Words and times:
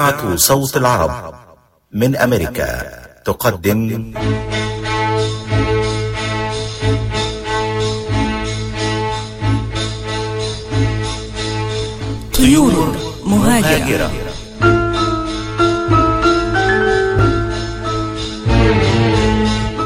إذاعة 0.00 0.36
صوت 0.36 0.76
العرب 0.76 1.34
من 1.92 2.16
أمريكا. 2.16 2.82
تقدم. 3.24 4.12
طيور 12.34 12.96
مهاجرة. 13.24 14.10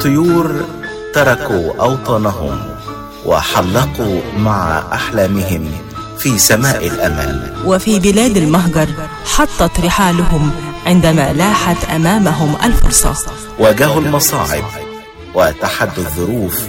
طيور 0.03 0.65
تركوا 1.15 1.73
أوطانهم 1.81 2.59
وحلقوا 3.27 4.21
مع 4.37 4.83
أحلامهم. 4.93 5.90
في 6.21 6.39
سماء 6.39 6.87
الأمل 6.87 7.53
وفي 7.65 7.99
بلاد 7.99 8.37
المهجر 8.37 8.89
حطت 9.25 9.81
رحالهم 9.81 10.51
عندما 10.87 11.33
لاحت 11.33 11.85
أمامهم 11.85 12.57
الفرصة. 12.65 13.33
واجهوا 13.59 14.01
المصاعب 14.01 14.65
وتحدوا 15.35 16.05
الظروف 16.05 16.61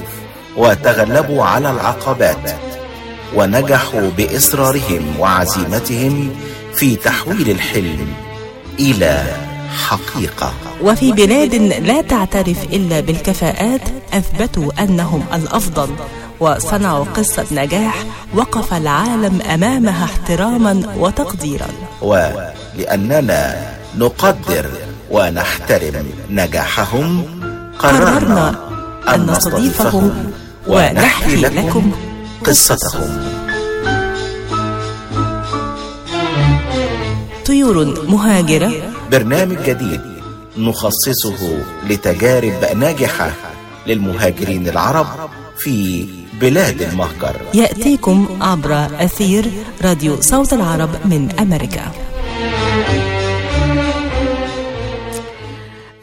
وتغلبوا 0.57 1.43
على 1.43 1.71
العقبات 1.71 2.55
ونجحوا 3.35 4.09
بإصرارهم 4.17 5.19
وعزيمتهم 5.19 6.35
في 6.75 6.95
تحويل 6.95 7.49
الحلم 7.49 8.07
إلى 8.79 9.23
حقيقة. 9.87 10.53
وفي 10.81 11.11
بلاد 11.11 11.55
لا 11.55 12.01
تعترف 12.01 12.63
إلا 12.63 12.99
بالكفاءات 12.99 13.81
أثبتوا 14.13 14.83
أنهم 14.83 15.23
الأفضل. 15.33 15.89
وصنعوا 16.41 17.05
قصة 17.05 17.45
نجاح 17.51 18.05
وقف 18.33 18.73
العالم 18.73 19.41
أمامها 19.41 20.05
احتراما 20.05 20.83
وتقديرا. 20.97 21.67
ولأننا 22.01 23.71
نقدر 23.97 24.65
ونحترم 25.11 26.07
نجاحهم 26.29 27.25
قررنا 27.79 28.55
أن 29.15 29.25
نستضيفهم 29.25 30.31
ونحكي 30.67 31.35
لكم 31.35 31.91
قصتهم. 32.45 33.11
طيور 37.45 38.05
مهاجرة. 38.09 38.71
برنامج 39.11 39.57
جديد 39.65 40.01
نخصصه 40.57 41.57
لتجارب 41.89 42.65
ناجحة 42.75 43.31
للمهاجرين 43.87 44.67
العرب 44.67 45.07
في 45.57 46.07
بلاد 46.41 46.81
المهجر 46.81 47.41
يأتيكم 47.53 48.27
عبر 48.41 48.73
أثير 48.75 49.45
راديو 49.83 50.21
صوت 50.21 50.53
العرب 50.53 50.89
من 51.05 51.31
أمريكا. 51.39 51.91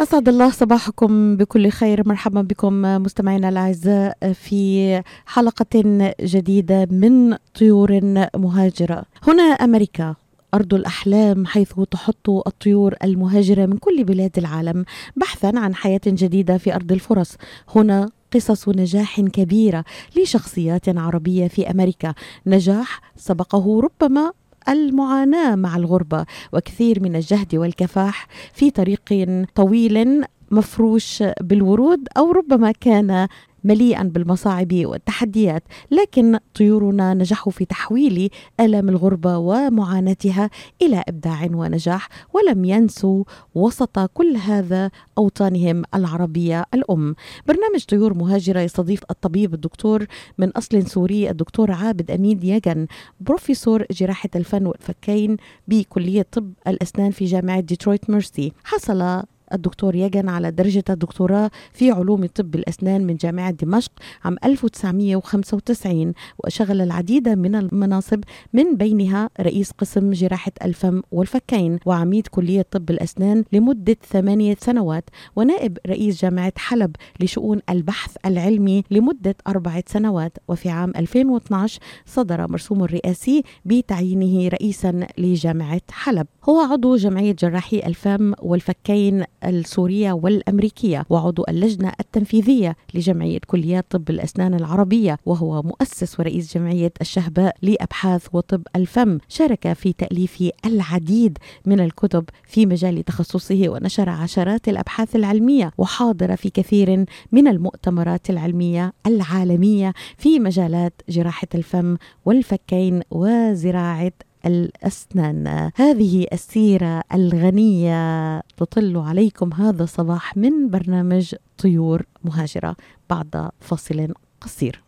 أسعد 0.01 0.29
الله 0.29 0.51
صباحكم 0.51 1.37
بكل 1.37 1.71
خير. 1.71 2.09
مرحبا 2.09 2.43
بكم 2.43 2.83
مستمعينا 2.83 3.49
الأعزاء 3.49 4.33
في 4.33 5.03
حلقة 5.27 6.13
جديدة 6.21 6.89
من 6.91 7.37
طيور 7.59 8.01
مهاجرة. 8.37 9.03
هنا 9.29 9.43
أمريكا 9.43 10.15
أرض 10.55 10.75
الأحلام 10.75 11.47
حيث 11.47 11.73
تحط 11.91 12.31
الطيور 12.31 12.95
المهاجرة 13.05 13.67
من 13.67 13.77
كل 13.77 14.05
بلاد 14.05 14.39
العالم 14.39 14.85
بحثا 15.17 15.53
عن 15.55 15.75
حياة 15.75 16.01
جديدة 16.07 16.59
في 16.59 16.75
أرض 16.75 16.93
الفرص. 16.93 17.37
هنا 17.77 18.11
قصص 18.35 18.69
نجاح 18.69 19.21
كبيرة 19.21 19.85
لشخصيات 20.17 20.89
عربية 20.89 21.49
في 21.49 21.71
أمريكا. 21.71 22.15
نجاح 22.47 23.01
سبقه 23.17 23.81
ربما 23.81 24.33
المعاناة 24.69 25.55
مع 25.55 25.77
الغربة 25.77 26.27
وكثير 26.53 27.03
من 27.03 27.17
الجهد 27.17 27.55
والكفاح 27.55 28.27
في 28.53 28.71
طريق 28.71 29.37
طويل 29.55 30.25
مفروش 30.51 31.25
بالورود 31.41 32.09
أو 32.17 32.33
ربما 32.33 32.73
كان 32.73 33.29
مليئا 33.65 34.03
بالمصاعب 34.03 34.75
والتحديات 34.75 35.63
لكن 35.91 36.39
طيورنا 36.55 37.15
نجحوا 37.15 37.53
في 37.53 37.65
تحويل 37.65 38.31
آلام 38.61 38.89
الغربة 38.89 39.39
ومعاناتها 39.39 40.51
إلى 40.83 41.05
إبداع 41.09 41.49
ونجاح 41.53 42.09
ولم 42.35 42.65
ينسوا 42.65 43.25
وسط 43.55 43.99
كل 43.99 44.37
هذا 44.37 44.91
أوطانهم 45.19 45.83
العربية 45.95 46.65
الأم. 46.75 47.15
برنامج 47.47 47.85
طيور 47.85 48.15
مهاجرة 48.15 48.61
يستضيف 48.61 49.01
الطبيب 49.11 49.55
الدكتور 49.55 50.07
من 50.39 50.51
أصل 50.51 50.87
سوري 50.87 51.31
الدكتور 51.31 51.71
عابد 51.73 52.11
أمين 52.11 52.45
يجن 52.45 52.87
بروفيسور 53.21 53.85
جراحة 53.91 54.29
الفم 54.37 54.67
والفكين 54.67 55.37
بكلية 55.69 56.27
طب 56.33 56.53
الأسنان 56.67 57.11
في 57.11 57.25
جامعة 57.25 57.61
ديترويت 57.61 58.11
ميرسي. 58.11 58.53
حصل 58.65 59.23
الدكتور 59.53 59.95
يجن 59.95 60.29
على 60.29 60.51
درجة 60.51 60.85
الدكتوراه 60.91 61.51
في 61.73 61.91
علوم 61.91 62.27
طب 62.27 62.55
الأسنان 62.55 63.07
من 63.07 63.17
جامعة 63.17 63.51
دمشق 63.51 63.93
عام 64.25 64.37
1995 64.45 66.13
وشغل 66.45 66.81
العديد 66.81 67.29
من 67.29 67.55
المناصب 67.55 68.21
من 68.53 68.77
بينها 68.77 69.31
رئيس 69.41 69.71
قسم 69.71 70.11
جراحة 70.11 70.53
الفم 70.65 71.03
والفكين 71.13 71.79
وعميد 71.87 72.27
كلية 72.27 72.63
طب 72.71 72.91
الأسنان 72.91 73.45
لمدة 73.53 73.97
ثمانية 74.11 74.57
سنوات 74.61 75.11
ونائب 75.37 75.79
رئيس 75.87 76.23
جامعة 76.23 76.53
حلب 76.57 76.97
لشؤون 77.21 77.61
البحث 77.71 78.17
العلمي 78.27 78.83
لمدة 78.91 79.37
أربعة 79.47 79.85
سنوات 79.87 80.39
وفي 80.49 80.69
عام 80.71 80.93
2012 80.97 81.81
صدر 82.07 82.51
مرسوم 82.51 82.85
الرئاسي 82.85 83.43
بتعيينه 83.65 84.49
رئيسا 84.49 85.07
لجامعة 85.19 85.81
حلب. 85.91 86.27
هو 86.49 86.61
عضو 86.61 86.97
جمعية 86.97 87.33
جراحي 87.33 87.79
الفم 87.79 88.33
والفكين 88.43 89.25
السورية 89.45 90.13
والأمريكية 90.13 91.05
وعضو 91.11 91.45
اللجنة 91.49 91.93
التنفيذية 92.01 92.77
لجمعية 92.95 93.39
كليات 93.47 93.87
طب 93.91 94.11
الأسنان 94.11 94.55
العربية 94.55 95.19
وهو 95.27 95.63
مؤسس 95.63 96.21
ورئيس 96.21 96.55
جمعية 96.55 96.93
الشهباء 97.01 97.57
لأبحاث 97.63 98.27
وطب 98.33 98.63
الفم. 98.77 99.19
شارك 99.29 99.73
في 99.73 99.93
تأليف 99.93 100.51
العديد 100.67 101.39
من 101.67 101.81
الكتب 101.81 102.25
في 102.45 102.67
مجال 102.67 103.05
تخصصه 103.05 103.63
ونشر 103.69 104.09
عشرات 104.09 104.69
الأبحاث 104.69 105.17
العلمية 105.17 105.73
وحاضر 105.79 106.37
في 106.37 106.51
كثير 106.51 107.05
من 107.33 107.49
المؤتمرات 107.49 108.31
العلمية 108.31 108.93
العالمية 109.07 109.93
في 110.17 110.39
مجالات 110.39 110.93
جراحة 111.09 111.49
الفم 111.55 111.97
والفكين 112.25 113.03
وزراعة 113.11 114.13
الأسنان. 114.47 115.71
هذه 115.75 116.27
السيرة 116.33 117.03
الغنية 117.15 118.41
تطل 118.41 118.97
عليكم 118.97 119.53
هذا 119.53 119.85
الصباح 119.85 120.37
من 120.37 120.71
برنامج 120.71 121.35
طيور 121.59 122.07
مهاجرة 122.25 122.77
بعد 123.11 123.51
فاصل 123.61 124.15
قصير. 124.41 124.88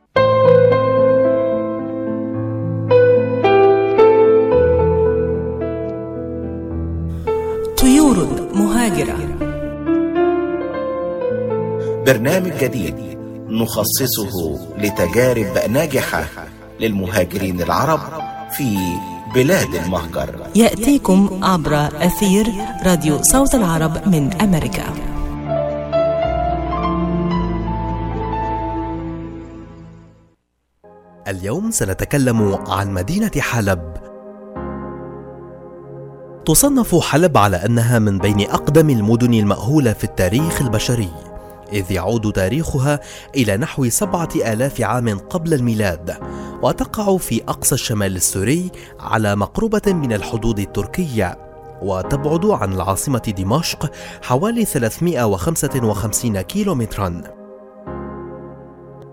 طيور 7.81 8.27
مهاجرة. 8.55 9.17
برنامج 12.05 12.51
جديد 12.61 12.95
نخصصه 13.49 14.59
لتجارب 14.77 15.71
ناجحة 15.71 16.25
للمهاجرين 16.79 17.61
العرب 17.61 17.99
في 18.51 18.77
بلاد 19.35 19.75
المهجر. 19.75 20.35
يأتيكم 20.55 21.39
عبر 21.43 21.73
أثير 21.75 22.45
راديو 22.85 23.21
صوت 23.21 23.55
العرب 23.55 24.07
من 24.07 24.33
أمريكا. 24.41 24.83
اليوم 31.27 31.71
سنتكلم 31.71 32.59
عن 32.67 32.93
مدينة 32.93 33.31
حلب. 33.37 33.93
تصنف 36.45 36.95
حلب 36.95 37.37
على 37.37 37.65
أنها 37.65 37.99
من 37.99 38.17
بين 38.17 38.41
أقدم 38.41 38.89
المدن 38.89 39.33
المأهولة 39.33 39.93
في 39.93 40.03
التاريخ 40.03 40.61
البشري، 40.61 41.09
إذ 41.73 41.91
يعود 41.91 42.31
تاريخها 42.31 42.99
إلى 43.35 43.57
نحو 43.57 43.89
سبعة 43.89 44.29
آلاف 44.35 44.81
عام 44.81 45.19
قبل 45.19 45.53
الميلاد، 45.53 46.17
وتقع 46.63 47.17
في 47.17 47.43
أقصى 47.47 47.75
الشمال 47.75 48.15
السوري 48.15 48.71
على 48.99 49.35
مقربة 49.35 49.93
من 49.93 50.13
الحدود 50.13 50.59
التركية، 50.59 51.37
وتبعد 51.81 52.45
عن 52.45 52.73
العاصمة 52.73 53.33
دمشق 53.37 53.91
حوالي 54.21 54.65
355 54.65 56.41
كيلومتراً. 56.41 57.40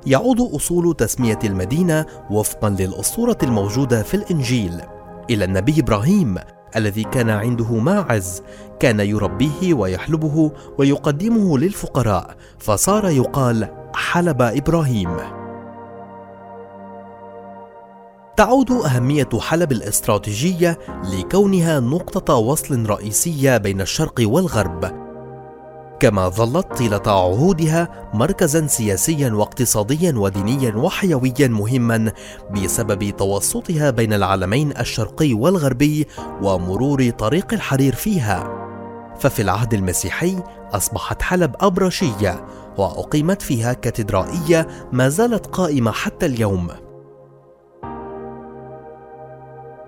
يعود 0.07 0.41
أصول 0.41 0.97
تسمية 0.97 1.39
المدينة 1.45 2.07
وفقا 2.31 2.69
للأسطورة 2.69 3.39
الموجودة 3.43 4.03
في 4.03 4.15
الإنجيل. 4.15 4.81
إلى 5.31 5.45
النبي 5.45 5.81
إبراهيم 5.81 6.39
الذي 6.77 7.03
كان 7.03 7.31
عنده 7.31 7.75
ماعز 7.75 8.43
كان 8.81 9.01
يربيه 9.01 9.75
ويحلبه 9.75 10.53
ويقدمه 10.79 11.59
للفقراء 11.59 12.37
فصار 12.59 13.09
يقال 13.09 13.69
حلب 13.95 14.43
إبراهيم. 14.43 15.17
تعود 18.37 18.71
أهمية 18.71 19.29
حلب 19.41 19.73
الاستراتيجية 19.73 20.79
لكونها 21.13 21.81
نقطة 21.81 22.35
وصل 22.35 22.87
رئيسية 22.87 23.57
بين 23.57 23.81
الشرق 23.81 24.15
والغرب. 24.21 25.08
كما 26.01 26.29
ظلت 26.29 26.67
طيلة 26.77 27.03
عهودها 27.07 28.11
مركزا 28.15 28.67
سياسيا 28.67 29.31
واقتصاديا 29.31 30.13
ودينيا 30.17 30.77
وحيويا 30.77 31.49
مهما 31.49 32.13
بسبب 32.51 33.17
توسطها 33.17 33.91
بين 33.91 34.13
العالمين 34.13 34.73
الشرقي 34.77 35.35
والغربي 35.35 36.07
ومرور 36.43 37.11
طريق 37.11 37.53
الحرير 37.53 37.95
فيها. 37.95 38.69
ففي 39.19 39.43
العهد 39.43 39.75
المسيحي 39.75 40.37
أصبحت 40.73 41.23
حلب 41.23 41.55
أبرشية 41.61 42.45
وأقيمت 42.79 43.43
فيها 43.43 43.73
كاتدرائية 43.73 44.69
ما 44.93 45.09
زالت 45.09 45.47
قائمة 45.47 45.91
حتى 45.91 46.27
اليوم. 46.27 46.69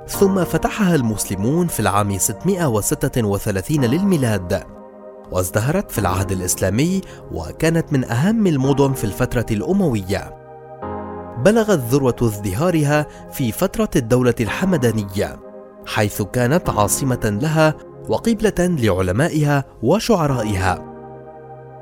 ثم 0.08 0.44
فتحها 0.44 0.94
المسلمون 0.94 1.66
في 1.66 1.80
العام 1.80 2.18
636 2.18 3.84
للميلاد. 3.84 4.79
وازدهرت 5.32 5.90
في 5.90 5.98
العهد 5.98 6.32
الإسلامي 6.32 7.00
وكانت 7.32 7.92
من 7.92 8.04
أهم 8.04 8.46
المدن 8.46 8.92
في 8.92 9.04
الفترة 9.04 9.46
الأموية. 9.50 10.36
بلغت 11.44 11.78
ذروة 11.78 12.16
ازدهارها 12.22 13.06
في 13.32 13.52
فترة 13.52 13.90
الدولة 13.96 14.34
الحمدانية، 14.40 15.40
حيث 15.86 16.22
كانت 16.22 16.70
عاصمة 16.70 17.38
لها 17.42 17.74
وقبلة 18.08 18.54
لعلمائها 18.58 19.64
وشعرائها. 19.82 20.86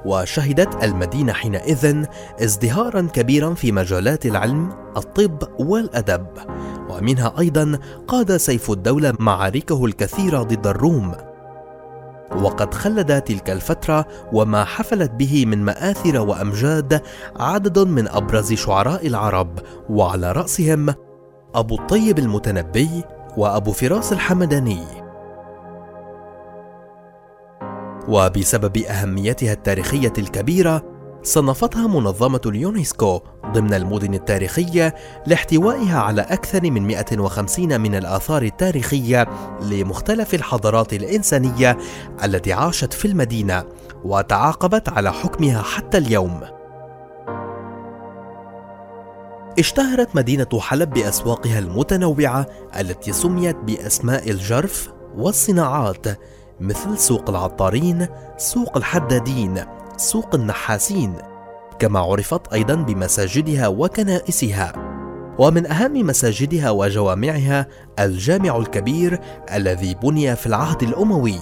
وشهدت 0.06 0.84
المدينة 0.84 1.32
حينئذ 1.32 2.04
ازدهارا 2.42 3.00
كبيرا 3.00 3.54
في 3.54 3.72
مجالات 3.72 4.26
العلم، 4.26 4.70
الطب 4.96 5.42
والأدب، 5.60 6.26
ومنها 6.90 7.34
أيضا 7.38 7.78
قاد 8.08 8.36
سيف 8.36 8.70
الدولة 8.70 9.14
معاركه 9.18 9.84
الكثيرة 9.84 10.42
ضد 10.42 10.66
الروم. 10.66 11.27
وقد 12.36 12.74
خلد 12.74 13.20
تلك 13.20 13.50
الفترة 13.50 14.06
وما 14.32 14.64
حفلت 14.64 15.10
به 15.10 15.46
من 15.46 15.64
مآثر 15.64 16.20
وأمجاد 16.20 17.02
عدد 17.36 17.78
من 17.78 18.08
أبرز 18.08 18.52
شعراء 18.52 19.06
العرب 19.06 19.58
وعلى 19.90 20.32
رأسهم 20.32 20.94
أبو 21.54 21.74
الطيب 21.74 22.18
المتنبي 22.18 23.04
وأبو 23.36 23.72
فراس 23.72 24.12
الحمداني. 24.12 24.84
وبسبب 28.08 28.76
أهميتها 28.76 29.52
التاريخية 29.52 30.12
الكبيرة 30.18 30.97
صنفتها 31.28 31.86
منظمة 31.86 32.40
اليونسكو 32.46 33.20
ضمن 33.46 33.74
المدن 33.74 34.14
التاريخية 34.14 34.94
لاحتوائها 35.26 36.00
على 36.00 36.22
أكثر 36.22 36.70
من 36.70 36.86
150 36.86 37.80
من 37.80 37.94
الآثار 37.94 38.42
التاريخية 38.42 39.28
لمختلف 39.62 40.34
الحضارات 40.34 40.92
الإنسانية 40.92 41.78
التي 42.24 42.52
عاشت 42.52 42.92
في 42.92 43.04
المدينة 43.04 43.64
وتعاقبت 44.04 44.88
على 44.88 45.12
حكمها 45.12 45.62
حتى 45.62 45.98
اليوم. 45.98 46.40
اشتهرت 49.58 50.16
مدينة 50.16 50.60
حلب 50.60 50.90
بأسواقها 50.90 51.58
المتنوعة 51.58 52.46
التي 52.80 53.12
سميت 53.12 53.56
بأسماء 53.56 54.30
الجرف 54.30 54.88
والصناعات 55.16 56.06
مثل 56.60 56.98
سوق 56.98 57.30
العطارين، 57.30 58.06
سوق 58.36 58.76
الحدادين، 58.76 59.64
سوق 59.98 60.34
النحاسين 60.34 61.14
كما 61.78 62.00
عرفت 62.00 62.52
أيضا 62.52 62.74
بمساجدها 62.74 63.68
وكنائسها. 63.68 64.72
ومن 65.38 65.66
أهم 65.66 66.06
مساجدها 66.06 66.70
وجوامعها 66.70 67.66
الجامع 67.98 68.56
الكبير 68.56 69.20
الذي 69.54 69.94
بني 69.94 70.36
في 70.36 70.46
العهد 70.46 70.82
الأموي. 70.82 71.38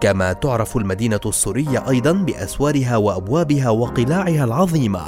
كما 0.00 0.32
تعرف 0.32 0.76
المدينة 0.76 1.20
السورية 1.26 1.88
أيضا 1.88 2.12
بأسوارها 2.12 2.96
وأبوابها 2.96 3.70
وقلاعها 3.70 4.44
العظيمة. 4.44 5.02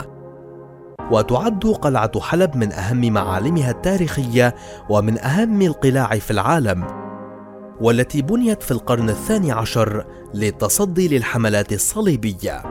وتعد 1.11 1.67
قلعة 1.67 2.21
حلب 2.21 2.57
من 2.57 2.73
أهم 2.73 3.13
معالمها 3.13 3.71
التاريخية 3.71 4.55
ومن 4.89 5.19
أهم 5.19 5.63
القلاع 5.63 6.19
في 6.19 6.31
العالم. 6.31 7.05
والتي 7.81 8.23
بنيت 8.23 8.62
في 8.62 8.71
القرن 8.71 9.09
الثاني 9.09 9.53
عشر 9.53 10.06
للتصدي 10.35 11.09
للحملات 11.09 11.73
الصليبية. 11.73 12.62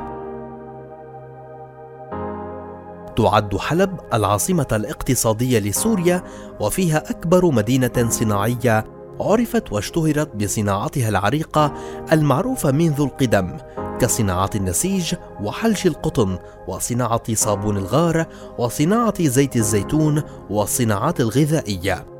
تعد 3.15 3.57
حلب 3.57 3.99
العاصمة 4.13 4.67
الاقتصادية 4.71 5.59
لسوريا 5.59 6.23
وفيها 6.59 7.11
أكبر 7.11 7.51
مدينة 7.51 8.09
صناعية 8.09 8.85
عرفت 9.21 9.71
واشتهرت 9.71 10.35
بصناعتها 10.35 11.09
العريقة 11.09 11.73
المعروفة 12.11 12.71
منذ 12.71 13.01
القدم 13.01 13.57
كصناعة 13.99 14.49
النسيج 14.55 15.13
وحلج 15.41 15.87
القطن 15.87 16.37
وصناعة 16.67 17.33
صابون 17.33 17.77
الغار 17.77 18.25
وصناعة 18.57 19.23
زيت 19.23 19.55
الزيتون 19.55 20.23
والصناعات 20.49 21.19
الغذائية. 21.19 22.12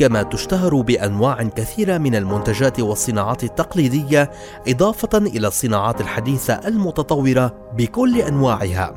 كما 0.00 0.22
تشتهر 0.22 0.80
بأنواع 0.80 1.42
كثيرة 1.42 1.98
من 1.98 2.14
المنتجات 2.14 2.80
والصناعات 2.80 3.44
التقليدية 3.44 4.30
إضافة 4.68 5.18
إلى 5.18 5.48
الصناعات 5.48 6.00
الحديثة 6.00 6.54
المتطورة 6.54 7.70
بكل 7.78 8.20
أنواعها 8.20 8.94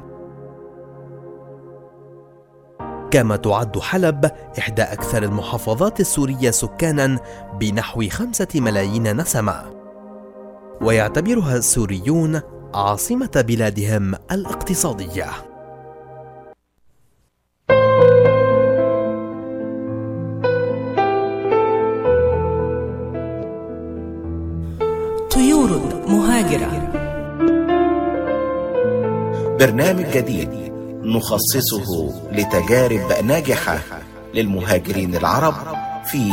كما 3.12 3.36
تعد 3.36 3.80
حلب 3.80 4.32
إحدى 4.60 4.82
أكثر 4.82 5.24
المحافظات 5.24 6.00
السورية 6.00 6.52
سكانًا 6.52 7.20
بنحو 7.60 8.10
خمسة 8.10 8.48
ملايين 8.56 9.22
نسمة، 9.22 9.64
ويعتبرها 10.82 11.56
السوريون 11.56 12.42
عاصمة 12.74 13.44
بلادهم 13.48 14.16
الاقتصادية. 14.32 15.53
مهاجرة 26.44 26.92
برنامج 29.60 30.06
جديد 30.06 30.50
نخصصه 31.04 32.14
لتجارب 32.32 33.26
ناجحة 33.26 33.80
للمهاجرين 34.34 35.16
العرب 35.16 35.54
في 36.06 36.32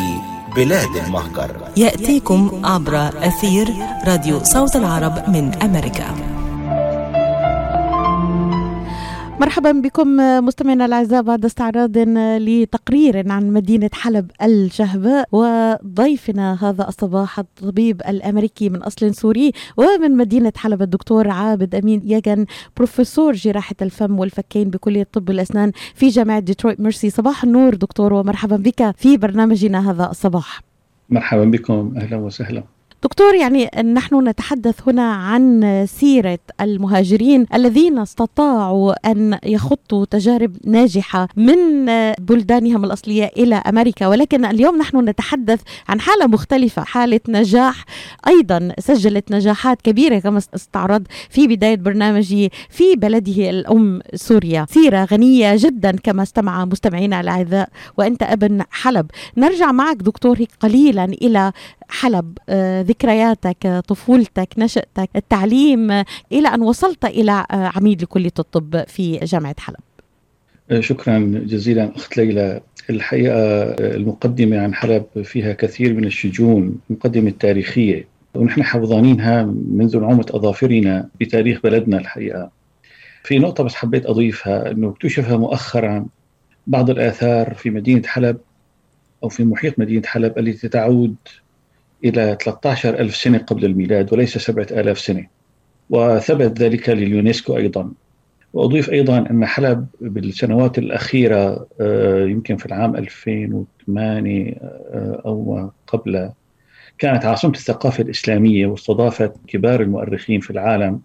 بلاد 0.56 0.96
المهجر. 1.06 1.50
يأتيكم 1.76 2.62
عبر 2.64 3.08
أثير 3.18 3.74
راديو 4.06 4.44
صوت 4.44 4.76
العرب 4.76 5.28
من 5.28 5.54
أمريكا. 5.62 6.29
مرحبا 9.40 9.72
بكم 9.72 10.16
مستمعينا 10.46 10.84
الأعزاء 10.86 11.22
بعد 11.22 11.44
استعراض 11.44 11.98
لتقرير 11.98 13.32
عن 13.32 13.50
مدينة 13.50 13.90
حلب 13.92 14.30
الشهباء 14.42 15.28
وضيفنا 15.32 16.68
هذا 16.70 16.88
الصباح 16.88 17.38
الطبيب 17.38 18.02
الأمريكي 18.08 18.68
من 18.68 18.82
أصل 18.82 19.14
سوري 19.14 19.52
ومن 19.76 20.16
مدينة 20.16 20.52
حلب 20.56 20.82
الدكتور 20.82 21.28
عابد 21.28 21.74
أمين 21.74 22.02
يجن 22.04 22.46
بروفيسور 22.76 23.32
جراحة 23.32 23.76
الفم 23.82 24.18
والفكين 24.18 24.70
بكلية 24.70 25.06
طب 25.12 25.30
الأسنان 25.30 25.72
في 25.94 26.08
جامعة 26.08 26.38
ديترويت 26.40 26.80
ميرسي. 26.80 27.10
صباح 27.10 27.44
النور 27.44 27.74
دكتور 27.74 28.12
ومرحبا 28.12 28.56
بك 28.56 28.94
في 28.96 29.16
برنامجنا 29.16 29.90
هذا 29.90 30.10
الصباح. 30.10 30.60
مرحبا 31.10 31.44
بكم 31.44 31.94
أهلا 31.96 32.16
وسهلا. 32.16 32.64
دكتور 33.02 33.34
يعني 33.34 33.70
نحن 33.82 34.28
نتحدث 34.28 34.88
هنا 34.88 35.12
عن 35.12 35.84
سيرة 35.88 36.38
المهاجرين 36.60 37.46
الذين 37.54 37.98
استطاعوا 37.98 39.10
أن 39.10 39.38
يخطوا 39.44 40.04
تجارب 40.04 40.56
ناجحة 40.64 41.28
من 41.36 41.86
بلدانهم 42.18 42.84
الأصلية 42.84 43.30
إلى 43.36 43.54
أمريكا. 43.54 44.06
ولكن 44.06 44.44
اليوم 44.44 44.78
نحن 44.78 45.08
نتحدث 45.08 45.60
عن 45.88 46.00
حالة 46.00 46.26
مختلفة 46.26 46.84
حالة 46.84 47.20
نجاح. 47.28 47.84
أيضا 48.28 48.72
سجلت 48.78 49.32
نجاحات 49.32 49.82
كبيرة 49.82 50.18
كما 50.18 50.38
استعرض 50.38 51.06
في 51.30 51.46
بداية 51.46 51.76
برنامجي 51.76 52.50
في 52.70 52.96
بلده 52.96 53.50
الأم 53.50 54.00
سوريا. 54.14 54.66
سيرة 54.70 55.04
غنية 55.04 55.56
جدا 55.56 55.90
كما 55.90 56.22
استمع 56.22 56.64
مستمعينا 56.64 57.20
الأعزاء. 57.20 57.68
وأنت 57.98 58.22
أبن 58.22 58.62
حلب. 58.70 59.06
نرجع 59.36 59.72
معك 59.72 59.96
دكتور 59.96 60.44
قليلا 60.60 61.04
إلى 61.04 61.52
حلب 61.90 62.38
ذكرياتك 62.88 63.82
طفولتك 63.88 64.48
نشأتك 64.58 65.10
التعليم 65.16 65.90
إلى 66.32 66.48
أن 66.54 66.62
وصلت 66.62 67.04
إلى 67.04 67.46
عميد 67.50 68.02
لكلية 68.02 68.32
الطب 68.38 68.84
في 68.88 69.16
جامعة 69.16 69.56
حلب. 69.58 69.76
شكرا 70.80 71.18
جزيلا 71.46 71.92
أخت 71.96 72.16
ليلى. 72.16 72.60
الحقيقة 72.90 73.34
المقدمة 73.96 74.60
عن 74.60 74.74
حلب 74.74 75.04
فيها 75.24 75.52
كثير 75.52 75.94
من 75.94 76.04
الشجون 76.04 76.78
المقدمة 76.90 77.28
التاريخية 77.28 78.08
ونحن 78.34 78.62
حافظانينها 78.62 79.42
منذ 79.72 80.00
نعومة 80.00 80.26
أظافرنا 80.30 81.08
بتاريخ 81.20 81.60
بلدنا 81.64 81.98
الحقيقة. 81.98 82.50
في 83.24 83.38
نقطة 83.38 83.64
بس 83.64 83.74
حبيت 83.74 84.06
أضيفها 84.06 84.70
أنه 84.70 84.88
اكتشف 84.88 85.30
مؤخرا 85.30 86.06
بعض 86.66 86.90
الآثار 86.90 87.54
في 87.54 87.70
مدينة 87.70 88.02
حلب 88.06 88.38
أو 89.22 89.28
في 89.28 89.44
محيط 89.44 89.78
مدينة 89.78 90.06
حلب 90.06 90.38
التي 90.38 90.68
تعود 90.68 91.14
إلى 92.04 92.38
13 92.44 92.98
ألف 92.98 93.16
سنة 93.16 93.38
قبل 93.38 93.64
الميلاد 93.64 94.12
وليس 94.12 94.38
7000 94.38 94.98
سنة. 94.98 95.26
وثبت 95.90 96.62
ذلك 96.62 96.88
لليونسكو 96.88 97.56
أيضا. 97.56 97.92
وأضيف 98.52 98.90
أيضا 98.90 99.18
أن 99.18 99.46
حلب 99.46 99.86
بالسنوات 100.00 100.78
الأخيرة 100.78 101.66
يمكن 102.26 102.56
في 102.56 102.66
العام 102.66 102.96
2008 102.96 104.54
أو 105.26 105.70
قبل 105.86 106.30
كانت 106.98 107.24
عاصمة 107.24 107.52
الثقافة 107.52 108.02
الإسلامية 108.02 108.66
واستضافت 108.66 109.32
كبار 109.46 109.80
المؤرخين 109.80 110.40
في 110.40 110.50
العالم 110.50 111.00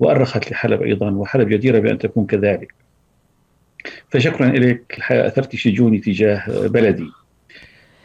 وأرخت 0.00 0.50
لحلب 0.50 0.82
أيضا 0.82 1.10
وحلب 1.10 1.48
جديرة 1.48 1.78
بأن 1.78 1.98
تكون 1.98 2.26
كذلك. 2.26 2.74
فشكرا 4.10 4.46
لك 4.46 4.94
الحقيقة 4.98 5.26
أثرت 5.26 5.56
شجوني 5.56 5.98
تجاه 5.98 6.66
بلدي. 6.66 7.06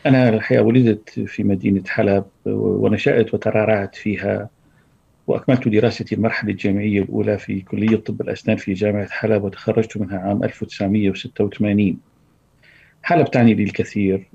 أنا 0.06 0.30
الحقيقة 0.30 0.64
ولدت 0.64 1.10
في 1.20 1.44
مدينة 1.44 1.84
حلب 1.88 2.26
ونشأت 2.46 3.34
وترعرعت 3.34 3.96
فيها 3.96 4.50
وأكملت 5.28 5.68
دراستي 5.68 6.16
المرحلة 6.16 6.52
الجامعية 6.52 7.02
الأولى 7.02 7.38
في 7.38 7.62
كلية 7.62 7.96
طب 7.96 8.22
الأسنان 8.22 8.58
في 8.58 8.74
جامعة 8.74 9.08
حلب 9.10 9.44
وتخرجت 9.44 9.98
منها 9.98 10.20
عام 10.20 10.44
1986 10.44 11.98
حلب 13.04 13.32
تعني 13.32 13.54
لي 13.54 13.64
الكثير 13.64 14.28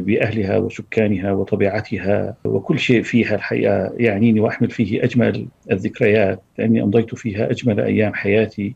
بأهلها 0.00 0.58
وسكانها 0.58 1.32
وطبيعتها 1.32 2.36
وكل 2.44 2.78
شيء 2.78 3.02
فيها 3.02 3.34
الحقيقة 3.34 3.92
يعنيني 3.98 4.40
وأحمل 4.40 4.70
فيه 4.70 5.04
أجمل 5.04 5.46
الذكريات 5.70 6.42
لأني 6.58 6.82
أمضيت 6.82 7.14
فيها 7.14 7.50
أجمل 7.50 7.80
أيام 7.80 8.14
حياتي 8.14 8.74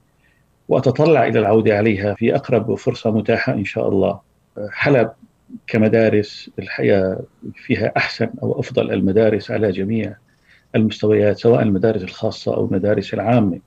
وأتطلع 0.68 1.26
إلى 1.26 1.38
العودة 1.38 1.76
عليها 1.76 2.14
في 2.14 2.35
أقرب 2.35 2.75
فرصة 2.75 3.11
متاحة 3.11 3.54
إن 3.54 3.64
شاء 3.64 3.88
الله. 3.88 4.20
حلب 4.70 5.11
كمدارس 5.67 6.50
الحقيقة 6.59 7.21
فيها 7.55 7.93
أحسن 7.97 8.31
أو 8.43 8.61
أفضل 8.61 8.93
المدارس 8.93 9.50
على 9.50 9.71
جميع 9.71 10.17
المستويات 10.75 11.38
سواء 11.38 11.62
المدارس 11.62 12.02
الخاصة 12.02 12.57
أو 12.57 12.67
المدارس 12.67 13.14
العامة. 13.14 13.59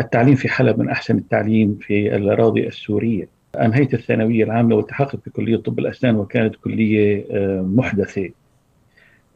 التعليم 0.00 0.34
في 0.34 0.48
حلب 0.48 0.78
من 0.78 0.88
أحسن 0.88 1.18
التعليم 1.18 1.78
في 1.80 2.16
الأراضي 2.16 2.66
السورية. 2.66 3.28
أنهيت 3.60 3.94
الثانوية 3.94 4.44
العامة 4.44 4.76
والتحقت 4.76 5.18
بكلية 5.26 5.56
طب 5.56 5.78
الأسنان 5.78 6.16
وكانت 6.16 6.56
كلية 6.56 7.24
محدثة. 7.60 8.30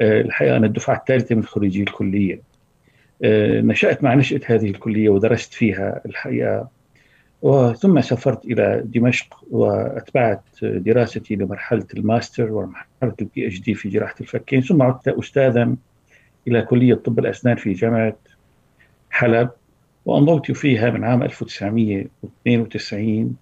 الحقيقة 0.00 0.56
أنا 0.56 0.66
الدفعة 0.66 0.96
الثالثة 0.96 1.34
من 1.34 1.44
خريجي 1.44 1.80
الكلية. 1.82 2.40
نشأت 3.62 4.04
مع 4.04 4.14
نشأة 4.14 4.40
هذه 4.46 4.70
الكلية 4.70 5.08
ودرست 5.08 5.54
فيها. 5.54 6.00
الحقيقة 6.06 6.68
وثم 7.42 8.00
سافرت 8.00 8.44
إلى 8.44 8.82
دمشق 8.84 9.44
وأتبعت 9.50 10.42
دراستي 10.62 11.36
لمرحلة 11.36 11.86
الماستر 11.94 12.52
ومرحلة 12.52 13.14
ال 13.20 13.46
PhD 13.46 13.74
في 13.74 13.88
جراحة 13.88 14.14
الفكين 14.20 14.60
ثم 14.60 14.82
عدت 14.82 15.08
أستاذا 15.08 15.74
إلى 16.48 16.62
كلية 16.62 16.94
طب 16.94 17.18
الأسنان 17.18 17.56
في 17.56 17.72
جامعة 17.72 18.16
حلب 19.10 19.50
وأنضوت 20.06 20.52
فيها 20.52 20.90
من 20.90 21.04
عام 21.04 21.22
1992 21.22 23.36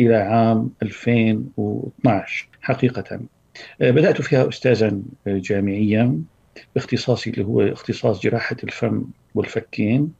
إلى 0.00 0.16
عام 0.16 0.70
2012 0.82 2.48
حقيقة. 2.62 3.20
بدأت 3.80 4.22
فيها 4.22 4.48
أستاذا 4.48 5.00
جامعيا 5.26 6.22
باختصاصي 6.74 7.30
اللي 7.30 7.44
هو 7.44 7.60
اختصاص 7.62 8.20
جراحة 8.22 8.56
الفم 8.64 9.04
والفكين. 9.34 10.12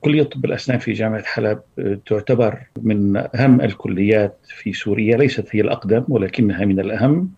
كلية 0.00 0.22
طب 0.22 0.44
الأسنان 0.44 0.78
في 0.78 0.92
جامعة 0.92 1.22
حلب 1.22 1.60
تعتبر 2.06 2.58
من 2.82 3.16
أهم 3.34 3.60
الكليات 3.60 4.38
في 4.48 4.72
سوريا 4.72 5.16
ليست 5.16 5.46
هي 5.52 5.60
الأقدم 5.60 6.04
ولكنها 6.08 6.64
من 6.64 6.80
الأهم. 6.80 7.30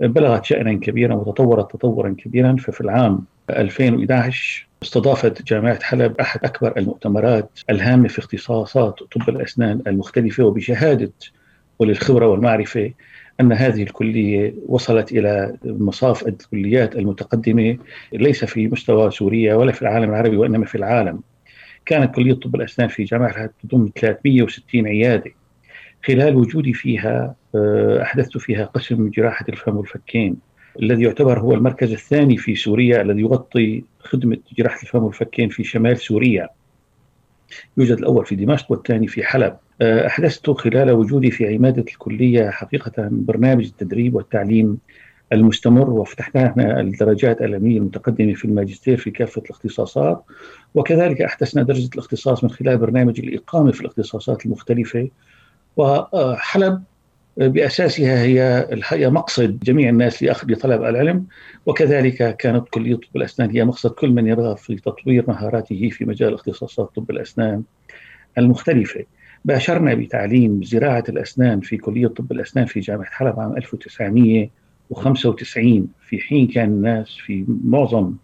بلغت 0.00 0.44
شأنا 0.44 0.72
كبيرا 0.74 1.14
وتطورت 1.14 1.72
تطورا 1.72 2.14
كبيرا 2.18 2.56
ففي 2.56 2.80
العام 2.80 3.24
2011 3.50 4.66
استضافت 4.82 5.42
جامعة 5.42 5.82
حلب 5.82 6.20
أحد 6.20 6.44
أكبر 6.44 6.78
المؤتمرات 6.78 7.50
الهامة 7.70 8.08
في 8.08 8.18
اختصاصات 8.18 8.98
طب 8.98 9.28
الأسنان 9.28 9.80
المختلفة 9.86 10.44
وبشهادة 10.44 11.12
وللخبرة 11.78 12.26
والمعرفة 12.26 12.90
أن 13.40 13.52
هذه 13.52 13.82
الكلية 13.82 14.54
وصلت 14.68 15.12
إلى 15.12 15.56
مصاف 15.64 16.26
الكليات 16.28 16.96
المتقدمة 16.96 17.78
ليس 18.12 18.44
في 18.44 18.68
مستوى 18.68 19.10
سوريا 19.10 19.54
ولا 19.54 19.72
في 19.72 19.82
العالم 19.82 20.10
العربي 20.10 20.36
وإنما 20.36 20.64
في 20.66 20.74
العالم. 20.74 21.20
كانت 21.86 22.14
كلية 22.14 22.34
طب 22.34 22.54
الأسنان 22.54 22.88
في 22.88 23.04
جامعة 23.04 23.50
تضم 23.62 23.88
360 23.96 24.86
عيادة. 24.86 25.30
خلال 26.06 26.36
وجودي 26.36 26.72
فيها 26.72 27.34
أحدثت 28.02 28.38
فيها 28.38 28.64
قسم 28.64 29.08
جراحة 29.10 29.46
الفم 29.48 29.76
والفكين 29.76 30.36
الذي 30.82 31.04
يعتبر 31.04 31.38
هو 31.40 31.54
المركز 31.54 31.92
الثاني 31.92 32.36
في 32.36 32.54
سوريا 32.54 33.02
الذي 33.02 33.20
يغطي 33.20 33.84
خدمة 33.98 34.36
جراحة 34.58 34.82
الفم 34.82 35.02
والفكين 35.02 35.48
في 35.48 35.64
شمال 35.64 35.98
سوريا. 35.98 36.48
يوجد 37.78 37.98
الأول 37.98 38.26
في 38.26 38.36
دمشق 38.36 38.70
والثاني 38.70 39.06
في 39.06 39.22
حلب. 39.24 39.56
أحدثت 39.82 40.50
خلال 40.50 40.90
وجودي 40.90 41.30
في 41.30 41.54
عمادة 41.54 41.84
الكلية 41.92 42.50
حقيقة 42.50 42.92
برنامج 43.10 43.64
التدريب 43.66 44.14
والتعليم 44.14 44.78
المستمر 45.32 45.90
وفتحنا 45.90 46.80
الدرجات 46.80 47.40
العلمية 47.42 47.78
المتقدمة 47.78 48.34
في 48.34 48.44
الماجستير 48.44 48.96
في 48.96 49.10
كافة 49.10 49.42
الاختصاصات 49.44 50.24
وكذلك 50.74 51.22
أحدثنا 51.22 51.62
درجة 51.62 51.88
الاختصاص 51.94 52.44
من 52.44 52.50
خلال 52.50 52.78
برنامج 52.78 53.20
الإقامة 53.20 53.72
في 53.72 53.80
الاختصاصات 53.80 54.46
المختلفة 54.46 55.08
وحلب 55.76 56.82
بأساسها 57.36 58.22
هي 58.22 58.68
الحقيقة 58.72 59.10
مقصد 59.10 59.58
جميع 59.58 59.88
الناس 59.88 60.22
لأخذ 60.22 60.52
لطلب 60.52 60.82
العلم 60.84 61.26
وكذلك 61.66 62.36
كانت 62.36 62.68
كلية 62.68 62.94
طب 62.94 63.16
الأسنان 63.16 63.50
هي 63.50 63.64
مقصد 63.64 63.90
كل 63.90 64.10
من 64.10 64.26
يرغب 64.26 64.56
في 64.56 64.76
تطوير 64.76 65.24
مهاراته 65.28 65.88
في 65.92 66.04
مجال 66.04 66.34
اختصاصات 66.34 66.90
طب 66.96 67.10
الأسنان 67.10 67.62
المختلفة. 68.38 69.04
باشرنا 69.44 69.94
بتعليم 69.94 70.62
زراعة 70.62 71.04
الأسنان 71.08 71.60
في 71.60 71.76
كلية 71.76 72.06
طب 72.06 72.32
الأسنان 72.32 72.66
في 72.66 72.80
جامعة 72.80 73.10
حلب 73.10 73.40
عام 73.40 73.56
1995 74.90 75.88
في 76.08 76.18
حين 76.18 76.46
كان 76.46 76.68
الناس 76.68 77.16
في 77.16 77.44
معظم 77.64 78.14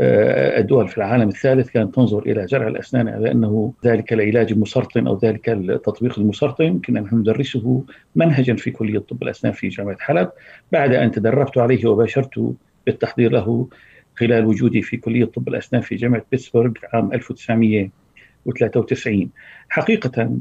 الدول 0.00 0.88
في 0.88 0.98
العالم 0.98 1.28
الثالث 1.28 1.70
كانت 1.70 1.94
تنظر 1.94 2.22
إلى 2.22 2.46
زرع 2.46 2.68
الأسنان 2.68 3.08
على 3.08 3.30
أنه 3.30 3.72
ذلك 3.84 4.12
العلاج 4.12 4.52
المسرطن 4.52 5.06
أو 5.06 5.18
ذلك 5.22 5.48
التطبيق 5.48 6.18
المسرطن. 6.18 6.78
كنا 6.78 7.00
نحن 7.00 7.16
ندرسه 7.16 7.84
منهجا 8.16 8.54
في 8.54 8.70
كلية 8.70 8.98
طب 8.98 9.22
الأسنان 9.22 9.52
في 9.52 9.68
جامعة 9.68 9.96
حلب. 10.00 10.30
بعد 10.72 10.94
أن 10.94 11.10
تدربت 11.10 11.58
عليه 11.58 11.86
وباشرت 11.86 12.54
بالتحضير 12.86 13.32
له 13.32 13.68
خلال 14.16 14.46
وجودي 14.46 14.82
في 14.82 14.96
كلية 14.96 15.24
طب 15.24 15.48
الأسنان 15.48 15.82
في 15.82 15.94
جامعة 15.94 16.22
بيتسبرغ 16.30 16.72
عام 16.92 17.12
1993 17.12 19.30
حقيقه 19.68 20.38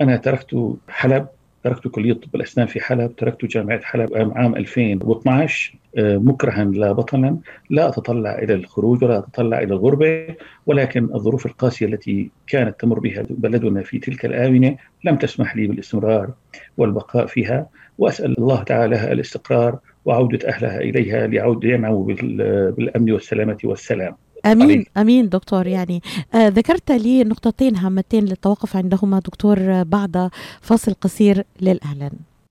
أنا 0.00 0.16
تركت 0.16 0.76
حلب 0.88 1.26
تركت 1.64 1.88
كلية 1.88 2.12
طب 2.12 2.34
الأسنان 2.34 2.66
في 2.66 2.80
حلب 2.80 3.16
تركت 3.16 3.44
جامعة 3.44 3.80
حلب 3.82 4.32
عام 4.36 4.56
2012 4.56 5.74
آه، 5.98 6.16
مكرها 6.16 6.64
لا 6.64 6.92
بطلا 6.92 7.36
لا 7.70 7.88
أتطلع 7.88 8.38
إلى 8.38 8.54
الخروج 8.54 9.04
ولا 9.04 9.18
أتطلع 9.18 9.58
إلى 9.58 9.74
الغربة 9.74 10.34
ولكن 10.66 11.04
الظروف 11.14 11.46
القاسية 11.46 11.86
التي 11.86 12.30
كانت 12.46 12.80
تمر 12.80 12.98
بها 12.98 13.22
بلدنا 13.30 13.82
في 13.82 13.98
تلك 13.98 14.24
الآونة 14.24 14.76
لم 15.04 15.16
تسمح 15.16 15.56
لي 15.56 15.66
بالاستمرار 15.66 16.30
والبقاء 16.76 17.26
فيها. 17.26 17.66
وأسأل 17.98 18.38
الله 18.38 18.62
تعالى 18.62 18.96
لها 18.96 19.12
الاستقرار 19.12 19.78
وعودة 20.04 20.48
أهلها 20.48 20.80
إليها 20.80 21.26
ليعود 21.26 21.64
ينعموا 21.64 22.04
بالأمن 22.70 23.12
والسلامة 23.12 23.58
والسلام. 23.64 24.16
أمين. 24.46 24.84
أمين 24.96 25.28
دكتور 25.28 25.66
يعني 25.66 26.02
آه 26.34 26.48
ذكرت 26.48 26.92
لي 26.92 27.24
نقطتين 27.24 27.76
هامتين 27.76 28.24
للتوقف 28.24 28.76
عندهما 28.76 29.18
دكتور 29.18 29.82
بعد 29.82 30.30
فاصل 30.60 30.94
قصير 31.00 31.44
للاعلان 31.60 32.12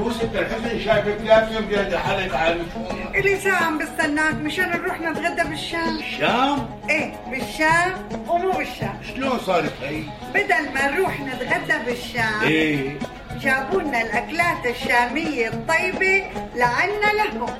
يوسف 0.00 0.34
الحسن 0.34 0.80
شايفك 0.80 1.18
لازم 1.24 1.66
بيد 1.66 1.94
حالك 1.94 2.34
عن 2.34 2.66
إلي 3.14 3.40
ساعة 3.40 3.64
عم 3.64 3.78
بستناك. 3.78 4.34
مشان 4.34 4.68
نروح 4.70 5.00
نتغدى 5.00 5.48
بالشام. 5.48 5.98
الشام؟ 5.98 6.68
إيه 6.90 7.12
بالشام 7.30 7.92
ومو 8.28 8.52
بالشام. 8.52 8.98
شلون 9.14 9.38
صارت 9.38 9.72
هي؟ 9.82 10.02
بدل 10.34 10.74
ما 10.74 10.90
نروح 10.90 11.20
نتغدى 11.20 11.84
بالشام 11.86 12.42
إيه. 12.42 12.98
جابوا 13.40 13.80
لنا 13.80 14.02
الأكلات 14.02 14.66
الشامية 14.66 15.48
الطيبة 15.48 16.24
لعنا 16.54 17.12
لهم. 17.16 17.50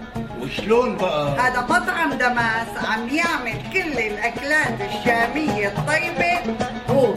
وشلون 0.42 0.96
بقى؟ 0.96 1.40
هذا 1.40 1.60
مطعم 1.60 2.12
دماس 2.12 2.84
عم 2.88 3.08
يعمل 3.08 3.54
كل 3.72 3.98
الأكلات 3.98 4.80
الشامية 4.80 5.68
الطيبة. 5.68 6.56
هو 6.90 7.14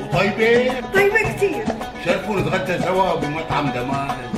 وطيبة؟ 0.00 0.80
طيبة 0.94 1.22
كثير 1.22 1.64
شرفوا 2.04 2.40
نتغدى 2.40 2.82
سوا 2.82 3.14
بمطعم 3.14 3.70
دماس. 3.70 4.37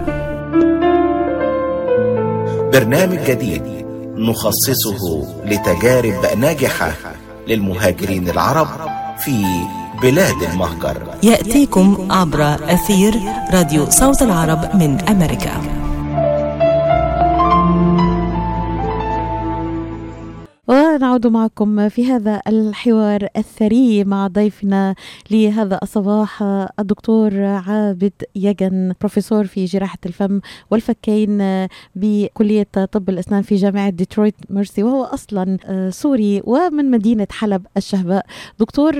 برنامج 2.73 3.19
جديد 3.27 3.63
نخصصه 4.15 5.27
لتجارب 5.45 6.37
ناجحة 6.37 6.91
للمهاجرين 7.47 8.29
العرب 8.29 8.67
في 9.19 9.45
بلاد 10.01 10.43
المهجر. 10.51 10.97
يأتيكم 11.23 12.07
عبر 12.11 12.73
أثير 12.73 13.13
راديو 13.53 13.89
صوت 13.89 14.21
العرب 14.21 14.75
من 14.75 15.01
أمريكا. 15.09 15.80
ونعود 21.01 21.27
معكم 21.27 21.89
في 21.89 22.05
هذا 22.05 22.41
الحوار 22.47 23.27
الثري 23.37 24.03
مع 24.03 24.27
ضيفنا 24.27 24.95
لهذا 25.31 25.79
الصباح 25.83 26.43
الدكتور 26.79 27.43
عابد 27.43 28.13
يجن 28.35 28.93
بروفيسور 28.99 29.45
في 29.45 29.65
جراحة 29.65 29.97
الفم 30.05 30.41
والفكين 30.71 31.67
بكلية 31.95 32.67
طب 32.91 33.09
الأسنان 33.09 33.41
في 33.41 33.55
جامعة 33.55 33.89
ديترويت 33.89 34.35
ميرسي 34.49 34.83
وهو 34.83 35.03
أصلا 35.03 35.57
سوري 35.89 36.41
ومن 36.43 36.91
مدينة 36.91 37.27
حلب 37.31 37.65
الشهباء 37.77 38.25
دكتور 38.59 38.95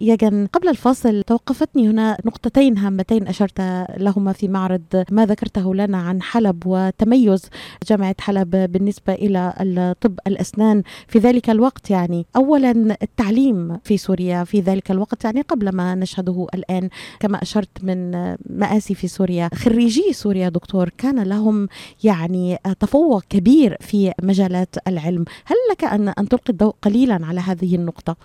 يجن 0.00 0.46
قبل 0.52 0.68
الفاصل 0.68 1.22
استوقفتني 1.22 1.88
هنا 1.88 2.18
نقطتين 2.24 2.78
هامتين 2.78 3.28
أشرت 3.28 3.60
لهما 3.98 4.32
في 4.32 4.48
معرض 4.48 5.04
ما 5.10 5.26
ذكرته 5.26 5.74
لنا 5.74 5.98
عن 5.98 6.22
حلب 6.22 6.62
وتميز 6.66 7.42
جامعة 7.88 8.16
حلب 8.20 8.50
بالنسبة 8.72 9.12
إلى 9.12 9.54
الطب 9.60 10.18
الأسنان. 10.26 10.82
في 11.08 11.18
ذلك 11.18 11.43
الوقت 11.50 11.90
يعني. 11.90 12.26
اولا 12.36 12.96
التعليم 13.02 13.78
في 13.84 13.96
سوريا 13.96 14.44
في 14.44 14.60
ذلك 14.60 14.90
الوقت 14.90 15.24
يعني 15.24 15.40
قبل 15.40 15.68
ما 15.68 15.94
نشهده 15.94 16.46
الآن. 16.54 16.88
كما 17.20 17.42
أشرت 17.42 17.84
من 17.84 18.10
مآسي 18.50 18.94
في 18.94 19.08
سوريا 19.08 19.50
خريجي 19.54 20.12
سوريا 20.12 20.48
دكتور 20.48 20.88
كان 20.98 21.22
لهم 21.22 21.68
يعني 22.04 22.58
تفوق 22.80 23.22
كبير 23.30 23.76
في 23.80 24.12
مجالات 24.22 24.74
العلم. 24.88 25.24
هل 25.44 25.56
لك 25.70 25.84
ان 25.84 26.08
أن 26.08 26.28
تلقي 26.28 26.50
الضوء 26.50 26.74
قليلا 26.82 27.26
على 27.26 27.40
هذه 27.40 27.74
النقطة؟ 27.74 28.16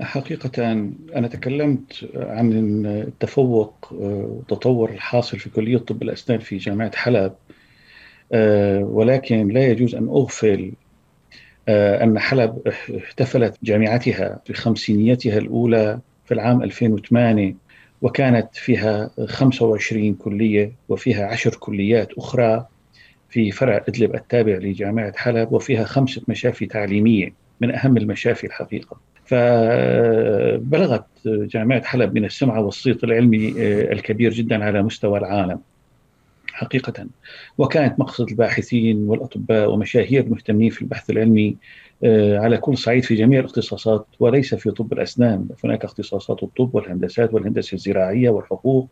حقيقة 0.00 0.62
أنا 1.16 1.28
تكلمت 1.28 2.08
عن 2.14 2.52
التفوق 2.86 3.88
والتطور 3.92 4.90
الحاصل 4.90 5.38
في 5.38 5.50
كلية 5.50 5.78
طب 5.78 6.02
الأسنان 6.02 6.38
في 6.38 6.56
جامعة 6.56 6.96
حلب 6.96 7.32
ولكن 8.82 9.48
لا 9.48 9.66
يجوز 9.66 9.94
أن 9.94 10.08
أغفل 10.08 10.60
آه، 10.60 10.87
أن 11.68 12.18
حلب 12.18 12.68
احتفلت 12.98 13.56
جامعتها 13.62 14.40
بخمسينيتها 14.48 15.38
الأولى 15.38 16.00
في 16.24 16.34
العام 16.34 16.62
2008 16.62 17.54
وكانت 18.02 18.48
فيها 18.56 19.10
25 19.26 20.14
كلية 20.14 20.72
وفيها 20.88 21.26
عشر 21.26 21.54
كليات 21.54 22.12
أخرى 22.18 22.66
في 23.30 23.50
فرع 23.50 23.84
إدلب 23.88 24.14
التابع 24.14 24.52
لجامعة 24.52 25.12
حلب 25.16 25.52
وفيها 25.52 25.84
خمسه 25.84 26.22
مشافي 26.28 26.66
تعليمية 26.66 27.32
من 27.60 27.74
أهم 27.74 27.96
المشافي 27.96 28.46
الحقيقة. 28.46 29.00
فبلغت 29.24 31.06
جامعة 31.26 31.82
حلب 31.84 32.14
من 32.14 32.24
السمعة 32.24 32.60
والصيت 32.60 33.04
العلمي 33.04 33.54
الكبير 33.92 34.32
جدا 34.32 34.64
على 34.64 34.82
مستوى 34.82 35.18
العالم. 35.18 35.60
حقيقة. 36.58 37.06
وكانت 37.58 38.00
مقصد 38.00 38.28
الباحثين 38.30 39.08
والأطباء 39.08 39.70
ومشاهير 39.70 40.24
المهتمين 40.24 40.70
في 40.70 40.82
البحث 40.82 41.10
العلمي 41.10 41.56
آه، 42.04 42.38
على 42.38 42.56
كل 42.56 42.78
صعيد 42.78 43.04
في 43.04 43.14
جميع 43.14 43.40
الاختصاصات 43.40 44.06
وليس 44.20 44.54
في 44.54 44.70
طب 44.70 44.92
الأسنان. 44.92 45.48
هناك 45.64 45.84
اختصاصات 45.84 46.42
الطب 46.42 46.74
والهندسات 46.74 47.34
والهندسة 47.34 47.74
الزراعية 47.74 48.30
والحقوق. 48.30 48.88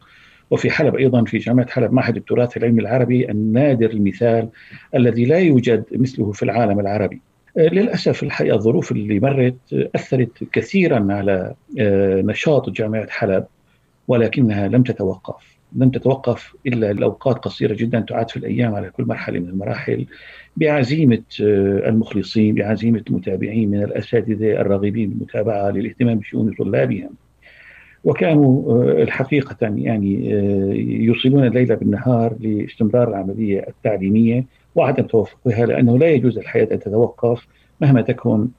وفي 0.50 0.70
حلب 0.70 0.96
أيضا 0.96 1.24
في 1.24 1.38
جامعة 1.38 1.70
حلب 1.70 1.92
معهد 1.92 2.16
التراث 2.16 2.56
العلمي 2.56 2.82
العربي 2.82 3.30
النادر 3.30 3.90
المثال 3.90 4.48
الذي 4.94 5.24
لا 5.24 5.38
يوجد 5.38 5.84
مثله 5.92 6.32
في 6.32 6.42
العالم 6.42 6.80
العربي. 6.80 7.20
آه، 7.58 7.68
للأسف 7.68 8.22
الحقيقة 8.22 8.56
الظروف 8.56 8.92
اللي 8.92 9.20
مرت 9.20 9.56
أثرت 9.72 10.44
كثيرا 10.52 11.06
على 11.12 11.54
آه، 11.80 12.22
نشاط 12.22 12.70
جامعة 12.70 13.06
حلب 13.10 13.44
ولكنها 14.08 14.68
لم 14.68 14.82
تتوقف. 14.82 15.55
لم 15.76 15.90
تتوقف 15.90 16.54
إلا 16.66 16.92
لأوقات 16.92 17.38
قصيرة 17.38 17.74
جدا 17.74 18.00
تعاد 18.00 18.30
في 18.30 18.36
الأيام 18.36 18.74
على 18.74 18.90
كل 18.90 19.04
مرحلة 19.04 19.40
من 19.40 19.48
المراحل 19.48 20.06
بعزيمة 20.56 21.22
آه، 21.42 21.88
المخلصين 21.88 22.54
بعزيمة 22.54 23.02
المتابعين 23.10 23.70
من 23.70 23.82
الأساتذة 23.82 24.60
الراغبين 24.60 25.10
بالمتابعة 25.10 25.70
للاهتمام 25.70 26.18
بشؤون 26.18 26.54
طلابهم. 26.58 27.10
وكانوا 28.04 28.72
آه، 28.72 29.02
الحقيقة 29.02 29.56
يعني 29.62 30.34
آه، 30.34 30.72
يوصلون 30.74 31.46
الليل 31.46 31.76
بالنهار 31.76 32.36
لاستمرار 32.40 33.08
العملية 33.08 33.66
التعليمية 33.68 34.44
وعدم 34.74 35.04
توفقها 35.04 35.66
لأنه 35.66 35.98
لا 35.98 36.08
يجوز 36.08 36.38
الحياة 36.38 36.68
أن 36.72 36.78
تتوقف 36.78 37.46
مهما 37.80 38.00
تكون 38.00 38.50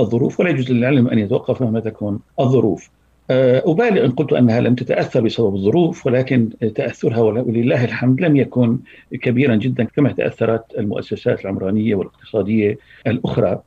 الظروف 0.00 0.40
ولا 0.40 0.50
يجوز 0.50 0.72
للعلم 0.72 1.08
أن 1.08 1.18
يتوقف 1.18 1.62
مهما 1.62 1.80
تكون 1.80 2.20
الظروف 2.40 2.90
أبالغ 3.30 4.04
إن 4.04 4.10
قلت 4.10 4.32
أنها 4.32 4.60
لم 4.60 4.74
تتأثر 4.74 5.20
بسبب 5.20 5.54
الظروف 5.54 6.06
ولكن 6.06 6.50
تأثرها 6.74 7.20
ولله 7.20 7.84
الحمد 7.84 8.20
لم 8.20 8.36
يكن 8.36 8.78
كبيرا 9.12 9.56
جدا 9.56 9.84
كما 9.84 10.12
تأثرت 10.12 10.64
المؤسسات 10.78 11.40
العمرانية 11.40 11.94
والاقتصادية 11.94 12.78
الأخرى 13.06 13.62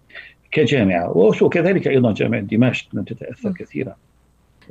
كجامعة. 0.51 1.17
وكذلك 1.17 1.87
أيضا 1.87 2.13
جامعة 2.13 2.41
دمشق 2.41 2.87
لم 2.93 3.03
تتأثر 3.03 3.51
كثيرا 3.51 3.95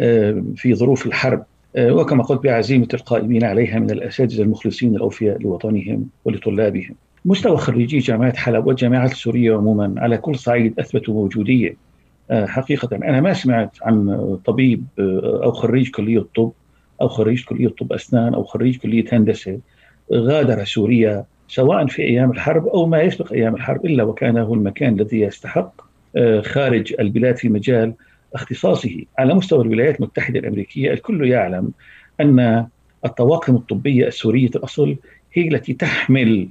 آه، 0.00 0.42
في 0.56 0.74
ظروف 0.74 1.06
الحرب. 1.06 1.44
آه، 1.76 1.92
وكما 1.94 2.22
قلت 2.22 2.42
بعزيمة 2.44 2.88
القائمين 2.94 3.44
عليها 3.44 3.78
من 3.78 3.90
الأساتذة 3.90 4.42
المخلصين 4.42 4.96
الأوفياء 4.96 5.38
لوطنهم 5.38 6.08
ولطلابهم. 6.24 6.94
مستوى 7.24 7.56
خريجي 7.56 7.98
جامعات 7.98 8.36
حلب 8.36 8.66
والجامعات 8.66 9.12
السورية 9.12 9.56
عموما 9.56 9.94
على 9.96 10.18
كل 10.18 10.36
صعيد 10.38 10.80
أثبتوا 10.80 11.14
موجودية. 11.14 11.70
آه، 11.70 11.85
حقيقة. 12.30 12.96
أنا 12.96 13.20
ما 13.20 13.32
سمعت 13.32 13.76
عن 13.82 14.38
طبيب 14.44 14.84
آه، 14.98 15.40
أو 15.44 15.52
خريج 15.52 15.90
كلية 15.90 16.26
طب 16.36 16.52
أو 17.00 17.08
خريج 17.08 17.44
كلية 17.44 17.68
طب 17.68 17.92
أسنان 17.92 18.34
أو 18.34 18.44
خريج 18.44 18.76
كلية 18.76 19.04
هندسة 19.12 19.58
غادر 20.12 20.64
سوريا 20.64 21.24
سواء 21.48 21.86
في 21.86 22.02
أيام 22.02 22.30
الحرب 22.30 22.66
أو 22.66 22.86
ما 22.86 23.02
يسبق 23.02 23.32
أيام 23.32 23.54
الحرب 23.54 23.86
إلا 23.86 24.02
وكان 24.02 24.38
هو 24.38 24.54
المكان 24.54 25.00
الذي 25.00 25.20
يستحق 25.20 25.72
آه، 26.16 26.40
خارج 26.40 26.94
البلاد 27.00 27.36
في 27.36 27.48
مجال 27.48 27.94
اختصاصه. 28.34 29.04
على 29.18 29.34
مستوى 29.34 29.64
الولايات 29.64 30.00
المتحدة 30.00 30.38
الأمريكية 30.38 30.92
الكل 30.92 31.28
يعلم 31.28 31.72
أن 32.20 32.66
الطواقم 33.04 33.56
الطبية 33.56 34.06
السورية 34.06 34.50
الأصل 34.56 34.96
هي 35.32 35.48
التي 35.48 35.72
تحمل 35.72 36.48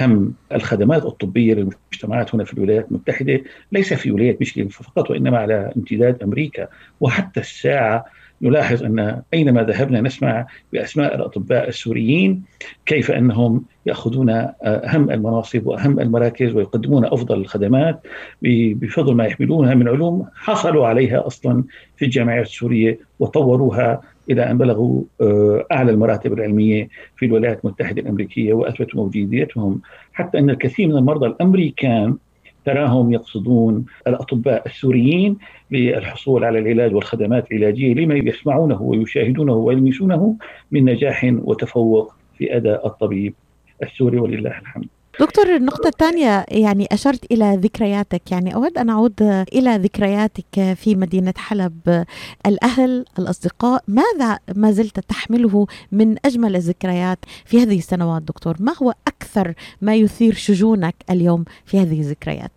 هم 0.00 0.32
الخدمات 0.52 1.04
الطبية 1.04 1.54
للمجتمعات 1.54 2.34
هنا 2.34 2.44
في 2.44 2.54
الولايات 2.54 2.86
المتحدة 2.90 3.42
ليس 3.72 3.94
في 3.94 4.10
ولاية 4.10 4.36
ميشيغان 4.40 4.68
فقط 4.68 5.10
وإنما 5.10 5.38
على 5.38 5.72
امتداد 5.76 6.22
أمريكا. 6.22 6.68
وحتى 7.00 7.40
الساعة 7.40 8.04
نلاحظ 8.42 8.82
أن 8.82 9.22
أينما 9.34 9.62
ذهبنا 9.62 10.00
نسمع 10.00 10.46
بأسماء 10.72 11.14
الأطباء 11.14 11.68
السوريين 11.68 12.42
كيف 12.86 13.10
أنهم 13.10 13.64
يأخذون 13.86 14.30
أهم 14.62 15.10
المناصب 15.10 15.66
وأهم 15.66 16.00
المراكز 16.00 16.52
ويقدمون 16.54 17.04
أفضل 17.04 17.40
الخدمات 17.40 18.00
بفضل 18.42 19.14
ما 19.14 19.24
يحملونها 19.24 19.74
من 19.74 19.88
علوم 19.88 20.26
حصلوا 20.34 20.86
عليها 20.86 21.26
أصلا 21.26 21.64
في 21.96 22.04
الجامعات 22.04 22.46
السورية 22.46 22.98
وطوروها 23.18 24.00
إلى 24.30 24.50
أن 24.50 24.58
بلغوا 24.58 25.02
آه، 25.20 25.66
أعلى 25.72 25.90
المراتب 25.90 26.32
العلمية 26.32 26.88
في 27.16 27.26
الولايات 27.26 27.64
المتحدة 27.64 28.02
الأمريكية 28.02 28.52
وأثبتوا 28.52 29.00
موجوديتهم 29.00 29.80
حتى 30.12 30.38
إن 30.38 30.50
الكثير 30.50 30.88
من 30.88 30.96
المرضى 30.96 31.26
الأمريكان 31.26 32.16
تراهم 32.64 33.12
يقصدون 33.12 33.84
الأطباء 34.06 34.66
السوريين 34.66 35.36
للحصول 35.70 36.44
على 36.44 36.58
العلاج 36.58 36.94
والخدمات 36.94 37.52
العلاجية 37.52 37.94
لما 37.94 38.14
يسمعونه 38.14 38.82
ويشاهدونه 38.82 39.52
ويلمسونه 39.52 40.36
من 40.70 40.84
نجاح 40.84 41.34
وتفوق 41.38 42.14
في 42.38 42.56
أداء 42.56 42.86
الطبيب 42.86 43.34
السوري 43.82 44.18
ولله 44.18 44.58
الحمد. 44.58 44.95
دكتور 45.20 45.56
النقطة 45.56 45.88
الثانية 45.88 46.46
يعني 46.48 46.86
أشرت 46.92 47.32
إلى 47.32 47.58
ذكرياتك. 47.62 48.32
يعني 48.32 48.54
أود 48.54 48.78
أن 48.78 48.90
أعود 48.90 49.22
إلى 49.52 49.76
ذكرياتك 49.76 50.74
في 50.76 50.94
مدينة 50.94 51.34
حلب. 51.36 52.04
الأهل 52.46 53.04
الأصدقاء 53.18 53.84
ماذا 53.88 54.38
ما 54.54 54.70
زلت 54.72 55.00
تحمله 55.00 55.66
من 55.92 56.16
أجمل 56.24 56.56
الذكريات 56.56 57.18
في 57.44 57.62
هذه 57.62 57.78
السنوات 57.78 58.22
دكتور؟ 58.22 58.56
ما 58.60 58.72
هو 58.82 58.94
أكثر 59.06 59.54
ما 59.82 59.94
يثير 59.94 60.34
شجونك 60.34 60.94
اليوم 61.10 61.44
في 61.64 61.78
هذه 61.78 62.00
الذكريات؟ 62.00 62.52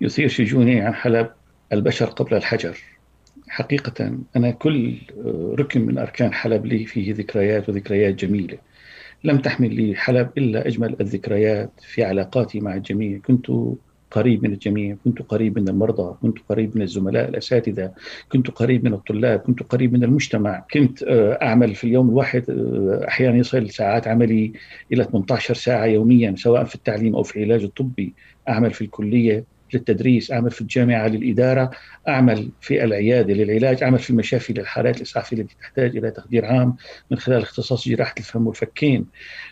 يثير 0.00 0.28
شجوني 0.28 0.80
عن 0.80 0.94
حلب 0.94 1.30
البشر 1.72 2.06
قبل 2.06 2.34
الحجر. 2.36 2.78
حقيقة 3.48 4.18
أنا 4.36 4.50
كل 4.50 4.98
ركن 5.58 5.80
من 5.80 5.98
أركان 5.98 6.34
حلب 6.34 6.66
لي 6.66 6.86
فيه 6.86 7.14
ذكريات 7.14 7.68
وذكريات 7.68 8.14
جميلة. 8.14 8.58
لم 9.24 9.38
تحمل 9.38 9.74
لي 9.74 9.94
حلب 9.94 10.30
إلا 10.38 10.66
أجمل 10.66 10.96
الذكريات 11.00 11.70
في 11.80 12.04
علاقاتي 12.04 12.60
مع 12.60 12.74
الجميع. 12.74 13.18
كنت 13.18 13.46
قريب 14.10 14.42
من 14.42 14.52
الجميع 14.52 14.96
كنت 15.04 15.22
قريب 15.22 15.58
من 15.58 15.68
المرضى 15.68 16.16
كنت 16.22 16.38
قريب 16.48 16.76
من 16.76 16.82
الزملاء 16.82 17.28
الأساتذة 17.28 17.92
كنت 18.32 18.50
قريب 18.50 18.84
من 18.84 18.92
الطلاب 18.94 19.40
كنت 19.40 19.62
قريب 19.62 19.92
من 19.92 20.04
المجتمع. 20.04 20.64
كنت 20.72 21.02
آه، 21.02 21.38
أعمل 21.42 21.74
في 21.74 21.84
اليوم 21.84 22.08
الواحد 22.08 22.50
آه، 22.50 23.08
أحيانا 23.08 23.36
يصل 23.36 23.70
ساعات 23.70 24.08
عملي 24.08 24.52
إلى 24.92 25.04
18 25.04 25.54
ساعة 25.54 25.84
يوميا 25.84 26.34
سواء 26.36 26.64
في 26.64 26.74
التعليم 26.74 27.16
أو 27.16 27.22
في 27.22 27.36
العلاج 27.36 27.62
الطبي. 27.62 28.14
أعمل 28.48 28.70
في 28.70 28.82
الكلية 28.84 29.44
للتدريس 29.74 30.32
أعمل 30.32 30.50
في 30.50 30.60
الجامعة 30.60 31.08
للإدارة 31.08 31.70
أعمل 32.08 32.52
في 32.60 32.84
العيادة 32.84 33.34
للعلاج 33.34 33.82
أعمل 33.82 33.98
في 33.98 34.10
المشافي 34.10 34.52
للحالات 34.52 34.96
الإسعافية 34.96 35.36
التي 35.36 35.56
تحتاج 35.60 35.96
إلى 35.96 36.10
تخدير 36.10 36.44
عام 36.44 36.76
من 37.10 37.18
خلال 37.18 37.42
اختصاص 37.42 37.88
جراحة 37.88 38.14
الفم 38.18 38.46
والفكين. 38.46 39.06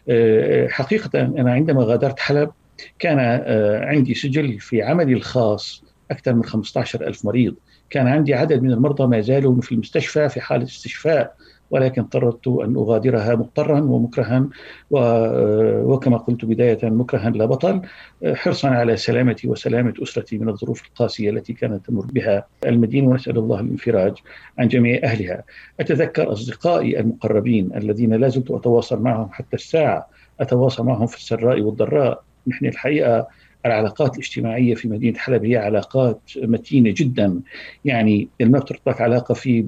آه، 0.09 0.69
حقيقة 0.69 1.21
أنا 1.21 1.53
عندما 1.53 1.85
غادرت 1.85 2.21
حلب 2.21 2.51
كان 2.99 3.19
آه، 3.21 3.85
عندي 3.85 4.15
سجل 4.15 4.61
في 4.61 4.83
عملي 4.83 5.13
الخاص 5.13 5.85
أكثر 6.11 6.35
من 6.35 6.45
15 6.45 7.07
ألف 7.07 7.25
مريض. 7.25 7.57
كان 7.91 8.07
عندي 8.07 8.35
عدد 8.35 8.63
من 8.63 8.73
المرضى 8.73 9.07
ما 9.07 9.21
زالوا 9.21 9.61
في 9.61 9.73
المستشفى 9.73 10.29
في 10.29 10.41
حالة 10.41 10.65
استشفاء. 10.65 11.35
ولكن 11.71 12.03
اضطررت 12.03 12.49
أن 12.49 12.77
أغادرها 12.77 13.35
مضطرا 13.35 13.81
ومكرها 13.81 14.49
وكما 14.91 16.17
قلت 16.17 16.45
بداية 16.45 16.79
مكرها 16.83 17.31
لا 17.31 17.45
بطل 17.45 17.83
حرصا 18.27 18.69
على 18.69 18.97
سلامتي 18.97 19.49
وسلامة 19.49 19.95
أسرتي 20.03 20.39
من 20.39 20.49
الظروف 20.49 20.87
القاسية 20.87 21.31
التي 21.31 21.53
كانت 21.53 21.87
تمر 21.87 22.07
بها 22.07 22.47
المدينة 22.67 23.09
ونسأل 23.09 23.39
الله 23.39 23.61
الانفراج 23.61 24.13
عن 24.59 24.69
جميع 24.69 25.01
أهلها. 25.05 25.43
أتذكر 25.81 26.33
أصدقائي 26.33 27.01
المقربين 27.01 27.71
الذين 27.77 28.15
لا 28.15 28.29
زلت 28.29 28.51
أتواصل 28.51 29.03
معهم 29.03 29.29
حتى 29.33 29.57
الساعة 29.57 30.09
أتواصل 30.41 30.85
معهم 30.85 31.07
في 31.07 31.17
السراء 31.17 31.61
والضراء. 31.61 32.23
نحن 32.47 32.67
الحقيقة 32.67 33.27
العلاقات 33.67 34.15
الاجتماعية 34.15 34.75
في 34.75 34.89
مدينة 34.89 35.19
حلب 35.19 35.45
هي 35.45 35.57
علاقات 35.57 36.21
متينة 36.37 36.95
جدا. 36.97 37.41
يعني 37.85 38.29
ما 38.41 38.59
بتربطك 38.59 39.01
علاقة 39.01 39.35
في 39.35 39.63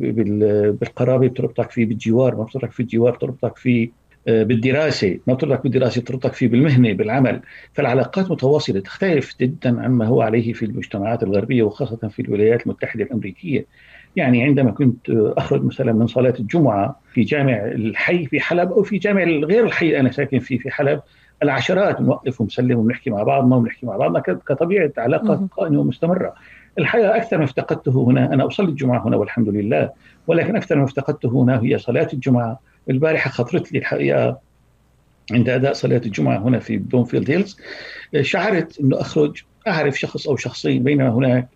بالقرابة 0.73 1.29
بتربطك 1.29 1.71
في 1.71 1.85
بالجوار 1.85 2.37
ما 2.37 2.45
بتربطك 2.45 2.73
في 2.73 2.81
الجوار 2.81 3.17
بتربطك 3.17 3.57
في 3.57 3.91
آه، 4.29 4.43
بالدراسة. 4.43 5.19
ما 5.27 5.35
بتربطك 5.35 5.63
بالدراسة 5.63 6.01
بتربطك 6.01 6.33
في 6.33 6.47
بالمهنة 6.49 6.93
بالعمل. 6.93 7.41
فالعلاقات 7.73 8.31
متواصلة 8.31 8.81
تختلف 8.81 9.35
جدا 9.41 9.83
عما 9.83 10.07
هو 10.07 10.23
عليه 10.23 10.53
في 10.53 10.65
المجتمعات 10.65 11.23
الغربية 11.23 11.63
وخاصة 11.63 12.09
في 12.09 12.23
الولايات 12.23 12.63
المتحدة 12.67 13.05
الأمريكية. 13.05 13.67
يعني 14.17 14.43
عندما 14.43 14.71
كنت 14.71 15.11
أخرج 15.11 15.65
مثلا 15.65 15.93
من 15.93 16.07
صلاة 16.07 16.35
الجمعة 16.41 17.01
في 17.13 17.23
جامع 17.23 17.57
الحي 17.65 18.27
في 18.27 18.41
حلب 18.41 18.73
أو 18.73 18.83
في 18.83 18.99
جامع 18.99 19.23
غير 19.25 19.67
الحي 19.67 20.01
أنا 20.01 20.11
ساكن 20.11 20.39
فيه 20.39 20.59
في 20.59 20.71
حلب 20.71 21.01
العشرات 21.43 22.01
نوقف 22.01 22.41
ونسلم 22.41 22.79
ونحكي 22.79 23.11
مع 23.11 23.23
بعضنا 23.23 23.57
ونحكي 23.57 23.87
مع 23.87 23.97
بعضنا 23.97 24.21
كطبيعة 24.21 24.93
علاقة 24.99 25.49
قائمة 25.57 25.81
ومستمرة. 25.81 26.35
الحقيقة 26.79 27.17
أكثر 27.17 27.39
ما 27.39 27.45
افتقدته 27.45 28.05
هنا 28.09 28.35
أنا 28.35 28.47
أصلي 28.47 28.69
الجمعة 28.69 29.07
هنا 29.07 29.17
والحمد 29.17 29.49
لله 29.49 29.91
ولكن 30.27 30.57
أكثر 30.57 30.77
ما 30.79 30.85
افتقدته 30.85 31.29
هنا 31.29 31.63
هي 31.63 31.79
صلاة 31.79 32.09
الجمعة. 32.13 32.61
البارحة 32.91 33.31
خطرت 33.31 33.73
لي 33.73 33.79
الحقيقة 33.79 34.39
عند 35.33 35.49
أداء 35.49 35.73
صلاة 35.73 36.03
الجمعة 36.07 36.39
هنا 36.39 36.59
في 36.59 36.77
بلومفيلد 36.77 37.31
هيلز 37.31 37.57
شعرت 38.21 38.81
إنه 38.81 39.01
أخرج 39.01 39.43
أعرف 39.69 39.99
شخص 39.99 40.29
أو 40.29 40.37
شخصين 40.37 40.83
بينما 40.83 41.09
هناك 41.09 41.49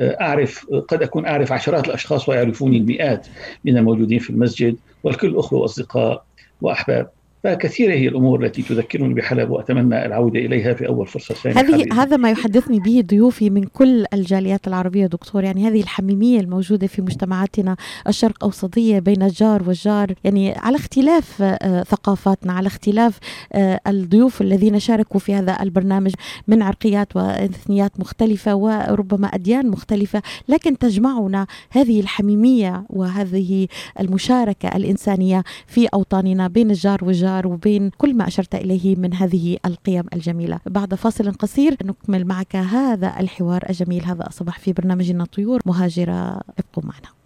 أعرف 0.00 0.66
قد 0.88 1.02
أكون 1.02 1.26
أعرف 1.26 1.52
عشرات 1.52 1.86
الأشخاص 1.86 2.28
ويعرفوني 2.28 2.76
المئات 2.76 3.26
من 3.64 3.76
الموجودين 3.76 4.18
في 4.18 4.30
المسجد 4.30 4.76
والكل 5.04 5.36
أخوة 5.36 5.60
وأصدقاء 5.60 6.24
وأحباب. 6.60 7.10
فكثيرة 7.44 7.92
هي 7.92 8.08
الأمور 8.08 8.44
التي 8.44 8.62
تذكرني 8.62 9.14
بحلب 9.14 9.50
وأتمنى 9.50 10.06
العودة 10.06 10.40
إليها 10.40 10.74
في 10.74 10.88
أول 10.88 11.06
فرصة 11.06 11.34
ثانية 11.34 11.60
هذه 11.60 12.02
هذا 12.02 12.16
ما 12.16 12.30
يحدثني 12.30 12.80
به 12.80 13.02
ضيوفي 13.06 13.50
من 13.50 13.64
كل 13.64 14.04
الجاليات 14.12 14.68
العربية 14.68 15.06
دكتور. 15.06 15.44
يعني 15.44 15.68
هذه 15.68 15.80
الحميمية 15.80 16.40
الموجودة 16.40 16.86
في 16.86 17.02
مجتمعاتنا 17.02 17.76
الشرق 18.08 18.44
أوسطية 18.44 18.98
بين 18.98 19.22
الجار 19.22 19.62
والجار. 19.66 20.14
يعني 20.24 20.54
على 20.58 20.76
اختلاف 20.76 21.42
آه، 21.42 21.82
ثقافاتنا 21.82 22.52
على 22.52 22.66
اختلاف 22.66 23.18
آه، 23.52 23.80
الضيوف 23.86 24.40
الذين 24.40 24.78
شاركوا 24.78 25.20
في 25.20 25.34
هذا 25.34 25.62
البرنامج 25.62 26.14
من 26.48 26.62
عرقيات 26.62 27.16
وإثنيات 27.16 28.00
مختلفة 28.00 28.54
وربما 28.54 29.26
أديان 29.26 29.70
مختلفة. 29.70 30.22
لكن 30.48 30.78
تجمعنا 30.78 31.46
هذه 31.70 32.00
الحميمية 32.00 32.84
وهذه 32.90 33.68
المشاركة 34.00 34.76
الإنسانية 34.76 35.44
في 35.66 35.86
أوطاننا 35.86 36.48
بين 36.48 36.70
الجار 36.70 36.98
والجار. 37.02 37.35
الجار 37.36 37.46
وبين 37.46 37.90
كل 37.90 38.14
ما 38.14 38.26
أشرت 38.26 38.54
إليه 38.54 38.96
من 38.96 39.14
هذه 39.14 39.56
القيم 39.66 40.04
الجميلة. 40.12 40.60
بعد 40.66 40.94
فاصل 40.94 41.32
قصير 41.32 41.76
نكمل 41.84 42.24
معك 42.24 42.56
هذا 42.56 43.20
الحوار 43.20 43.64
الجميل. 43.68 44.04
هذا 44.04 44.28
أصبح 44.28 44.58
في 44.58 44.72
برنامجنا 44.72 45.24
طيور. 45.24 45.60
مهاجرة 45.66 46.40
ابقوا 46.58 46.84
معنا. 46.84 47.25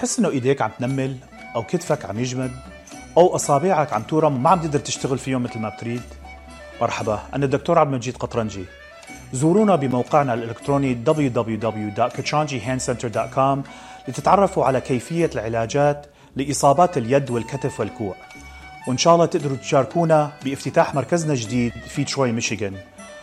تحس 0.00 0.18
إنه 0.18 0.30
إيديك 0.30 0.62
عم 0.62 0.70
تنمل 0.78 1.16
أو 1.56 1.62
كتفك 1.62 2.04
عم 2.04 2.18
يجمد 2.18 2.50
أو 3.16 3.34
أصابعك 3.34 3.92
عم 3.92 4.02
تورم 4.02 4.42
ما 4.42 4.50
عم 4.50 4.60
تقدر 4.60 4.78
تشتغل 4.78 5.18
فيهم 5.18 5.42
مثل 5.42 5.58
ما 5.58 5.68
بتريد؟ 5.68 6.02
مرحبا 6.80 7.20
أنا 7.34 7.44
الدكتور 7.44 7.78
عبد 7.78 7.92
المجيد 7.92 8.16
قطرنجي. 8.16 8.64
زورونا 9.32 9.76
بموقعنا 9.76 10.34
الإلكتروني 10.34 10.98
www.kachanjihandcenter.com 11.06 13.58
لتتعرفوا 14.08 14.64
على 14.64 14.80
كيفية 14.80 15.30
العلاجات 15.34 16.06
لإصابات 16.36 16.98
اليد 16.98 17.30
والكتف 17.30 17.80
والكوع. 17.80 18.14
وإن 18.88 18.98
شاء 18.98 19.14
الله 19.14 19.26
تقدروا 19.26 19.56
تشاركونا 19.56 20.32
بافتتاح 20.44 20.94
مركزنا 20.94 21.32
الجديد 21.32 21.72
في 21.88 22.04
تروي 22.04 22.32
ميشيغان. 22.32 22.74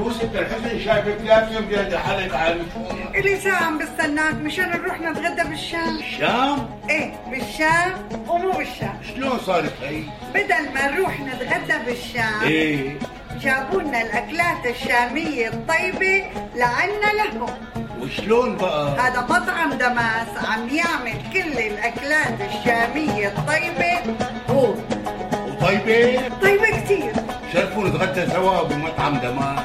يوسف 0.00 0.34
الحسن 0.34 0.80
شايفك 0.84 1.18
لابسه 1.24 1.60
بجد 1.60 1.94
حلق 1.94 2.36
على 2.36 2.60
إلي 3.14 3.40
ساعة 3.40 3.64
عم 3.64 3.78
بستناك 3.78 4.34
مشان 4.34 4.70
نروح 4.70 5.00
نتغدى 5.00 5.48
بالشام. 5.48 5.98
الشام 5.98 6.70
إيه 6.90 7.12
بالشام 7.30 7.92
ومو 8.28 8.52
بالشام. 8.52 8.98
شلون 9.14 9.38
صارت 9.38 9.72
هي؟ 9.82 10.02
بدل 10.34 10.74
ما 10.74 10.90
نروح 10.90 11.20
نتغدى 11.20 11.84
بالشام 11.86 12.42
إيه. 12.42 12.98
جابوا 13.40 13.82
لنا 13.82 14.02
الأكلات 14.02 14.66
الشامية 14.66 15.48
الطيبة 15.48 16.24
لعنا 16.56 17.12
لهم. 17.16 17.50
وشلون 18.00 18.56
بقى؟ 18.56 19.00
هذا 19.00 19.20
مطعم 19.20 19.72
دماس 19.72 20.44
عم 20.48 20.68
يعمل 20.68 21.32
كل 21.32 21.58
الأكلات 21.58 22.40
الشامية 22.40 23.28
الطيبة. 23.28 24.16
هو 24.50 24.74
وطيبة؟ 25.48 26.28
طيبة 26.42 26.80
كتير. 26.84 27.12
شرفوا 27.52 27.88
نتغدى 27.88 28.26
سوا 28.30 28.62
بمطعم 28.62 29.18
دماس 29.18 29.64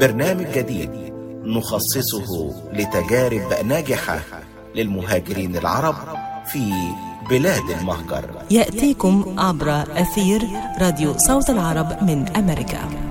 برنامج 0.00 0.46
جديد 0.54 0.90
نخصصه 1.44 2.54
لتجارب 2.72 3.64
ناجحة 3.64 4.20
للمهاجرين 4.74 5.56
العرب 5.56 5.94
في 6.46 6.72
بلاد 7.30 7.70
المهجر. 7.80 8.24
يأتيكم 8.50 9.34
عبر 9.38 9.82
أثير 10.02 10.42
راديو 10.80 11.18
صوت 11.18 11.50
العرب 11.50 12.02
من 12.02 12.28
أمريكا. 12.36 13.09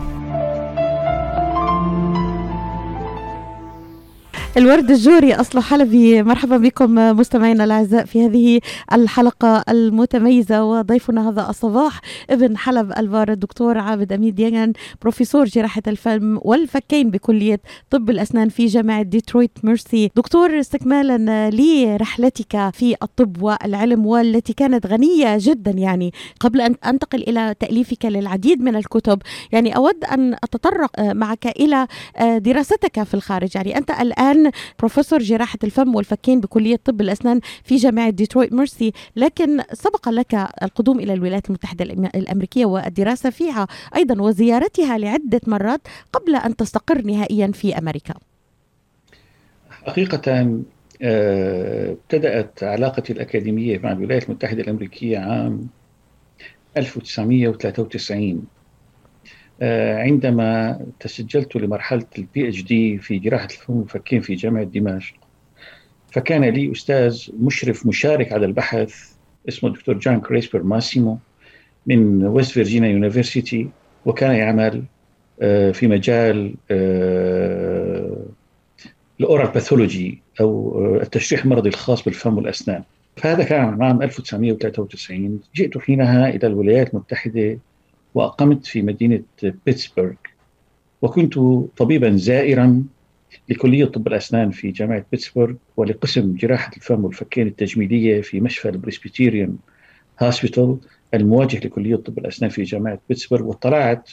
الورد 4.58 4.92
الجوري 4.92 5.34
أصله 5.34 5.62
حلبي. 5.62 6.24
مرحبا 6.24 6.58
بكم 6.58 6.96
مستمعينا 6.96 7.64
الأعزاء 7.64 8.06
في 8.06 8.26
هذه 8.26 8.60
الحلقة 8.94 9.64
المتميزة 9.70 10.64
وضيفنا 10.64 11.30
هذا 11.30 11.50
الصباح 11.50 12.02
ابن 12.30 12.58
حلب 12.58 12.94
البار 12.98 13.32
الدكتور 13.32 13.78
عابد 13.78 14.14
أميد 14.14 14.36
ديان 14.36 14.74
بروفيسور 15.02 15.46
جراحة 15.46 15.82
الفم 15.88 16.40
والفكين 16.42 17.10
بكلية 17.12 17.60
طب 17.90 18.10
الأسنان 18.10 18.50
في 18.50 18.66
جامعة 18.66 19.02
ديترويت 19.02 19.52
ميرسي. 19.64 20.12
دكتور 20.16 20.60
استكمالا 20.60 21.50
لرحلتك 21.50 22.70
في 22.74 22.96
الطب 23.04 23.42
والعلم 23.42 24.06
والتي 24.06 24.54
كانت 24.54 24.88
غنية 24.88 25.38
جدا 25.40 25.72
يعني. 25.72 26.14
قبل 26.40 26.62
أن 26.62 26.76
أنتقل 26.86 27.22
إلى 27.24 27.56
تأليفك 27.60 28.06
للعديد 28.06 28.62
من 28.62 28.76
الكتب 28.76 29.22
يعني 29.52 29.76
أود 29.76 30.04
أن 30.04 30.34
أتطرق 30.34 31.00
معك 31.00 31.48
إلى 31.48 31.88
دراستك 32.22 33.04
في 33.04 33.14
الخارج. 33.14 33.50
يعني 33.56 33.78
أنت 33.78 33.92
الآن 33.92 34.39
بروفيسور 34.80 35.20
جراحة 35.20 35.60
الفم 35.64 35.96
والفكين 35.96 36.40
بكلية 36.40 36.76
طب 36.86 37.02
الأسنان 37.02 37.40
في 37.64 37.76
جامعة 37.76 38.10
ديترويت 38.10 38.54
ميرسي 38.54 38.92
لكن 39.16 39.62
سبق 39.74 40.10
لك 40.10 40.34
القدوم 40.64 41.00
إلى 41.00 41.14
الولايات 41.14 41.48
المتحدة 41.48 41.86
الأم- 41.86 42.10
الأمريكية 42.16 42.66
والدراسة 42.66 43.30
فيها 43.30 43.68
أيضا 43.96 44.22
وزيارتها 44.22 44.98
لعدة 44.98 45.42
مرات 45.48 45.82
قبل 46.14 46.36
أن 46.36 46.56
تستقر 46.56 47.02
نهائيا 47.02 47.52
في 47.52 47.78
أمريكا. 47.78 48.14
حقيقة 49.72 50.50
آه، 51.02 51.92
ابتدأت 51.92 52.64
علاقتي 52.64 53.14
الأكاديمية 53.14 53.80
مع 53.80 53.92
الولايات 53.92 54.24
المتحدة 54.30 54.62
الأمريكية 54.64 55.18
عام 55.18 55.68
1993 56.78 58.32
آه، 58.32 58.59
عندما 59.62 60.80
تسجلت 61.00 61.56
لمرحلة 61.56 62.06
ال 62.18 62.50
PhD 62.50 62.98
في 62.98 63.20
جراحة 63.20 63.46
الفم 63.46 63.74
والفكين 63.74 64.22
في 64.22 64.36
جامعة 64.36 64.64
دمشق 64.64 65.16
فكان 66.12 66.44
لي 66.46 66.72
أستاذ 66.72 67.28
مشرف 67.40 67.86
مشارك 67.86 68.34
على 68.34 68.46
البحث 68.46 69.14
اسمه 69.50 69.70
الدكتور 69.70 69.98
جان 69.98 70.22
كريسبر 70.22 70.64
ماسيمو 70.64 71.18
من 71.88 72.26
West 72.26 72.52
Virginia 72.52 72.90
University 72.90 73.70
وكان 74.06 74.32
يعمل 74.36 74.84
آه، 75.42 75.72
في 75.72 75.88
مجال 75.88 76.56
ال 79.20 79.25
oral 79.25 79.48
pathology 79.52 80.22
أو 80.42 80.80
التشريح 81.02 81.44
المرضي 81.44 81.70
الخاص 81.70 82.04
بالفم 82.04 82.38
والأسنان. 82.38 82.84
فهذا 83.18 83.44
كان 83.44 83.82
عام 83.84 84.02
1993 84.02 85.40
جئت 85.56 85.78
حينها 85.78 86.30
إلى 86.30 86.48
الولايات 86.48 86.94
المتحدة 86.94 87.58
وأقمت 88.14 88.66
في 88.66 88.82
مدينة 88.82 89.22
بيتسبرغ. 89.66 90.14
وكنت 91.02 91.34
طبيبا 91.78 92.16
زائرا 92.16 92.84
لكلية 93.50 93.86
طب 93.86 94.08
الأسنان 94.08 94.52
في 94.52 94.72
جامعة 94.72 95.06
بيتسبرغ 95.12 95.54
ولقسم 95.78 96.36
جراحة 96.36 96.72
الفم 96.78 97.06
والفكين 97.06 97.48
التجميلية 97.48 98.22
في 98.22 98.40
مشفى 98.42 98.70
ال 98.70 98.76
Presbyterian 98.76 99.56
Hospital 100.20 100.78
المواجه 101.14 101.58
لكلية 101.58 101.96
طب 101.96 102.18
الأسنان 102.18 102.50
في 102.52 102.64
جامعة 102.64 103.00
بيتسبرغ. 103.10 103.44
واطلعت 103.44 104.10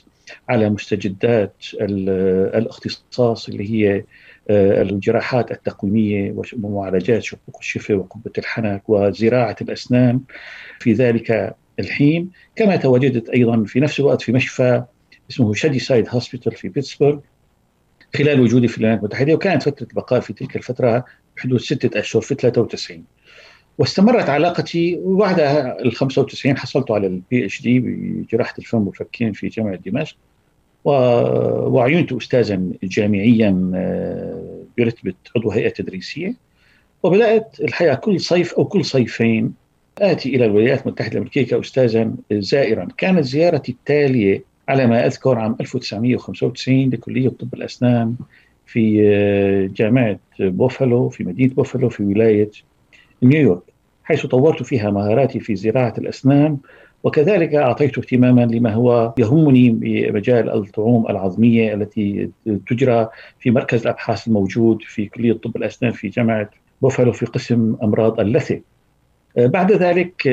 على 0.49 0.71
مستجدات 0.71 1.55
الاختصاص 1.81 3.49
اللي 3.49 3.71
هي 3.71 4.05
آه، 4.51 4.83
الجراحات 4.83 5.51
التقويمية 5.51 6.35
ومعالجات 6.63 7.23
شقوق 7.23 7.57
الشفه 7.61 7.95
وقبة 7.95 8.31
الحنك 8.39 8.83
وزراعة 8.89 9.57
الأسنان. 9.63 10.21
في 10.81 10.93
ذلك 10.93 11.57
الحين 11.79 12.31
كما 12.57 12.77
تواجدت 12.77 13.29
أيضا 13.29 13.65
في 13.65 13.81
نفس 13.81 14.01
الوقت 14.01 14.23
في 14.23 14.33
مشفى 14.33 14.85
اسمه 15.31 15.55
Shadyside 15.55 16.09
Hospital 16.09 16.53
في 16.53 16.69
بيتسبرغ 16.69 17.19
خلال 18.17 18.41
وجودي 18.41 18.69
في 18.69 18.79
الولايات 18.79 18.99
المتحدة 18.99 19.35
وكانت 19.35 19.63
فترة 19.63 19.87
البقاء 19.91 20.21
في 20.21 20.33
تلك 20.33 20.57
الفترة 20.57 21.05
بحدود 21.37 21.61
ستة 21.61 22.01
أشهر 22.01 22.23
في 22.23 22.35
93 22.35 23.05
واستمرت 23.79 24.29
علاقتي 24.29 25.01
وبعدها 25.03 25.83
ال 25.83 25.93
95 25.93 26.59
حصلت 26.59 26.91
على 26.91 27.07
ال 27.07 27.45
PhD 27.45 27.81
بجراحة 27.81 28.55
الفم 28.59 28.87
والفكين 28.87 29.33
في 29.33 29.49
جامعة 29.49 29.77
دمشق 29.77 30.17
وعينت 30.85 32.13
استاذا 32.13 32.63
جامعيا 32.83 33.73
آه، 33.75 34.63
برتبة 34.79 35.15
عضو 35.37 35.51
هيئة 35.51 35.69
تدريسية. 35.69 36.35
وبدأت 37.03 37.61
الحقيقة 37.61 37.95
كل 37.95 38.21
صيف 38.21 38.55
أو 38.55 38.65
كل 38.65 38.85
صيفين 38.85 39.55
آتي 40.03 40.37
إلى 40.37 40.45
الولايات 40.45 40.87
المتحدة 40.87 41.13
الأمريكية 41.13 41.45
كاستاذا 41.47 42.13
زائرا. 42.33 42.89
كانت 42.97 43.25
زيارتي 43.25 43.73
التالية 43.73 44.43
على 44.69 44.87
ما 44.87 45.07
أذكر 45.07 45.39
عام 45.39 45.57
1995 45.61 46.91
لكلية 46.91 47.29
طب 47.29 47.55
الأسنان 47.55 48.15
في 48.67 49.03
آه، 49.09 49.71
جامعة 49.77 50.19
بوفالو 50.41 51.09
في 51.09 51.25
مدينة 51.25 51.55
بوفالو 51.55 51.89
في 51.89 52.03
ولاية 52.03 52.51
نيويورك 53.23 53.63
حيث 54.05 54.27
طورت 54.27 54.63
فيها 54.63 54.91
مهاراتي 54.91 55.41
في 55.41 55.57
زراعة 55.57 55.95
الأسنان 55.99 56.59
وكذلك 57.05 57.55
أعطيت 57.55 57.99
اهتماما 57.99 58.41
لما 58.41 58.73
هو 58.75 59.15
يهمني 59.19 59.71
بمجال 59.71 60.51
الطعوم 60.51 61.07
العظمية 61.11 61.75
التي 61.75 62.31
تجرى 62.69 63.09
في 63.39 63.51
مركز 63.51 63.81
الأبحاث 63.83 64.29
الموجود 64.29 64.83
في 64.83 65.07
كلية 65.07 65.33
طب 65.33 65.57
الأسنان 65.57 65.93
في 65.93 66.09
جامعة 66.09 66.51
بوفالو 66.83 67.13
في 67.13 67.27
قسم 67.27 67.77
أمراض 67.83 68.21
اللثة. 68.21 68.61
بعد 69.37 69.73
ذلك 69.73 70.29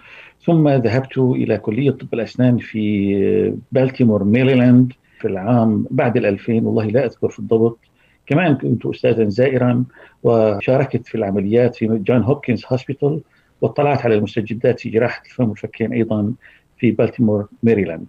ثم 0.45 0.69
ذهبت 0.69 1.17
إلى 1.17 1.57
كلية 1.57 1.91
طب 1.91 2.07
الأسنان 2.13 2.57
في 2.57 3.57
بالتيمور 3.71 4.23
ميريلاند 4.23 4.93
في 5.19 5.27
العام 5.27 5.85
بعد 5.91 6.17
ال 6.17 6.25
2000 6.25 6.53
والله 6.53 6.85
لا 6.85 7.05
أذكر 7.05 7.29
في 7.29 7.39
الضبط. 7.39 7.79
كمان 8.27 8.55
كنت 8.55 8.85
استاذا 8.85 9.29
زائرا 9.29 9.83
وشاركت 10.23 11.07
في 11.07 11.15
العمليات 11.15 11.75
في 11.75 11.87
Johns 11.87 12.21
Hopkins 12.23 12.65
Hospital 12.67 13.21
واطلعت 13.61 14.05
على 14.05 14.15
المستجدات 14.15 14.79
في 14.79 14.89
جراحة 14.89 15.23
الفم 15.25 15.49
والفكين 15.49 15.93
أيضا 15.93 16.33
في 16.77 16.91
بالتيمور 16.91 17.47
ميريلاند. 17.63 18.05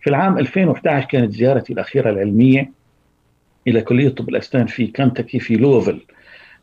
في 0.00 0.10
العام 0.10 0.38
2011 0.38 1.06
كانت 1.06 1.32
زيارتي 1.32 1.72
الأخيرة 1.72 2.10
العلمية 2.10 2.72
إلى 3.66 3.80
كلية 3.80 4.08
طب 4.08 4.28
الأسنان 4.28 4.66
في 4.66 4.86
كنتاكي 4.86 5.40
في 5.40 5.56
لوفل 5.56 6.00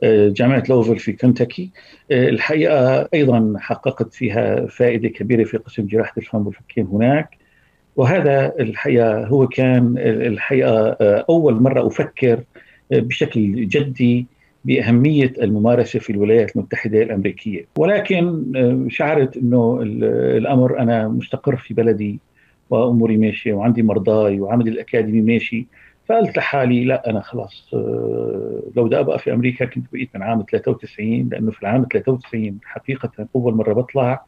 آه، 0.03 0.29
جامعة 0.29 0.63
لوفل 0.69 0.99
في 0.99 1.13
كنتاكي. 1.13 1.71
آه، 2.11 2.29
الحقيقة 2.29 3.09
أيضا 3.13 3.53
حققت 3.59 4.13
فيها 4.13 4.65
فائدة 4.65 5.09
كبيرة 5.09 5.43
في 5.43 5.57
قسم 5.57 5.85
جراحة 5.85 6.13
الفم 6.17 6.47
والفكين 6.47 6.85
هناك. 6.85 7.29
وهذا 7.95 8.53
الحقيقة 8.59 9.27
هو 9.27 9.47
كان 9.47 9.95
الحقيقة 9.97 10.97
آه، 11.01 11.25
أول 11.29 11.53
مرة 11.53 11.87
أفكر 11.87 12.43
بشكل 12.91 13.67
جدي 13.67 14.25
بأهمية 14.65 15.33
الممارسة 15.41 15.99
في 15.99 16.09
الولايات 16.09 16.55
المتحدة 16.55 17.01
الأمريكية، 17.01 17.65
ولكن 17.77 18.43
شعرت 18.89 19.37
إنه 19.37 19.79
الأمر 20.37 20.79
أنا 20.79 21.07
مستقر 21.07 21.55
في 21.55 21.73
بلدي 21.73 22.19
وأموري 22.69 23.17
ماشية 23.17 23.53
وعندي 23.53 23.83
مرضاي 23.83 24.39
وعملي 24.39 24.69
الأكاديمي 24.69 25.21
ماشي. 25.21 25.67
فقلت 26.09 26.37
لحالي 26.37 26.85
لا 26.85 27.09
أنا 27.09 27.21
خلاص 27.21 27.69
آه، 27.73 28.63
لو 28.75 28.83
بدي 28.83 28.99
أبقى 28.99 29.19
في 29.19 29.33
أمريكا 29.33 29.65
كنت 29.65 29.85
بقيت 29.93 30.09
من 30.15 30.21
عام 30.23 30.45
93 30.51 31.29
لأنه 31.31 31.51
في 31.51 31.61
العام 31.61 31.85
93 31.93 32.59
حقيقة 32.63 33.27
اول 33.35 33.53
مرة 33.55 33.73
بطلع 33.73 34.25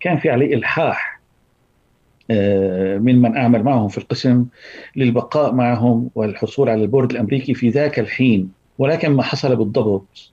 كان 0.00 0.18
في 0.18 0.30
علي 0.30 0.54
إلحاح 0.54 1.20
آه، 2.30 2.98
من 2.98 3.22
من 3.22 3.36
أعمل 3.36 3.62
معهم 3.62 3.88
في 3.88 3.98
القسم 3.98 4.46
للبقاء 4.96 5.52
معهم 5.54 6.10
والحصول 6.14 6.68
على 6.68 6.82
ال 6.82 6.87
board 6.87 7.10
الأمريكي 7.10 7.54
في 7.54 7.68
ذاك 7.68 7.98
الحين. 7.98 8.52
ولكن 8.78 9.10
ما 9.10 9.22
حصل 9.22 9.56
بالضبط 9.56 10.32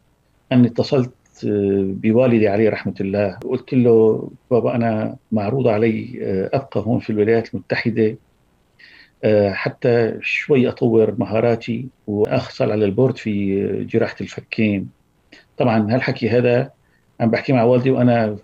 أني 0.52 0.68
اتصلت 0.68 1.10
آه، 1.10 1.17
بوالدي 1.44 2.48
عليه 2.48 2.70
رحمة 2.70 2.94
الله 3.02 3.40
وقلت 3.46 3.74
له 3.74 4.30
بابا 4.52 4.76
أنا 4.76 5.16
معروض 5.32 5.68
علي 5.68 6.20
آه، 6.24 6.50
أبقى 6.54 6.80
هون 6.80 7.00
في 7.00 7.10
الولايات 7.10 7.54
المتحدة 7.54 8.16
حتى 9.52 10.18
شوي 10.22 10.70
أطور 10.70 11.16
مهاراتي 11.20 11.88
واحصل 12.08 12.72
على 12.72 12.86
ال 12.86 12.91
board 12.91 13.18
في 13.18 13.64
جراحة 13.84 14.16
الفكين. 14.22 14.90
طبعا 15.58 15.96
هالحكي 15.96 16.30
هذا 16.30 16.72
عم 17.20 17.32
بحكي 17.32 17.54
مع 17.54 17.64
والدي 17.64 17.92
وأنا 17.92 18.38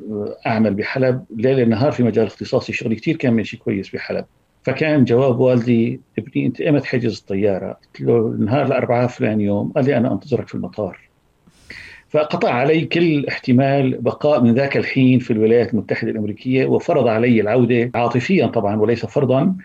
أعمل 0.47 0.73
بحلب 0.73 1.25
ليل 1.35 1.69
نهار 1.69 1.91
في 1.91 2.03
مجال 2.03 2.25
اختصاصي 2.25 2.73
شغلي 2.73 2.95
كثير 2.95 3.15
كان 3.17 3.33
ماشي 3.33 3.57
كويس 3.57 3.89
بحلب. 3.89 4.25
فكان 4.63 5.05
جواب 5.05 5.39
والدي 5.39 6.01
ابني 6.19 6.45
أنت 6.45 6.61
ايمت 6.61 6.85
حجز 6.85 7.17
الطيارة؟ 7.19 7.71
قلت 7.71 8.01
له 8.01 8.35
نهار 8.39 8.65
الأربعاء 8.65 9.07
فلان 9.07 9.41
يوم. 9.41 9.71
قال 9.71 9.85
لي 9.85 9.97
أنا 9.97 10.13
أنتظرك 10.13 10.47
في 10.47 10.55
المطار. 10.55 11.12
فقطع 12.13 12.49
علي 12.53 12.85
كل 12.85 13.25
احتمال 13.27 14.01
بقاء 14.01 14.41
من 14.41 14.53
ذاك 14.53 14.77
الحين 14.77 15.19
في 15.19 15.33
الولايات 15.33 15.73
المتحدة 15.73 16.11
الأمريكية 16.11 16.65
وفرض 16.65 17.07
علي 17.07 17.41
العودة 17.41 17.91
عاطفيا 17.95 18.47
طبعا 18.47 18.75
وليس 18.75 19.05
فرضا 19.05 19.55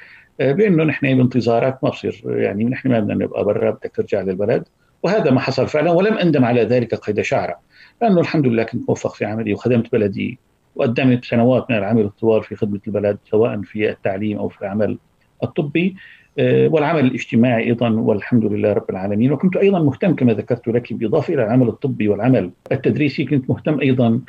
آه، 0.41 0.53
بأنه 0.53 0.85
نحن 0.85 1.17
بانتظارك 1.17 1.79
ما 1.85 1.91
بصير. 1.91 2.23
يعني 2.27 2.65
نحن 2.65 2.89
ما 2.89 3.01
بدنا 3.01 3.15
نبقى 3.15 3.45
برا 3.45 3.71
بدك 3.71 3.93
ترجع 3.95 4.21
للبلد. 4.21 4.65
وهذا 5.03 5.31
ما 5.31 5.41
حصل 5.41 5.69
فعلا 5.69 5.91
ولم 5.91 6.19
أندم 6.19 6.45
على 6.45 6.63
ذلك 6.63 6.95
قيد 6.95 7.21
شعرة. 7.21 7.61
لأنه 8.03 8.21
الحمد 8.21 8.47
لله 8.47 8.63
كنت 8.63 8.89
موفق 8.89 9.15
في 9.15 9.25
عملي 9.25 9.55
وخدمت 9.55 9.93
بلدي 9.93 10.39
وقدمت 10.77 11.25
سنوات 11.25 11.71
من 11.71 11.77
العمل 11.77 12.05
الطوال 12.05 12.43
في 12.43 12.57
خدمة 12.57 12.81
البلد 12.87 13.19
سواء 13.31 13.61
في 13.63 13.91
التعليم 13.91 14.39
أو 14.39 14.49
في 14.49 14.63
العمل 14.63 14.99
الطبي. 15.43 15.97
والعمل 16.41 17.05
الاجتماعي 17.05 17.65
أيضا 17.65 17.91
والحمد 17.91 18.45
لله 18.45 18.73
رب 18.73 18.91
العالمين. 18.91 19.33
وكنت 19.33 19.57
أيضا 19.57 19.79
مهتم 19.79 20.15
كما 20.15 20.33
ذكرت 20.33 20.69
لك 20.69 20.93
بالاضافه 20.93 21.35
إلى 21.35 21.45
العمل 21.45 21.69
الطبي 21.69 22.09
والعمل 22.09 22.51
التدريسي. 22.73 23.25
كنت 23.25 23.51
مهتم 23.51 23.81
أيضا 23.81 24.21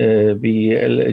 آه، 0.00 0.32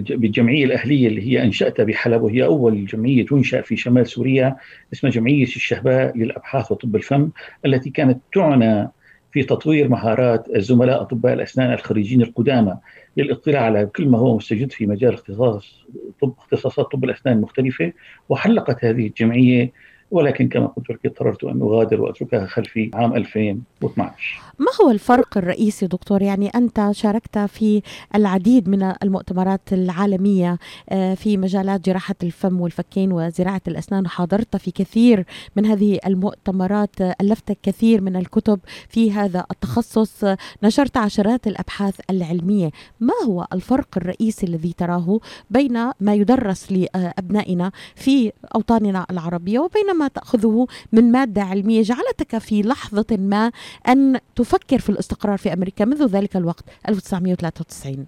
بالجمعية 0.10 0.66
الأهلية 0.66 1.08
اللي 1.08 1.22
هي 1.22 1.44
انشاتها 1.44 1.84
بحلب 1.84 2.22
وهي 2.22 2.46
أول 2.46 2.86
جمعية 2.86 3.26
تنشأ 3.26 3.62
في 3.62 3.76
شمال 3.78 4.08
سوريا 4.08 4.56
اسمها 4.94 5.12
جمعية 5.12 5.44
الشهباء 5.44 6.18
للأبحاث 6.18 6.72
وطب 6.72 6.96
الفم 6.96 7.30
التي 7.66 7.90
كانت 7.90 8.22
تعنى 8.34 8.90
في 9.32 9.44
تطوير 9.44 9.88
مهارات 9.88 10.48
الزملاء 10.56 11.02
أطباء 11.02 11.34
الأسنان 11.34 11.74
الخريجين 11.74 12.22
القدامى 12.22 12.78
للاطلاع 13.18 13.62
على 13.62 13.86
كل 13.86 14.08
ما 14.08 14.18
هو 14.18 14.38
مستجد 14.38 14.72
في 14.72 14.86
مجال 14.86 15.14
اختصاص 15.14 15.86
طب 16.22 16.34
اختصاصات 16.38 16.92
طب 16.92 17.04
الأسنان 17.04 17.38
المختلفة. 17.38 17.94
وحلقت 18.30 18.86
هذه 18.86 19.08
الجمعية 19.08 19.72
ولكن 20.12 20.50
كما 20.50 20.68
قلت 20.68 20.90
لك 20.90 21.00
اضطررت 21.06 21.44
أن 21.44 21.62
أغادر 21.62 22.02
وأتركها 22.02 22.46
خلفي 22.46 22.92
عام 22.94 23.16
2012 23.16 24.46
ما 24.60 24.68
هو 24.82 24.92
الفرق 24.92 25.38
الرئيسي 25.38 25.88
دكتور؟ 25.88 26.22
يعني 26.22 26.50
أنت 26.50 26.90
شاركت 26.92 27.38
في 27.38 27.82
العديد 28.16 28.70
من 28.70 28.94
المؤتمرات 29.04 29.74
العالمية 29.74 30.58
آه، 30.90 31.14
في 31.14 31.38
مجالات 31.38 31.86
جراحة 31.86 32.16
الفم 32.24 32.62
والفكين 32.62 33.12
وزراعة 33.12 33.62
الأسنان 33.68 34.06
وحاضرت 34.06 34.58
في 34.58 34.72
كثير 34.72 35.26
من 35.56 35.66
هذه 35.66 36.00
المؤتمرات 36.06 37.02
ألفت 37.02 37.58
كثير 37.64 38.02
من 38.02 38.16
الكتب 38.16 38.60
في 38.90 39.12
هذا 39.12 39.46
التخصص 39.52 40.26
نشرت 40.64 40.98
عشرات 40.98 41.48
الأبحاث 41.48 42.00
العلمية. 42.10 42.72
ما 43.00 43.14
هو 43.28 43.48
الفرق 43.54 43.88
الرئيسي 43.98 44.46
الذي 44.46 44.74
تراه 44.74 45.20
بين 45.50 45.92
ما 46.00 46.14
يدرس 46.14 46.72
لأبنائنا 46.72 47.72
في 47.96 48.32
أوطاننا 48.56 49.06
العربية 49.12 49.60
وبين 49.60 49.95
ما 50.00 50.08
تأخذه 50.08 50.68
من 50.92 51.12
مادة 51.12 51.42
علمية 51.42 51.82
جعلتك 51.82 52.38
في 52.38 52.62
لحظة 52.62 53.06
ما 53.12 53.52
أن 53.88 54.20
تفكر 54.36 54.80
في 54.80 54.90
الاستقرار 54.90 55.38
في 55.38 55.54
أمريكا 55.54 55.86
منذ 55.86 56.06
ذلك 56.06 56.36
الوقت 56.38 56.64
1993 56.90 58.06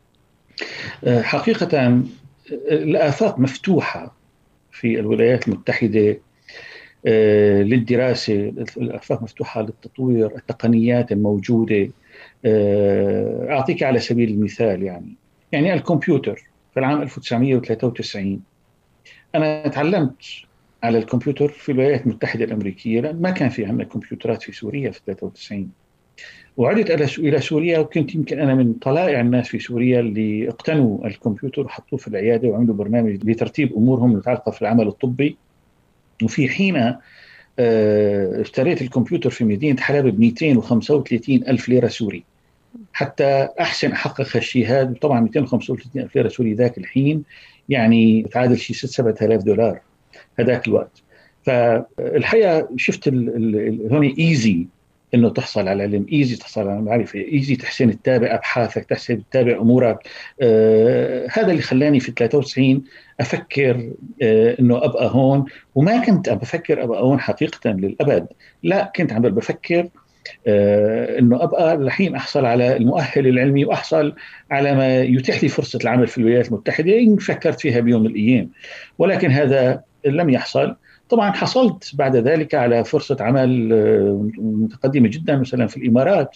أه، 1.04 1.22
حقيقة 1.22 2.02
الآفاق 2.72 3.40
مفتوحة 3.40 4.16
في 4.72 5.00
الولايات 5.00 5.48
المتحدة 5.48 6.18
أه، 7.06 7.62
للدراسة 7.62 8.34
الآفاق 8.78 9.24
مفتوحة 9.24 9.62
للتطوير 9.62 10.36
التقنيات 10.36 11.12
الموجودة 11.12 11.90
أه، 12.46 13.48
أعطيك 13.50 13.84
على 13.84 14.00
سبيل 14.00 14.30
المثال 14.30 14.84
يعني 14.84 15.16
يعني 15.52 15.74
الكمبيوتر 15.74 16.44
في 16.74 16.80
العام 16.80 17.02
1993 17.02 18.42
أنا 19.36 19.68
تعلمت 19.68 20.47
على 20.84 20.98
الكمبيوتر 20.98 21.48
في 21.48 21.72
الولايات 21.72 22.02
المتحدة 22.02 22.46
الأمريكية. 22.46 23.02
لأن 23.02 23.22
ما 23.22 23.30
كان 23.32 23.50
في 23.50 23.66
عندنا 23.66 23.84
كمبيوترات 23.84 24.44
في 24.44 24.52
سوريا 24.52 24.92
في 24.92 25.00
93 25.06 25.72
وعدت 26.58 27.20
إلى 27.20 27.42
سوريا 27.42 27.80
وكنت 27.80 28.16
يمكن 28.16 28.40
أنا 28.40 28.56
من 28.56 28.74
طلائع 28.74 29.22
الناس 29.22 29.48
في 29.48 29.60
سوريا 29.60 30.00
اللي 30.00 30.50
اقتنوا 30.50 31.08
الكمبيوتر 31.08 31.62
وحطوه 31.62 32.00
في 32.00 32.08
العيادة 32.08 32.48
وعملوا 32.48 32.76
برنامج 32.76 33.30
لترتيب 33.30 33.74
أمورهم 33.78 34.12
المتعلقة 34.12 34.52
في 34.52 34.62
العمل 34.62 34.88
الطبي. 34.88 35.38
وفي 36.24 36.50
حينها 36.50 37.02
آه، 37.60 38.42
اشتريت 38.42 38.82
الكمبيوتر 38.82 39.30
في 39.30 39.44
مدينة 39.44 39.82
حلب 39.82 40.16
ب 40.16 40.20
235 40.20 41.48
ألف 41.48 41.70
ليرة 41.70 41.88
سوري. 41.88 42.24
حتى 42.94 43.48
أحسن 43.60 43.92
أحقق 43.92 44.22
هذا 44.66 44.94
طبعا 45.02 45.20
235 45.20 46.02
ألف 46.02 46.16
ليرة 46.16 46.28
سوري 46.28 46.54
ذاك 46.54 46.78
الحين 46.78 47.24
يعني 47.70 48.24
تعادل 48.32 48.58
شيء 48.58 48.76
6 48.76 48.88
7000 48.88 49.44
دولار. 49.44 49.80
هذاك 50.40 50.68
الوقت. 50.68 51.04
فالحقيقة 51.44 52.70
شفت 52.78 53.08
هون 53.92 54.16
ايزي 54.20 54.68
إنه 55.14 55.30
تحصل 55.30 55.68
على 55.68 55.84
علم 55.84 56.06
ايزي 56.14 56.36
تحصل 56.36 56.68
على 56.68 56.82
معرفة 56.82 57.20
ايزي 57.20 57.56
تحسن 57.56 58.02
تتابع 58.02 58.36
أبحاثك 58.36 58.86
تحسن 58.86 59.22
تتابع 59.30 59.58
أمورك. 59.62 59.98
آه 60.42 61.28
هذا 61.32 61.52
اللي 61.52 61.62
خلاني 61.62 62.00
في 62.00 62.12
93 62.12 62.84
أفكر 63.20 63.92
آه 64.22 64.56
إنه 64.60 64.78
أبقى 64.86 65.10
هون. 65.14 65.46
وما 65.76 66.06
كنت 66.06 66.30
عم 66.30 66.38
بفكر 66.38 66.84
أبقى 66.84 67.02
هون 67.02 67.20
حقيقة 67.20 67.70
للأبد. 67.70 68.28
لا 68.64 68.92
كنت 68.96 69.14
عم 69.14 69.22
بفكر 69.22 69.90
آه 70.48 71.20
إنه 71.20 71.44
أبقى 71.44 71.74
الحين 71.74 72.16
أحصل 72.16 72.46
على 72.46 72.78
المؤهل 72.78 73.28
العلمي 73.28 73.66
وأحصل 73.66 74.16
على 74.52 74.76
ما 74.76 75.02
يتيح 75.02 75.44
لي 75.44 75.50
فرصة 75.50 75.80
العمل 75.84 76.08
في 76.08 76.18
الولايات 76.18 76.48
المتحدة 76.48 77.00
إن 77.00 77.18
فكرت 77.18 77.60
فيها 77.60 77.80
بيوم 77.80 78.02
من 78.04 78.10
الأيام. 78.10 78.50
ولكن 78.98 79.32
هذا 79.32 79.82
لم 80.12 80.30
يحصل 80.30 80.76
طبعا 81.10 81.32
حصلت 81.32 81.92
بعد 81.94 82.16
ذلك 82.16 82.56
على 82.56 82.84
فرصة 82.84 83.18
عمل 83.20 83.74
آه، 83.74 84.30
متقدمة 84.38 85.08
جدا 85.08 85.36
مثلا 85.36 85.68
في 85.68 85.78
الإمارات 85.78 86.36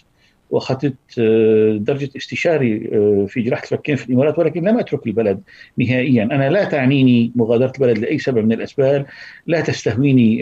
وأخذت 0.50 0.96
آه، 1.20 1.78
درجة 1.78 2.10
استشاري 2.18 2.90
آه، 2.94 3.26
في 3.26 3.42
جراحة 3.42 3.64
الفكين 3.64 3.96
في 3.96 4.10
الإمارات 4.10 4.40
ولكن 4.40 4.64
لم 4.64 4.80
أترك 4.80 5.08
البلد 5.08 5.42
نهائيا. 5.78 6.24
أنا 6.24 6.50
لا 6.50 6.64
تعنيني 6.64 7.32
مغادرة 7.36 7.72
البلد 7.76 7.98
لأي 7.98 8.18
سبب 8.18 8.46
من 8.46 8.52
الأسباب 8.52 9.06
لا 9.48 9.62
تستهويني 9.62 10.42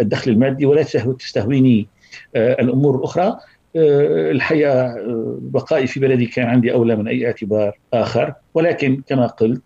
الدخل 0.00 0.30
المادي 0.30 0.66
ولا 0.66 0.82
تستهويني 1.18 1.86
الأمور 2.36 2.96
الأخرى. 2.96 3.38
الحقيقة 3.76 4.94
بقائي 5.38 5.86
في 5.86 6.00
بلدي 6.00 6.26
كان 6.26 6.46
عندي 6.46 6.72
أولى 6.72 6.96
من 6.96 7.08
أي 7.08 7.26
اعتبار 7.26 7.78
آخر 7.94 8.34
ولكن 8.54 9.02
كما 9.06 9.26
قلت 9.26 9.62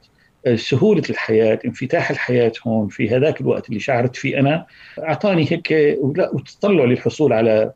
سهولة 0.54 1.02
الحياة 1.10 1.58
انفتاح 1.64 2.10
الحياة 2.10 2.52
هون 2.66 2.88
في 2.88 3.10
هذاك 3.10 3.40
الوقت 3.40 3.68
اللي 3.68 3.80
شعرت 3.80 4.16
فيه 4.16 4.40
أنا 4.40 4.66
أعطاني 4.98 5.52
هيك 5.52 5.96
وتطلع 6.32 6.84
للحصول 6.84 7.32
على 7.32 7.72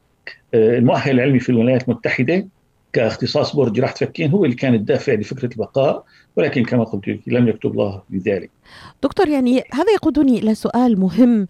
آه، 0.55 0.79
المؤهل 0.79 1.11
العلمي 1.11 1.39
في 1.39 1.49
الولايات 1.49 1.89
المتحدة 1.89 2.47
كاختصاص 2.93 3.57
بورد 3.57 3.73
جراحة 3.73 3.95
فكين 3.95 4.31
هو 4.31 4.45
اللي 4.45 4.57
كان 4.57 4.75
الدافع 4.75 5.13
لفكرة 5.13 5.53
البقاء 5.53 6.05
ولكن 6.37 6.65
كما 6.65 6.85
قلت 6.85 7.19
لم 7.27 7.49
يكتب 7.49 7.71
الله 7.71 8.03
بذلك. 8.11 8.51
دكتور 9.03 9.29
يعني 9.29 9.63
هذا 9.73 9.93
يقودني 9.95 10.39
إلى 10.39 10.55
سؤال 10.55 11.01
مهم 11.01 11.47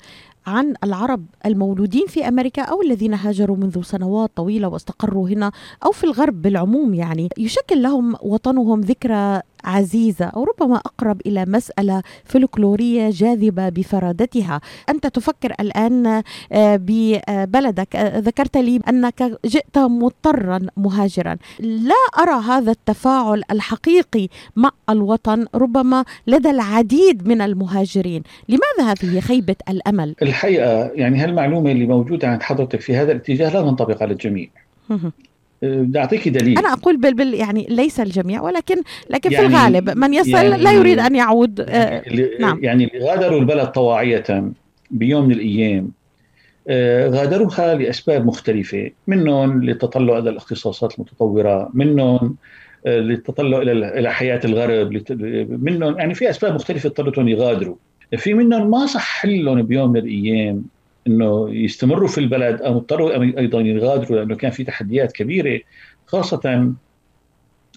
عن 0.47 0.75
العرب 0.85 1.27
المولودين 1.47 2.07
في 2.07 2.29
أمريكا 2.29 2.63
أو 2.63 2.83
الذين 2.83 3.15
هاجروا 3.15 3.57
منذ 3.57 3.83
سنوات 3.83 4.31
طويلة 4.37 4.69
واستقروا 4.69 5.29
هنا 5.29 5.53
أو 5.85 5.93
في 5.93 6.05
الغرب 6.05 6.43
بالعموم 6.43 6.95
يعني. 6.95 7.29
يشكل 7.39 7.83
لهم 7.83 8.15
وطنهم 8.23 8.81
ذكرى 8.81 9.41
عزيزة 9.65 10.25
أو 10.25 10.45
ربما 10.45 10.77
أقرب 10.77 11.21
إلى 11.27 11.45
مسألة 11.49 12.03
فلكلورية 12.25 13.11
جاذبة 13.11 13.69
بفرادتها. 13.69 14.61
أنت 14.89 15.07
تفكر 15.07 15.53
الآن 15.61 16.23
آه، 16.53 16.81
ببلدك. 16.83 17.97
آه، 17.97 18.19
ذكرت 18.19 18.57
لي 18.57 18.81
أنك 18.89 19.39
جئت 19.47 19.79
مضطرا 19.79 20.61
مهاجرا. 20.77 21.37
لا 21.61 21.95
أرى 22.19 22.43
هذا 22.43 22.71
التفاعل 22.71 23.43
الحقيقي 23.51 24.29
مع 24.57 24.71
الوطن 24.91 25.47
ربما 25.55 26.05
لدى 26.27 26.51
العديد 26.51 27.29
من 27.29 27.41
المهاجرين. 27.41 28.23
لماذا 28.49 28.93
هذه 28.93 29.21
خيبة 29.21 29.57
الأمل؟ 29.69 30.15
الحقيقة 30.23 30.91
يعني 30.95 31.19
هالمعلومة 31.19 31.73
اللي 31.73 31.87
موجودة 31.87 32.29
عند 32.29 32.43
حضرتك 32.43 32.81
في 32.81 32.97
هذا 32.97 33.13
الاتجاه 33.13 33.55
لا 33.55 33.63
تنطبق 33.63 34.03
على 34.03 34.13
الجميع. 34.13 34.49
بدي 35.63 35.99
اعطيك 35.99 36.29
دليل. 36.29 36.59
أنا 36.59 36.73
أقول 36.73 36.97
بال 36.97 37.15
بال 37.15 37.35
يعني 37.35 37.67
ليس 37.71 38.01
الجميع 38.01 38.43
ولكن 38.43 38.77
لكن 39.11 39.33
يعني 39.33 39.49
في 39.49 39.55
الغالب 39.55 39.99
من 39.99 40.15
يصل 40.15 40.31
يعني 40.31 40.63
لا 40.63 40.73
يريد 40.73 40.99
أن 40.99 41.17
يعود 41.17 41.61
آه 41.69 42.03
نعم. 42.41 42.59
يعني 42.63 42.85
اللي 42.85 43.11
غادروا 43.11 43.41
البلد 43.41 43.67
طواعية 43.67 44.53
بيوم 44.91 45.25
من 45.25 45.33
الأيام 45.33 45.91
آه 46.69 47.09
غادروها 47.09 47.75
لأسباب 47.75 48.27
مختلفة 48.27 48.91
منهم 49.07 49.65
للتطلع 49.65 50.19
إلى 50.19 50.31
الاختصاصات 50.31 50.95
المتطورة 50.95 51.71
منهم 51.75 52.37
آه 52.87 52.99
للتطلع 52.99 53.59
إلى 53.59 53.73
إلى 53.73 54.13
حياة 54.13 54.41
الغرب 54.45 55.03
منهم 55.63 55.99
يعني 55.99 56.15
في 56.15 56.31
أسباب 56.31 56.55
مختلفة 56.55 56.87
اضطرتهم 56.87 57.29
يغادروا. 57.29 57.77
في 58.17 58.35
منهم 58.35 58.71
ما 58.71 58.87
صح 58.87 59.27
لهم 59.27 59.63
بيوم 59.63 59.93
من 59.93 59.97
الأيام 59.97 60.65
إنه 61.07 61.51
يستمروا 61.51 62.09
في 62.09 62.19
البلد 62.19 62.63
أو 62.63 62.77
اضطروا 62.77 63.23
أيضا 63.39 63.61
يغادروا 63.61 64.19
لأنه 64.19 64.37
كان 64.37 64.51
في 64.51 64.65
تحديات 64.65 65.13
كبيرة 65.13 65.61
خاصة 66.07 66.75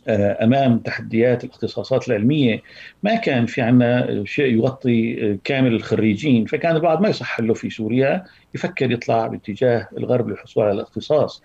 آه، 0.08 0.44
أمام 0.44 0.80
تحديات 0.80 1.44
الاختصاصات 1.44 2.08
العلمية. 2.08 2.62
ما 3.04 3.16
كان 3.16 3.46
في 3.46 3.62
عندنا 3.62 4.24
شيء 4.26 4.54
يغطي 4.54 5.38
كامل 5.44 5.74
الخريجين 5.74 6.46
فكان 6.46 6.76
البعض 6.76 7.02
ما 7.02 7.10
يصح 7.10 7.40
له 7.40 7.54
في 7.54 7.70
سوريا 7.70 8.24
يفكر 8.56 8.92
يطلع 8.92 9.28
باتجاه 9.28 9.88
الغرب 9.98 10.30
للحصول 10.30 10.64
على 10.64 10.74
الاختصاص. 10.74 11.42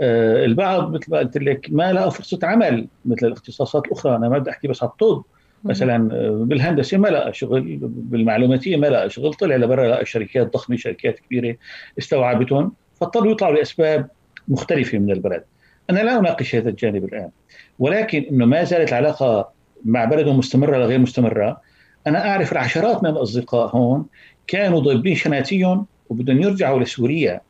آه، 0.00 0.44
البعض 0.44 0.94
مثل 0.94 1.12
ما 1.12 1.18
قلت 1.18 1.38
لك 1.38 1.66
ما 1.70 1.92
لقى 1.92 2.10
فرصة 2.10 2.38
عمل 2.42 2.88
مثل 3.04 3.26
الاختصاصات 3.26 3.86
الأخرى. 3.86 4.16
أنا 4.16 4.28
ما 4.28 4.38
بدي 4.38 4.50
أحكي 4.50 4.68
بس 4.68 4.82
على 4.82 4.90
الطب. 4.90 5.22
مثلا 5.64 6.08
بالهندسة 6.44 6.98
ما 6.98 7.08
لقى 7.08 7.32
شغل 7.32 7.78
بالمعلوماتية 7.82 8.76
ما 8.76 8.86
لقى 8.86 9.10
شغل 9.10 9.34
طلع 9.34 9.56
لبرا 9.56 9.88
لقى 9.88 10.06
شركات 10.06 10.52
ضخمة 10.52 10.76
شركات 10.76 11.18
كبيرة 11.18 11.56
استوعبتهم 11.98 12.72
فاضطروا 13.00 13.32
يطلعوا 13.32 13.54
لاسباب 13.54 14.08
مختلفة 14.48 14.98
من 14.98 15.10
البلد. 15.10 15.44
أنا 15.90 16.00
لا 16.00 16.18
أناقش 16.18 16.54
هذا 16.54 16.68
الجانب 16.68 17.04
الآن 17.04 17.30
ولكن 17.78 18.24
إنه 18.30 18.44
ما 18.44 18.64
زالت 18.64 18.88
العلاقة 18.88 19.48
مع 19.84 20.04
بلدهم 20.04 20.38
مستمرة 20.38 20.76
ولا 20.76 20.86
غير 20.86 20.98
مستمرة. 20.98 21.60
أنا 22.06 22.28
أعرف 22.28 22.52
العشرات 22.52 23.04
من 23.04 23.10
الأصدقاء 23.10 23.76
هون 23.76 24.06
كانوا 24.46 24.80
ضاربين 24.80 25.14
شناتيهم 25.14 25.86
وبدهم 26.08 26.42
يرجعوا 26.42 26.80
لسوريا. 26.80 27.40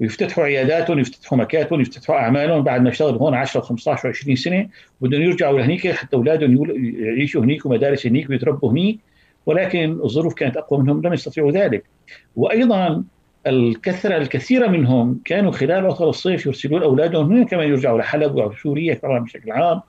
ويفتتحوا 0.00 0.44
عياداتهم 0.44 0.96
ويفتتحوا 0.96 1.38
مكاتبهم 1.38 1.78
ويفتتحوا 1.78 2.16
أعمالهم 2.16 2.62
بعد 2.62 2.82
ما 2.82 2.88
اشتغلوا 2.88 3.20
هون 3.20 3.34
10 3.34 3.60
و15 3.60 3.98
و20 3.98 4.34
سنة. 4.34 4.68
بدهم 5.00 5.22
يرجعوا 5.22 5.58
لهنيك 5.58 5.92
حتى 5.92 6.16
أولادهم 6.16 6.66
يعيشوا 7.00 7.42
هنيك 7.42 7.66
ومدارس 7.66 8.06
هنيك 8.06 8.30
ويتربوا 8.30 8.72
هنيك. 8.72 8.98
ولكن 9.46 10.00
الظروف 10.04 10.34
كانت 10.34 10.56
أقوى 10.56 10.82
منهم 10.82 11.02
لم 11.02 11.12
يستطيعوا 11.12 11.50
ذلك. 11.50 11.84
وأيضا 12.36 13.04
الكثرة 13.46 14.16
الكثيره 14.16 14.66
منهم 14.66 15.20
كانوا 15.24 15.52
خلال 15.52 15.86
عطل 15.86 16.08
الصيف 16.08 16.46
يرسلون 16.46 16.82
أولادهم 16.82 17.32
هنا 17.32 17.44
كمان 17.44 17.68
يرجعوا 17.68 17.98
لحلب 17.98 18.34
وسوريا 18.34 18.94
كمان 18.94 19.24
بشكل 19.24 19.52
عام 19.52 19.80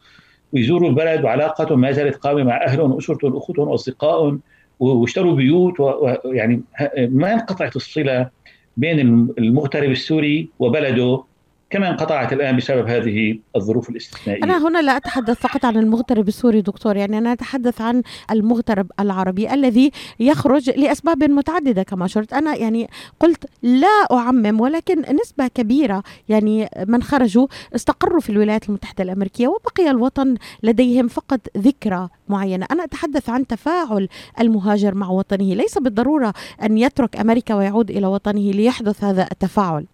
ويزوروا 0.54 0.90
البلد 0.90 1.24
وعلاقتهم 1.24 1.82
ما 1.82 1.92
زالت 1.92 2.16
قائمه 2.16 2.44
مع 2.44 2.66
أهلهم 2.66 2.92
وأسرتهم 2.92 3.36
وأخوتهم 3.36 3.68
وأصدقائهم 3.68 4.42
واشتروا 4.80 5.36
بيوت 5.36 5.80
ويعني 5.80 6.62
ما 6.98 7.34
انقطعت 7.34 7.76
الصلة 7.76 8.30
بين 8.78 9.00
المغترب 9.38 9.92
السوري 9.92 10.50
وبلده 10.60 11.24
كما 11.72 11.90
انقطعت 11.90 12.34
الآن 12.34 12.58
بسبب 12.58 12.88
هذه 12.88 13.40
الظروف 13.56 13.90
الاستثنائية. 13.90 14.44
أنا 14.44 14.68
هنا 14.68 14.82
لا 14.82 14.98
أتحدث 14.98 15.38
فقط 15.40 15.66
عن 15.66 15.78
المغترب 15.78 16.28
السوري 16.28 16.62
دكتور. 16.62 16.98
يعني 16.98 17.18
أنا 17.18 17.34
أتحدث 17.34 17.82
عن 17.82 18.04
المغترب 18.32 18.92
العربي 19.00 19.54
الذي 19.54 19.92
يخرج 20.20 20.70
لأسباب 20.70 21.24
متعددة 21.24 21.84
كما 21.84 22.08
شرت. 22.08 22.34
أنا 22.34 22.56
يعني 22.56 22.90
قلت 23.20 23.46
لا 23.64 24.08
أعمم 24.12 24.62
ولكن 24.62 25.02
نسبة 25.22 25.48
كبيرة 25.48 26.04
يعني 26.30 26.70
من 26.88 27.04
خرجوا 27.04 27.48
استقروا 27.76 28.20
في 28.20 28.30
الولايات 28.30 28.70
المتحدة 28.70 29.04
الأمريكية 29.04 29.48
وبقي 29.48 29.90
الوطن 29.90 30.36
لديهم 30.64 31.08
فقط 31.08 31.40
ذكرى 31.58 32.10
معينة. 32.30 32.66
أنا 32.72 32.84
أتحدث 32.84 33.30
عن 33.30 33.48
تفاعل 33.48 34.08
المهاجر 34.40 34.96
مع 34.96 35.10
وطنه. 35.10 35.54
ليس 35.54 35.78
بالضرورة 35.78 36.34
أن 36.64 36.78
يترك 36.78 37.16
أمريكا 37.20 37.56
ويعود 37.56 37.92
إلى 37.92 38.08
وطنه 38.08 38.52
ليحدث 38.52 39.04
هذا 39.04 39.28
التفاعل. 39.32 39.86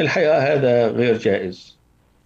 الحقيقة 0.00 0.38
هذا 0.38 0.88
غير 0.88 1.18
جائز. 1.18 1.78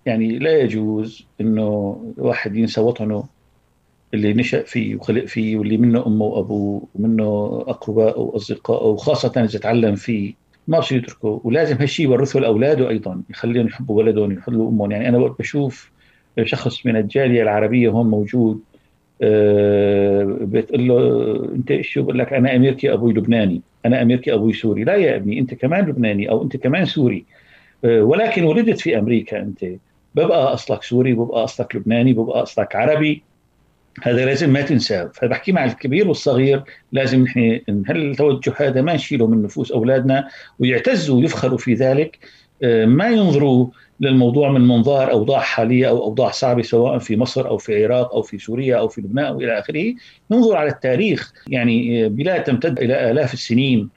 يعني 0.07 0.39
لا 0.39 0.59
يجوز 0.59 1.27
إنه 1.41 1.97
واحد 2.19 2.57
ينسى 2.57 2.81
وطنه 2.81 3.25
اللي 4.15 4.33
نشأ 4.33 4.63
فيه 4.63 4.97
وخلق 4.97 5.25
فيه 5.25 5.57
واللي 5.57 5.77
منه 5.77 6.07
أمه 6.07 6.25
وأبوه 6.25 6.83
ومنه 6.95 7.65
اقربائه 7.67 8.19
وأصدقائه 8.19 8.87
وخاصة 8.87 9.33
إذا 9.37 9.59
تعلم 9.59 9.95
فيه. 9.95 10.35
ما 10.69 10.79
بصير 10.79 10.99
يتركه. 10.99 11.41
ولازم 11.45 11.77
هالشيء 11.77 12.07
يورثه 12.07 12.41
لأولاده 12.41 12.89
أيضا. 12.89 13.23
يخليهم 13.31 13.67
يحبوا 13.67 14.03
بلدهم 14.03 14.33
يحبوا 14.33 14.69
أمهم. 14.71 14.91
يعني 14.91 15.09
أنا 15.09 15.19
وقت 15.19 15.39
بشوف 15.39 15.91
شخص 16.43 16.87
من 16.87 16.97
الجالية 16.97 17.43
العربية 17.43 17.89
هون 17.89 18.11
موجود 18.11 18.61
أه 19.23 20.39
بتقول 20.41 20.89
له 20.89 21.35
أنت 21.55 21.81
شو 21.81 22.03
بقول 22.03 22.19
لك؟ 22.19 22.33
أنا 22.33 22.57
امريكي 22.57 22.93
أبوي 22.93 23.13
لبناني. 23.13 23.63
أنا 23.87 24.03
امريكي 24.03 24.35
أبوي 24.35 24.53
سوري. 24.53 24.85
لا 24.85 24.97
يا 24.97 25.17
ابني 25.17 25.39
أنت 25.39 25.55
كمان 25.55 25.85
لبناني 25.85 26.31
أو 26.31 26.43
أنت 26.43 26.57
كمان 26.57 26.85
سوري. 26.85 27.25
ولكن 27.85 28.45
ولدت 28.45 28.81
في 28.81 28.99
أمريكا 28.99 29.39
أنت. 29.39 29.65
ببقى 30.15 30.55
أصلك 30.55 30.83
سوري 30.83 31.13
ببقى 31.13 31.45
أصلك 31.45 31.77
لبناني 31.77 32.13
ببقى 32.13 32.43
أصلك 32.43 32.77
عربي. 32.77 33.23
هذا 34.03 34.25
لازم 34.25 34.51
ما 34.51 34.63
تنساه. 34.63 35.11
فبحكي 35.15 35.53
مع 35.53 35.65
الكبير 35.65 36.09
والصغير 36.09 36.63
لازم 36.93 37.23
نحن 37.23 37.61
هالتوجه 37.89 38.55
هذا 38.57 38.83
ما 38.83 38.95
نشيله 38.95 39.27
من 39.27 39.43
نفوس 39.43 39.73
أولادنا 39.73 40.29
ويعتزوا 40.59 41.17
ويفخروا 41.17 41.59
في 41.59 41.75
ذلك. 41.75 42.19
ما 42.85 43.09
ينظروا 43.09 43.67
للموضوع 44.01 44.51
من 44.51 44.61
منظار 44.61 45.11
أوضاع 45.11 45.41
حالية 45.41 45.89
أو 45.89 46.03
أوضاع 46.03 46.31
صعبة 46.31 46.63
سواء 46.63 46.99
في 46.99 47.17
مصر 47.17 47.49
أو 47.49 47.59
في 47.59 47.77
العراق 47.77 48.15
أو 48.15 48.23
في 48.23 48.39
سوريا 48.39 48.77
أو 48.77 48.89
في 48.89 49.01
لبنان 49.01 49.25
أو 49.25 49.41
إلى 49.41 49.59
آخره، 49.59 49.95
ننظر 50.31 50.57
على 50.57 50.69
التاريخ. 50.69 51.33
يعني 51.49 52.09
بلاد 52.09 52.45
تمتد 52.45 52.79
إلى 52.79 53.11
آلاف 53.11 53.35
السنين 53.35 53.89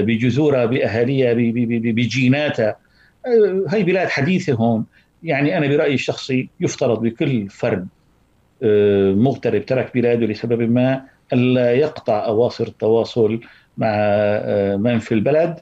بجذورها 0.00 0.64
بأهاليها 0.64 1.34
بجيناتها. 1.92 2.83
هي 3.68 3.82
بلاد 3.82 4.08
حديثة 4.08 4.52
هون. 4.52 4.84
يعني 5.22 5.58
أنا 5.58 5.66
برأيي 5.66 5.94
الشخصي 5.94 6.48
يفترض 6.60 7.00
بكل 7.02 7.48
فرد 7.48 7.88
مغترب 9.16 9.66
ترك 9.66 9.94
بلاده 9.94 10.26
لسبب 10.26 10.70
ما 10.70 11.06
ألا 11.32 11.72
يقطع 11.72 12.26
أواصر 12.26 12.66
التواصل 12.66 13.40
مع 13.76 13.88
من 14.76 14.98
في 14.98 15.12
البلد. 15.12 15.60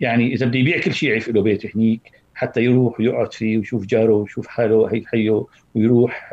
يعني 0.00 0.32
إذا 0.34 0.46
بده 0.46 0.58
يبيع 0.58 0.80
كل 0.80 0.94
شيء 0.94 1.08
يعرف 1.10 1.28
له 1.28 1.42
بيت 1.42 1.76
هنيك 1.76 2.10
حتى 2.34 2.60
يروح 2.60 3.00
ويقعد 3.00 3.32
فيه 3.32 3.58
ويشوف 3.58 3.86
جاره 3.86 4.12
ويشوف 4.12 4.46
حاله 4.46 4.94
هي 4.94 5.02
حية 5.06 5.46
ويروح 5.74 6.30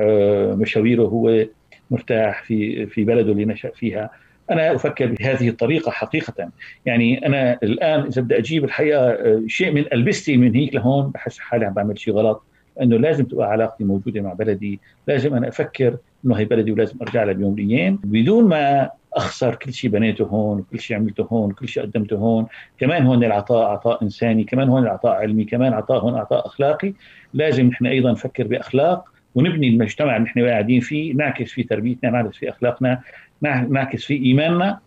مشاويره 0.56 1.04
هو 1.04 1.46
مرتاح 1.90 2.44
في 2.44 2.88
في 2.88 3.04
بلده 3.04 3.32
اللي 3.32 3.46
نشأ 3.46 3.72
فيها. 3.76 4.10
أنا 4.52 4.76
أفكر 4.76 5.06
بهذه 5.06 5.50
الطريقة 5.50 5.92
حقيقة. 5.92 6.50
يعني 6.86 7.26
أنا 7.26 7.60
الآن 7.64 8.00
إذا 8.00 8.22
بدي 8.22 8.38
أجيب 8.38 8.64
الحقيقة 8.64 9.18
شيء 9.48 9.72
من 9.72 9.86
ألبستي 9.94 10.38
من 10.38 10.56
هيك 10.56 10.76
لهون 10.76 11.10
بحس 11.10 11.40
حالي 11.40 11.66
عم 11.66 11.74
بعمل 11.74 12.00
شيء 12.00 12.14
غلط 12.14 12.44
إنه 12.82 12.98
لازم 12.98 13.26
تبقى 13.26 13.52
علاقتي 13.52 13.84
موجودة 13.84 14.22
مع 14.22 14.34
بلدي، 14.34 14.80
لازم 15.08 15.36
أنا 15.36 15.48
أفكر 15.48 15.98
إنه 16.26 16.36
هي 16.36 16.46
بلدي 16.46 16.72
ولازم 16.72 16.98
أرجع 17.02 17.24
لها 17.24 17.34
بيوم 17.34 17.54
الأيام 17.54 18.00
بدون 18.04 18.48
ما 18.48 18.90
أخسر 19.14 19.56
كل 19.56 19.74
شيء 19.74 19.90
بنيته 19.90 20.26
هون، 20.26 20.66
كل 20.72 20.80
شيء 20.80 20.98
عملته 20.98 21.28
هون، 21.32 21.52
كل 21.52 21.68
شيء 21.68 21.84
قدمته 21.84 22.16
هون، 22.16 22.46
كمان 22.80 23.06
هون 23.06 23.24
العطاء 23.24 23.72
عطاء 23.72 24.04
إنساني، 24.04 24.44
كمان 24.44 24.70
هون 24.70 24.84
العطاء 24.84 25.12
علمي، 25.12 25.44
كمان 25.44 25.74
عطاء 25.74 26.00
هون 26.00 26.16
عطاء 26.16 26.46
أخلاقي، 26.46 26.94
لازم 27.34 27.68
نحن 27.68 27.86
أيضا 27.86 28.12
نفكر 28.12 28.48
بأخلاق 28.48 29.06
ونبني 29.36 29.68
المجتمع 29.68 30.16
اللي 30.16 30.26
نحن 30.26 30.46
قاعدين 30.46 30.80
فيه، 30.80 31.14
نعكس 31.14 31.52
فيه 31.52 31.68
تربيتنا، 31.68 32.10
نعكس 32.10 32.38
فيه 32.38 32.50
أخلاقنا، 32.50 33.02
نعكس 33.42 34.04
فيه 34.04 34.26
إيماننا 34.26 34.80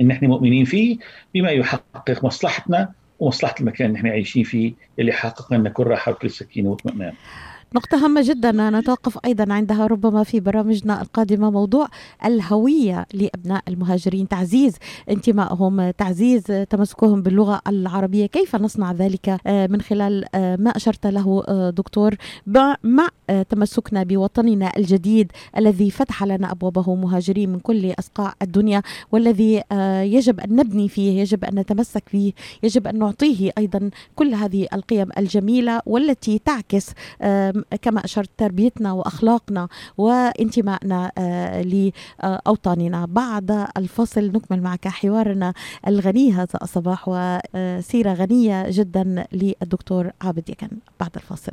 إن 0.00 0.08
نحن 0.08 0.26
مؤمنين 0.26 0.64
فيه 0.64 0.98
بما 1.34 1.50
يحقق 1.50 2.24
مصلحتنا 2.24 2.92
ومصلحة 3.20 3.54
المكان 3.60 3.86
اللي 3.86 3.98
نحن 3.98 4.06
عايشين 4.06 4.44
فيه 4.44 4.72
اللي 4.98 5.12
حقق 5.12 5.54
لنا 5.54 5.70
كل 5.70 5.86
راحة 5.86 6.12
وكل 6.12 6.30
سكينة 6.30 6.68
وإطمئنان. 6.68 7.12
نقطة 7.74 8.04
هامة 8.04 8.22
جدا. 8.24 8.52
نتوقف 8.70 9.18
أيضا 9.24 9.52
عندها 9.52 9.86
ربما 9.86 10.22
في 10.24 10.40
برامجنا 10.40 11.02
القادمة 11.02 11.50
موضوع 11.50 11.88
الهوية 12.24 13.06
لأبناء 13.14 13.62
المهاجرين. 13.68 14.28
تعزيز 14.28 14.76
انتمائهم 15.10 15.90
تعزيز 15.90 16.42
تمسكهم 16.70 17.22
باللغة 17.22 17.60
العربية. 17.68 18.26
كيف 18.26 18.56
نصنع 18.56 18.92
ذلك؟ 18.92 19.40
من 19.46 19.80
خلال 19.80 20.24
ما 20.34 20.70
أشرت 20.70 21.06
له 21.06 21.44
دكتور 21.70 22.14
مع 22.84 23.08
تمسكنا 23.48 24.02
بوطننا 24.02 24.72
الجديد 24.76 25.32
الذي 25.56 25.90
فتح 25.90 26.24
لنا 26.24 26.52
أبوابه 26.52 26.94
مهاجرين 26.94 27.52
من 27.52 27.58
كل 27.58 27.94
أصقاع 27.98 28.34
الدنيا 28.42 28.82
والذي 29.12 29.62
يجب 30.14 30.40
أن 30.40 30.56
نبني 30.56 30.88
فيه 30.88 31.20
يجب 31.20 31.44
أن 31.44 31.58
نتمسك 31.58 32.02
فيه 32.06 32.32
يجب 32.62 32.86
أن 32.86 32.98
نعطيه 32.98 33.50
أيضا 33.58 33.90
كل 34.16 34.34
هذه 34.34 34.66
القيم 34.74 35.08
الجميلة 35.18 35.80
والتي 35.86 36.40
تعكس 36.44 36.90
كما 37.82 38.04
أشرت 38.04 38.30
تربيتنا 38.36 38.92
وأخلاقنا 38.92 39.68
وانتمائنا 39.98 41.12
لأوطاننا. 42.22 43.06
بعد 43.06 43.66
الفصل 43.76 44.26
نكمل 44.26 44.62
معك 44.62 44.88
حوارنا 44.88 45.54
الغني 45.86 46.32
هذا 46.32 46.58
الصباح 46.62 47.04
وسيرة 47.08 48.12
غنية 48.12 48.66
جدا 48.70 49.26
للدكتور 49.32 50.10
عابد 50.22 50.50
يكن 50.50 50.68
بعد 51.00 51.10
الفاصل. 51.16 51.52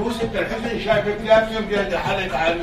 يوسف 0.00 0.34
الحسن 0.36 0.80
شايفك 0.80 1.18
لابسه 1.24 1.60
بجد 1.60 1.94
حلت 1.94 2.34
على 2.34 2.60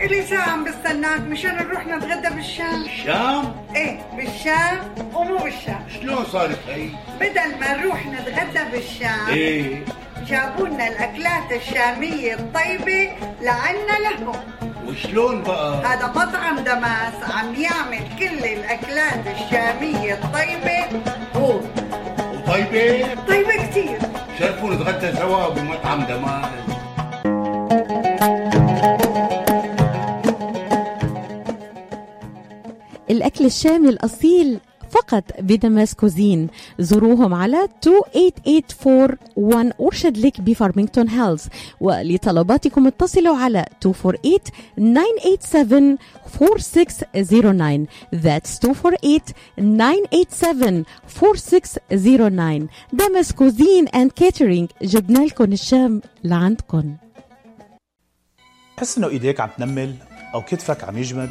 إلي 0.00 0.22
ساعة 0.22 0.50
عم 0.50 0.64
بستناك 0.64 1.20
مشان 1.20 1.56
نروح 1.56 1.86
نتغدى 1.86 2.34
بالشام 2.34 2.84
الشام؟ 2.84 3.54
إيه 3.76 4.00
بالشام 4.16 4.78
ومو 5.14 5.36
بالشام 5.38 5.84
شلون 6.00 6.24
صارت 6.24 6.58
هي؟ 6.68 6.88
بدل 7.20 7.58
ما 7.60 7.76
نروح 7.76 8.06
نتغدى 8.06 8.70
بالشام 8.72 9.28
إيه 9.28 9.84
جابوا 10.26 10.66
لنا 10.68 10.88
الأكلات 10.88 11.52
الشامية 11.52 12.34
الطيبة 12.34 13.10
لعنا 13.42 13.98
لهم 14.02 14.36
وشلون 14.86 15.42
بقى؟ 15.42 15.84
هذا 15.86 16.06
مطعم 16.06 16.58
دماس 16.58 17.14
عم 17.34 17.54
يعمل 17.54 18.00
كل 18.18 18.44
الأكلات 18.44 19.26
الشامية 19.26 20.14
الطيبة 20.14 21.02
هو 21.36 21.60
وطيبة؟ 22.34 23.14
طيبة 23.28 23.66
كتير 23.70 23.98
شرفوا 24.38 24.74
نتغدى 24.74 25.16
سوا 25.16 25.48
بمطعم 25.48 26.04
دماس 26.04 26.50
الأكل 33.10 33.44
الشامي 33.46 33.88
الأصيل 33.88 34.58
فقط 34.92 35.24
ب 35.40 35.48
Damas 35.48 35.90
Cuisine 35.90 36.48
زوروهم 36.78 37.34
على 37.34 37.68
28841 37.82 39.72
Orchard 39.80 40.16
Lake 40.16 40.40
بفارمينغتون 40.40 41.08
هيلز. 41.08 41.48
ولطلباتكم 41.80 42.86
اتصلوا 42.86 43.36
على 43.36 43.66
248 43.86 44.38
987 44.78 45.98
4609 46.26 47.86
That's 48.12 48.58
248 48.64 49.20
987 49.58 50.84
4609 51.06 52.68
Damas 52.92 53.32
Cuisine 53.32 53.88
and 53.88 54.10
catering 54.10 54.68
جبنا 54.82 55.18
لكم 55.18 55.52
الشام 55.52 56.02
لعندكم. 56.24 56.96
تحس 58.76 58.98
إنه 58.98 59.08
إيديك 59.08 59.40
عم 59.40 59.48
تنمل 59.58 59.94
أو 60.34 60.42
كتفك 60.42 60.84
عم 60.84 60.98
يجمد؟ 60.98 61.30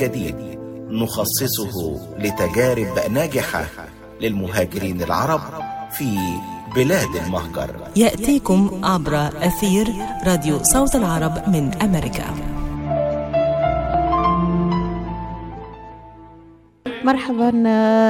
جديد 0.00 0.58
نخصصه 0.90 2.00
لتجارب 2.18 3.10
ناجحة 3.10 3.66
للمهاجرين 4.20 5.02
العرب 5.02 5.40
في 5.92 6.18
بلاد 6.76 7.16
المهجر. 7.24 7.76
يأتيكم 7.96 8.80
عبر 8.84 9.28
أثير 9.46 9.94
راديو 10.26 10.62
صوت 10.62 10.94
العرب 10.94 11.48
من 11.48 11.74
أمريكا. 11.82 12.47
مرحبا 17.08 17.50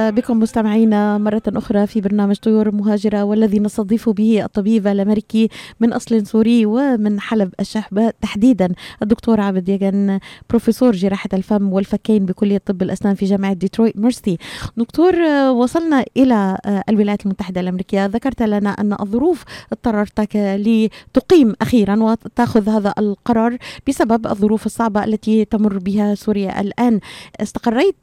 بكم 0.09 0.39
مستمعينا 0.39 1.17
مرة 1.17 1.41
أخرى 1.47 1.87
في 1.87 2.01
برنامج 2.01 2.35
طيور 2.35 2.71
مهاجرة 2.71 3.23
والذي 3.23 3.59
نستضيف 3.59 4.09
به 4.09 4.45
الطبيب 4.45 4.87
الأمريكي 4.87 5.49
من 5.79 5.93
أصل 5.93 6.25
سوري 6.27 6.65
ومن 6.65 7.19
حلب 7.19 7.53
الشحبة 7.59 8.09
تحديدا 8.21 8.73
الدكتور 9.01 9.41
عابد 9.41 9.69
يجن 9.69 10.19
بروفيسور 10.49 10.91
جراحة 10.91 11.29
الفم 11.33 11.73
والفكين 11.73 12.25
بكلية 12.25 12.61
طب 12.65 12.81
الأسنان 12.81 13.15
في 13.15 13.25
جامعة 13.25 13.53
ديترويت 13.53 13.97
ميرسي. 13.97 14.37
دكتور 14.77 15.15
وصلنا 15.49 16.05
إلى 16.17 16.57
الولايات 16.89 17.25
المتحدة 17.25 17.61
الأمريكية. 17.61 18.05
ذكرت 18.05 18.41
لنا 18.41 18.69
أن 18.69 18.93
الظروف 19.01 19.43
اضطررتك 19.71 20.35
لتقيم 20.35 21.53
أخيرا 21.61 22.03
وتأخذ 22.03 22.69
هذا 22.69 22.93
القرار 22.97 23.57
بسبب 23.87 24.27
الظروف 24.27 24.65
الصعبة 24.65 25.03
التي 25.03 25.45
تمر 25.45 25.77
بها 25.77 26.15
سوريا 26.15 26.61
الآن. 26.61 26.99
استقريت 27.41 27.95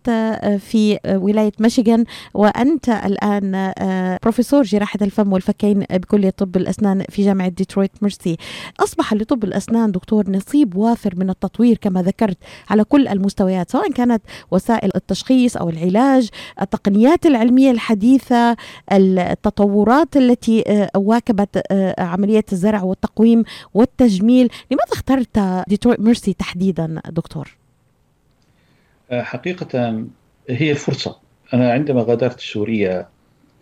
في 0.59 0.86
ولاية 1.07 1.53
ميشيغان. 1.61 2.05
وأنت 2.35 2.89
الآن 2.89 3.73
بروفيسور 4.23 4.63
جراحة 4.63 4.99
الفم 5.03 5.33
والفكين 5.33 5.85
بكلية 5.91 6.31
طب 6.31 6.57
الأسنان 6.57 7.05
في 7.09 7.25
جامعة 7.25 7.49
ديترويت. 7.49 7.91
ميرسي. 8.03 8.37
أصبح 8.81 9.15
لطب 9.15 9.45
الأسنان 9.45 9.93
دكتور 9.93 10.31
نصيب 10.31 10.77
وافر 10.77 11.15
من 11.17 11.31
التطوير 11.31 11.77
كما 11.77 12.03
ذكرت 12.03 12.39
على 12.71 12.85
كل 12.85 13.09
المستويات 13.09 13.71
سواء 13.71 13.91
كانت 13.93 14.23
وسائل 14.51 14.91
التشخيص 14.97 15.57
أو 15.57 15.69
العلاج 15.69 16.29
التقنيات 16.63 17.27
العلمية 17.27 17.71
الحديثة 17.71 18.57
التطورات 18.93 20.17
التي 20.17 20.87
واكبت 20.97 21.63
عملية 21.99 22.45
الزرع 22.53 22.83
والتقويم 22.83 23.45
والتجميل. 23.75 24.49
لماذا 24.71 24.93
اخترت 24.93 25.39
ديترويت 25.69 26.01
ميرسي 26.01 26.33
تحديدا 26.33 27.01
دكتور؟ 27.09 27.57
حقيقة 29.13 30.05
هي 30.51 30.75
فرصة. 30.75 31.19
أنا 31.55 31.73
عندما 31.73 32.03
غادرت 32.03 32.41
سوريا 32.41 33.09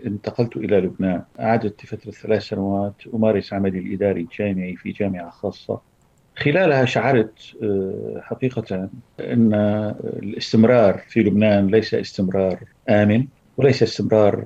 انتقلت 0.07 0.57
إلى 0.57 0.81
لبنان. 0.81 1.23
قعدت 1.39 1.85
لفترة 1.85 2.11
ثلاث 2.11 2.43
سنوات 2.43 2.95
أمارس 3.15 3.53
عملي 3.53 3.79
الإداري 3.79 4.21
الجامعي 4.21 4.77
في 4.77 4.93
جامعة 4.93 5.31
خاصة. 5.31 5.81
خلالها 6.37 6.85
شعرت 6.85 7.33
حقيقة 8.21 8.89
أن 9.21 9.55
الاستمرار 10.23 11.03
في 11.09 11.21
لبنان 11.21 11.67
ليس 11.67 11.95
استمرار 11.95 12.59
آمن 12.89 13.27
وليس 13.57 13.83
استمرار 13.83 14.45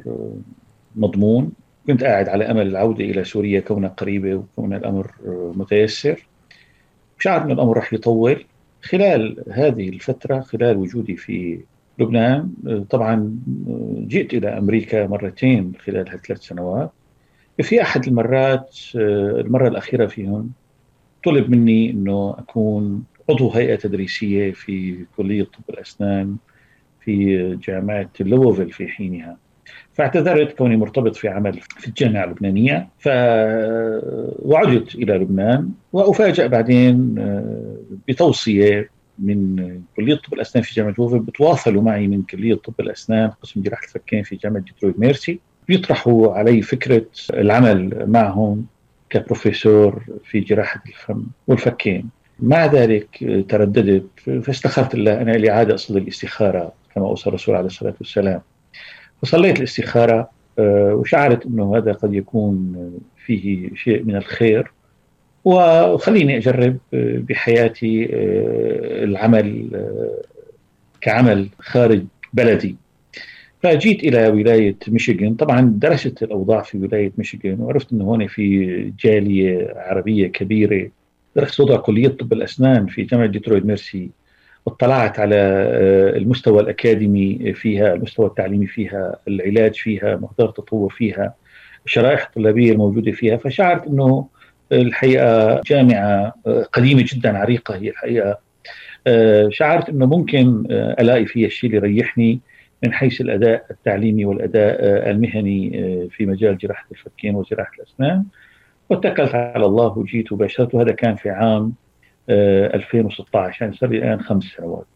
مضمون. 0.96 1.52
كنت 1.86 2.04
قاعد 2.04 2.28
على 2.28 2.50
أمل 2.50 2.66
العودة 2.66 3.04
إلى 3.04 3.24
سوريا 3.24 3.60
كونها 3.60 3.88
قريبة 3.88 4.34
وكون 4.34 4.74
الأمر 4.74 5.10
متيسر. 5.56 6.26
شعر 7.18 7.42
أن 7.42 7.50
الأمر 7.50 7.76
رح 7.76 7.92
يطول. 7.92 8.44
خلال 8.82 9.44
هذه 9.50 9.88
الفترة 9.88 10.40
خلال 10.40 10.76
وجودي 10.76 11.16
في 11.16 11.60
لبنان 11.98 12.48
طبعا 12.90 13.38
جئت 14.08 14.34
إلى 14.34 14.58
أمريكا 14.58 15.06
مرتين 15.06 15.72
خلال 15.84 16.08
هالثلاث 16.08 16.40
سنوات. 16.40 16.90
في 17.62 17.82
أحد 17.82 18.06
المرات 18.06 18.76
المرة 18.94 19.68
الأخيرة 19.68 20.06
فيهم 20.06 20.50
طلب 21.24 21.50
مني 21.50 21.90
أنه 21.90 22.34
أكون 22.38 23.04
عضو 23.30 23.50
هيئة 23.50 23.74
تدريسية 23.74 24.50
في 24.52 25.04
كلية 25.16 25.42
طب 25.42 25.60
الأسنان 25.70 26.36
في 27.00 27.56
جامعة 27.56 28.10
لوفل 28.20 28.70
في 28.70 28.88
حينها. 28.88 29.36
فاعتذرت 29.92 30.52
كوني 30.52 30.76
مرتبط 30.76 31.16
في 31.16 31.28
عمل 31.28 31.60
في 31.60 31.88
الجامعة 31.88 32.24
اللبنانية. 32.24 32.88
ف 32.98 33.08
وعدت 34.38 34.94
إلى 34.94 35.14
لبنان 35.14 35.70
وأفاجأ 35.92 36.46
بعدين 36.46 37.14
بتوصية 38.08 38.90
من 39.18 39.80
كلية 39.96 40.14
طب 40.14 40.34
الأسنان 40.34 40.64
في 40.64 40.74
جامعة 40.74 40.94
لوفل 40.98 41.18
بتواصلوا 41.18 41.82
معي 41.82 42.06
من 42.06 42.22
كلية 42.22 42.54
طب 42.54 42.74
الأسنان 42.80 43.30
قسم 43.30 43.62
جراحة 43.62 43.84
الفكين 43.84 44.22
في 44.22 44.36
جامعة 44.36 44.62
ديترويت 44.62 44.98
ميرسي. 44.98 45.40
بيطرحوا 45.68 46.32
علي 46.34 46.62
فكرة 46.62 47.06
العمل 47.30 48.04
معهم 48.06 48.66
كبروفيسور 49.10 50.02
في 50.24 50.40
جراحة 50.40 50.82
الفم 50.86 51.24
والفكين. 51.46 52.08
مع 52.40 52.66
ذلك 52.66 53.44
ترددت 53.48 54.06
فاستخرت 54.42 54.94
الله 54.94 55.22
أنا 55.22 55.30
لي 55.30 55.50
عادة 55.50 55.74
أصلي 55.74 55.98
الاستخارة 56.00 56.72
كما 56.94 57.06
أوصى 57.06 57.28
الرسول 57.28 57.54
عليه 57.54 57.66
الصلاة 57.66 57.94
والسلام. 58.00 58.40
فصليت 59.22 59.58
الاستخارة 59.58 60.30
وشعرت 60.58 61.46
أنه 61.46 61.76
هذا 61.76 61.92
قد 61.92 62.14
يكون 62.14 62.74
فيه 63.26 63.74
شيء 63.74 64.04
من 64.04 64.16
الخير. 64.16 64.70
وخليني 65.48 66.36
أجرب 66.36 66.76
بحياتي 66.92 68.08
العمل 69.04 69.68
كعمل 71.00 71.48
خارج 71.58 72.04
بلدي. 72.32 72.76
فجيت 73.62 74.04
إلى 74.04 74.28
ولاية 74.28 74.76
ميشيغان. 74.88 75.34
طبعا 75.34 75.60
درست 75.60 76.22
الأوضاع 76.22 76.62
في 76.62 76.78
ولاية 76.78 77.12
ميشيغان 77.18 77.60
وعرفت 77.60 77.92
أنه 77.92 78.04
هون 78.04 78.26
في 78.26 78.92
جالية 79.00 79.74
عربية 79.76 80.26
كبيرة. 80.26 80.90
درست 81.36 81.60
وضع 81.60 81.76
كلية 81.76 82.08
طب 82.08 82.32
الأسنان 82.32 82.86
في 82.86 83.02
جامعة 83.02 83.26
ديترويت 83.26 83.66
ميرسي. 83.66 84.10
اطلعت 84.66 85.18
على 85.18 85.36
المستوى 86.16 86.60
الأكاديمي 86.60 87.52
فيها 87.54 87.94
المستوى 87.94 88.26
التعليمي 88.26 88.66
فيها 88.66 89.16
العلاج 89.28 89.74
فيها 89.74 90.16
مقدار 90.16 90.48
التطور 90.48 90.90
فيها 90.90 91.34
الشرائح 91.86 92.26
الطلابية 92.26 92.72
الموجودة 92.72 93.12
فيها. 93.12 93.36
فشعرت 93.36 93.86
أنه 93.86 94.26
الحقيقة 94.72 95.60
جامعة 95.66 96.34
قديمة 96.72 97.04
جدا 97.14 97.38
عريقة 97.38 97.76
هي 97.76 97.90
الحقيقة. 97.90 98.38
شعرت 99.48 99.88
أنه 99.88 100.06
ممكن 100.06 100.66
ألاقي 100.70 101.26
فيها 101.26 101.46
الشيء 101.46 101.70
اللي 101.70 101.88
يريحني 101.88 102.40
من 102.84 102.92
حيث 102.92 103.20
الأداء 103.20 103.66
التعليمي 103.70 104.24
والأداء 104.24 104.76
المهني 105.10 105.70
في 106.10 106.26
مجال 106.26 106.58
جراحة 106.58 106.86
الفكين 106.92 107.34
وجراحة 107.34 107.72
الأسنان. 107.78 108.24
واتكلت 108.90 109.34
على 109.34 109.66
الله 109.66 109.98
وجيت 109.98 110.32
وباشرت 110.32 110.74
وهذا 110.74 110.92
كان 110.92 111.16
في 111.16 111.30
عام 111.30 111.72
2016 112.30 113.62
يعني 113.62 113.76
صار 113.76 113.90
لي 113.90 113.98
الآن 113.98 114.20
خمس 114.20 114.44
سنوات. 114.44 114.86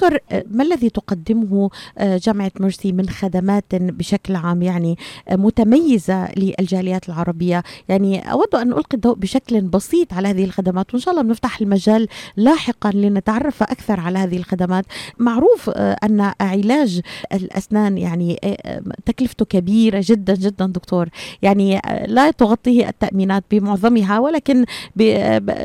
دكتور 0.00 0.18
ما 0.50 0.64
الذي 0.64 0.90
تقدمه 0.90 1.70
جامعة 2.00 2.52
مرسي 2.60 2.92
من 2.92 3.08
خدمات 3.08 3.64
بشكل 3.72 4.36
عام 4.36 4.62
يعني 4.62 4.96
متميزة 5.32 6.28
للجاليات 6.36 7.08
العربية؟ 7.08 7.62
يعني 7.88 8.32
أود 8.32 8.54
أن 8.54 8.72
ألقي 8.72 8.94
الضوء 8.94 9.14
بشكل 9.14 9.60
بسيط 9.60 10.12
على 10.12 10.28
هذه 10.28 10.44
الخدمات 10.44 10.94
وإن 10.94 11.02
شاء 11.02 11.14
الله 11.14 11.22
بنفتح 11.22 11.60
المجال 11.60 12.08
لاحقا 12.36 12.90
لنتعرف 12.90 13.62
أكثر 13.62 14.00
على 14.00 14.18
هذه 14.18 14.36
الخدمات. 14.36 14.84
معروف 15.18 15.70
أن 15.70 16.32
علاج 16.40 17.00
الأسنان 17.32 17.98
يعني 17.98 18.40
تكلفته 19.06 19.44
كبيرة 19.44 20.02
جدا 20.04 20.34
جدا 20.34 20.66
دكتور. 20.66 21.08
يعني 21.42 21.80
لا 22.06 22.30
تغطيه 22.30 22.88
التأمينات 22.88 23.44
بمعظمها 23.50 24.18
ولكن 24.18 24.64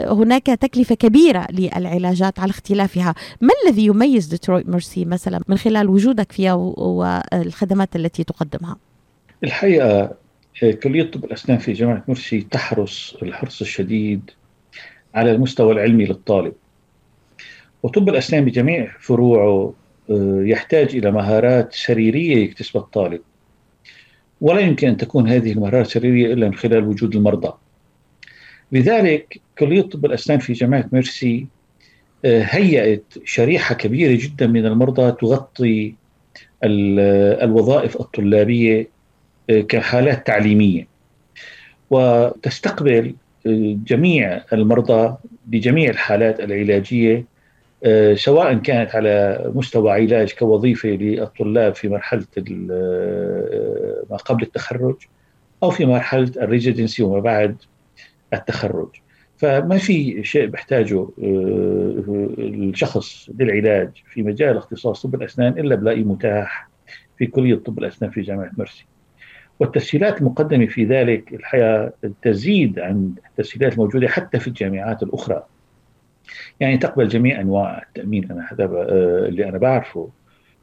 هناك 0.07 0.45
تكلفة 0.45 0.95
كبيرة 0.95 1.47
للعلاجات 1.51 2.39
على 2.39 2.49
اختلافها. 2.49 3.15
ما 3.41 3.49
الذي 3.65 3.85
يميز 3.85 4.20
ديترويت 4.25 4.69
ميرسي 4.69 5.05
مثلا 5.05 5.41
من 5.47 5.57
خلال 5.57 5.89
وجودك 5.89 6.31
فيها 6.31 6.53
والخدمات 6.53 7.95
التي 7.95 8.23
تقدمها. 8.23 8.77
الحقيقة 9.43 10.13
كلية 10.83 11.03
طب 11.03 11.25
الأسنان 11.25 11.57
في 11.57 11.73
جامعة 11.73 12.03
مرسي 12.07 12.41
تحرص 12.41 13.15
الحرص 13.23 13.61
الشديد 13.61 14.31
على 15.15 15.31
المستوى 15.31 15.73
العلمي 15.73 16.05
للطالب. 16.05 16.53
وطب 17.83 18.09
الأسنان 18.09 18.45
بجميع 18.45 18.91
فروعه 18.99 19.73
يحتاج 20.43 20.95
إلى 20.95 21.11
مهارات 21.11 21.73
سريرية 21.73 22.37
يكتسبها 22.37 22.81
الطالب. 22.81 23.21
ولا 24.41 24.59
يمكن 24.59 24.87
أن 24.87 24.97
تكون 24.97 25.29
هذه 25.29 25.51
المهارات 25.51 25.85
السريرية 25.85 26.33
إلا 26.33 26.47
من 26.47 26.55
خلال 26.55 26.83
وجود 26.83 27.15
المرضى. 27.15 27.53
لذلك 28.71 29.41
كلية 29.57 29.81
طب 29.81 30.05
الأسنان 30.05 30.39
في 30.39 30.53
جامعة 30.53 30.89
ميرسي 30.91 31.47
هيأت 32.25 33.03
شريحة 33.23 33.75
كبيرة 33.75 34.19
جدا 34.21 34.47
من 34.47 34.65
المرضى 34.65 35.11
تغطي 35.11 35.93
الوظائف 36.63 38.01
الطلابية 38.01 38.87
كحالات 39.69 40.27
تعليمية. 40.27 40.87
وتستقبل 41.89 43.15
جميع 43.85 44.41
المرضى 44.53 45.15
بجميع 45.45 45.89
الحالات 45.89 46.39
العلاجية 46.39 47.25
سواء 48.15 48.53
كانت 48.53 48.95
على 48.95 49.45
مستوى 49.55 49.91
علاج 49.91 50.33
كوظيفة 50.33 50.89
للطلاب 50.89 51.75
في 51.75 51.89
مرحلة 51.89 52.25
ما 54.09 54.17
قبل 54.25 54.43
التخرج 54.43 54.95
أو 55.63 55.69
في 55.69 55.85
مرحلة 55.85 56.31
الريزيدنسي 56.37 57.03
وما 57.03 57.19
بعد 57.19 57.55
التخرج. 58.33 58.89
فما 59.41 59.77
في 59.77 60.23
شيء 60.23 60.45
بيحتاجه 60.45 61.07
الشخص 62.39 63.29
للعلاج 63.39 63.89
في 64.05 64.23
مجال 64.23 64.57
اختصاص 64.57 65.05
طب 65.05 65.15
الأسنان 65.15 65.59
إلا 65.59 65.75
بلاقي 65.75 66.03
متاح 66.03 66.69
في 67.17 67.25
كلية 67.25 67.55
طب 67.55 67.79
الأسنان 67.79 68.11
في 68.11 68.21
جامعة 68.21 68.51
مرسي. 68.57 68.85
والتسهيلات 69.59 70.21
المقدمة 70.21 70.65
في 70.65 70.85
ذلك 70.85 71.33
الحقيقة 71.33 71.93
تزيد 72.21 72.79
عن 72.79 73.13
التسهيلات 73.29 73.73
الموجودة 73.73 74.07
حتى 74.07 74.39
في 74.39 74.47
الجامعات 74.47 75.03
الأخرى. 75.03 75.43
يعني 76.59 76.77
تقبل 76.77 77.07
جميع 77.07 77.41
أنواع 77.41 77.83
التأمين 77.87 78.31
أنا 78.31 78.47
هذا 78.51 78.65
اللي 79.27 79.49
أنا 79.49 79.57
بعرفه. 79.57 80.09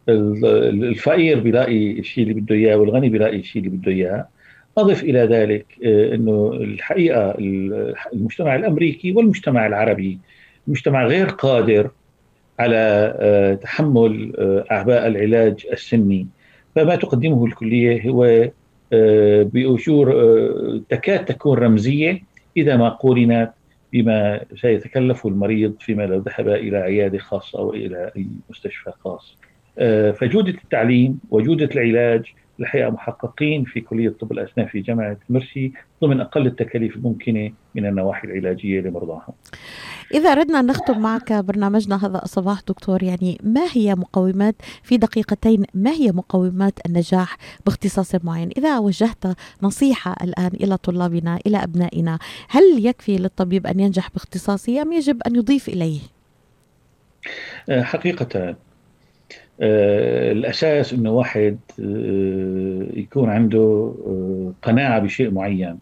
الفقير 0.08 1.40
بيلاقي 1.40 1.98
الشيء 1.98 2.24
اللي 2.24 2.40
بده 2.40 2.54
إياه 2.54 2.76
والغني 2.76 3.08
بيلاقي 3.08 3.36
الشيء 3.36 3.62
اللي 3.64 3.76
بده 3.76 3.92
إياه. 3.92 4.28
أضف 4.78 5.02
إلى 5.02 5.18
ذلك 5.18 5.66
أنه 5.84 6.52
الحقيقة 6.52 7.34
المجتمع 8.12 8.56
الأمريكي 8.56 9.12
والمجتمع 9.12 9.66
العربي 9.66 10.18
مجتمع 10.66 11.06
غير 11.06 11.26
قادر 11.26 11.90
على 12.58 13.58
تحمل 13.62 14.32
أعباء 14.70 15.06
العلاج 15.06 15.66
السني 15.72 16.26
فما 16.74 16.96
تقدمه 16.96 17.44
الكلية 17.46 18.10
هو 18.10 18.50
بأجور 19.42 20.14
تكاد 20.88 21.24
تكون 21.24 21.58
رمزية 21.58 22.22
إذا 22.56 22.76
ما 22.76 22.88
قورنت 22.88 23.50
بما 23.92 24.40
سيتكلفه 24.56 25.28
المريض 25.28 25.74
فيما 25.80 26.02
لو 26.02 26.18
ذهب 26.18 26.48
إلى 26.48 26.76
عيادة 26.76 27.18
خاصة 27.18 27.58
أو 27.58 27.74
إلى 27.74 28.10
أي 28.16 28.26
مستشفى 28.50 28.92
خاص. 29.04 29.36
فجودة 30.18 30.54
التعليم 30.64 31.20
وجودة 31.30 31.68
العلاج 31.74 32.22
الحقيقة 32.60 32.90
محققين 32.90 33.64
في 33.64 33.80
كلية 33.80 34.08
طب 34.20 34.32
الأسنان 34.32 34.66
في 34.66 34.80
جامعة 34.80 35.16
مرسي 35.28 35.72
ضمن 36.02 36.20
أقل 36.20 36.46
التكاليف 36.46 36.96
الممكنة 36.96 37.52
من 37.74 37.86
النواحي 37.86 38.28
العلاجية 38.28 38.80
لمرضاهم 38.80 39.34
إذا 40.14 40.32
أردنا 40.32 40.60
أن 40.60 40.66
نختم 40.66 40.98
معك 40.98 41.32
برنامجنا 41.32 42.06
هذا 42.06 42.22
الصباح 42.24 42.60
دكتور 42.68 43.02
يعني 43.02 43.38
ما 43.42 43.66
هي 43.72 43.94
مقومات 43.94 44.54
في 44.82 44.96
دقيقتين 44.96 45.64
ما 45.74 45.90
هي 45.90 46.12
مقومات 46.12 46.86
النجاح 46.86 47.36
باختصاص 47.66 48.24
معين 48.24 48.50
إذا 48.58 48.78
وجهت 48.78 49.24
نصيحة 49.62 50.16
الآن 50.22 50.50
إلى 50.54 50.76
طلابنا 50.76 51.38
إلى 51.46 51.62
أبنائنا 51.62 52.18
هل 52.48 52.86
يكفي 52.86 53.16
للطبيب 53.16 53.66
أن 53.66 53.80
ينجح 53.80 54.10
باختصاصه 54.10 54.82
أم 54.82 54.92
يجب 54.92 55.22
أن 55.22 55.36
يضيف 55.36 55.68
إليه؟ 55.68 56.00
حقيقة 57.70 58.28
آه 58.38 58.56
الأساس 59.60 60.92
إنه 60.92 61.10
واحد 61.10 61.58
آه 61.80 62.86
يكون 62.94 63.30
عنده 63.30 63.94
آه 64.06 64.52
قناعة 64.62 64.98
بشيء 64.98 65.30
معين 65.30 65.78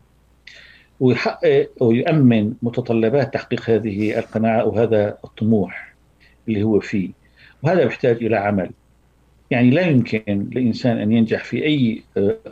ويحقق 1.00 1.68
ويؤمن 1.80 2.52
متطلبات 2.62 3.34
تحقيق 3.34 3.70
هذه 3.70 4.18
القناعة 4.18 4.64
وهذا 4.64 5.18
الطموح 5.24 5.94
اللي 6.48 6.62
هو 6.62 6.80
فيه. 6.80 7.10
وهذا 7.62 7.82
يحتاج 7.82 8.24
إلى 8.24 8.36
عمل. 8.36 8.70
يعني 9.50 9.70
لا 9.70 9.82
يمكن 9.82 10.48
للانسان 10.52 10.98
أن 10.98 11.12
ينجح 11.12 11.44
في 11.44 11.64
أي 11.64 12.02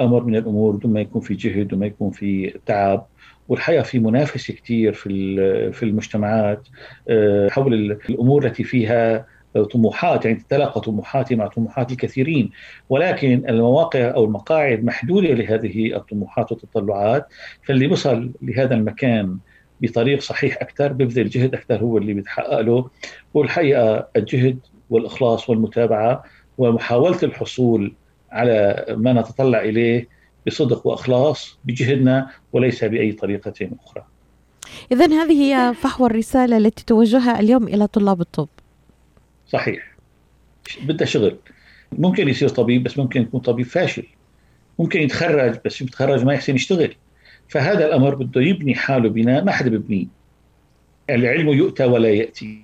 أمر 0.00 0.24
من 0.24 0.36
الأمور 0.36 0.76
دون 0.76 0.92
ما 0.92 1.00
يكون 1.00 1.22
في 1.22 1.34
جهد 1.34 1.72
وما 1.74 1.86
يكون 1.86 2.10
في 2.10 2.54
تعب. 2.66 3.06
والحقيقة 3.48 3.82
في 3.82 3.98
منافسة 3.98 4.54
كثير 4.54 4.92
في 4.92 5.08
في 5.72 5.82
المجتمعات 5.82 6.62
حول 7.50 7.74
الأمور 8.08 8.46
التي 8.46 8.64
فيها 8.64 9.26
طموحات 9.62 10.24
يعني 10.24 10.38
تتلاقى 10.38 10.80
طموحاتي 10.80 11.36
مع 11.36 11.46
طموحات 11.46 11.92
الكثيرين 11.92 12.50
ولكن 12.88 13.42
المواقع 13.48 14.14
أو 14.14 14.24
المقاعد 14.24 14.84
محدودة 14.84 15.28
لهذه 15.28 15.96
الطموحات 15.96 16.52
والتطلعات 16.52 17.26
فاللي 17.62 17.86
وصل 17.86 18.32
لهذا 18.42 18.74
المكان 18.74 19.38
بطريق 19.80 20.20
صحيح 20.20 20.56
أكثر 20.60 20.92
ببذل 20.92 21.28
جهد 21.28 21.54
أكثر 21.54 21.76
هو 21.76 21.98
اللي 21.98 22.14
بيتحقق 22.14 22.60
له 22.60 22.90
والحقيقة 23.34 24.08
الجهد 24.16 24.58
والإخلاص 24.90 25.50
والمتابعة 25.50 26.24
ومحاولة 26.58 27.18
الحصول 27.22 27.94
على 28.32 28.84
ما 28.88 29.12
نتطلع 29.12 29.60
إليه 29.60 30.08
بصدق 30.46 30.86
وإخلاص 30.86 31.58
بجهدنا 31.64 32.30
وليس 32.52 32.84
بأي 32.84 33.12
طريقة 33.12 33.70
أخرى. 33.84 34.04
اذا 34.92 35.06
هذه 35.06 35.32
هي 35.32 35.74
فحوى 35.74 36.06
الرسالة 36.06 36.56
التي 36.56 36.84
توجهها 36.84 37.40
اليوم 37.40 37.68
إلى 37.68 37.86
طلاب 37.86 38.20
الطب. 38.20 38.48
صحيح. 39.54 39.94
بدها 40.82 41.06
شغل. 41.06 41.36
ممكن 41.92 42.28
يصير 42.28 42.48
طبيب 42.48 42.82
بس 42.82 42.98
ممكن 42.98 43.22
يكون 43.22 43.40
طبيب 43.40 43.66
فاشل. 43.66 44.06
ممكن 44.78 45.00
يتخرج 45.00 45.58
بس 45.64 45.82
يتخرج 45.82 46.24
ما 46.24 46.34
يحسن 46.34 46.54
يشتغل. 46.54 46.94
فهذا 47.48 47.86
الأمر 47.86 48.14
بده 48.14 48.40
يبني 48.40 48.74
حاله 48.74 49.08
بناء 49.08 49.44
ما 49.44 49.52
حدا 49.52 49.70
ببنيه 49.70 50.06
العلم 51.10 51.48
يؤتى 51.48 51.84
ولا 51.84 52.08
يأتي. 52.08 52.58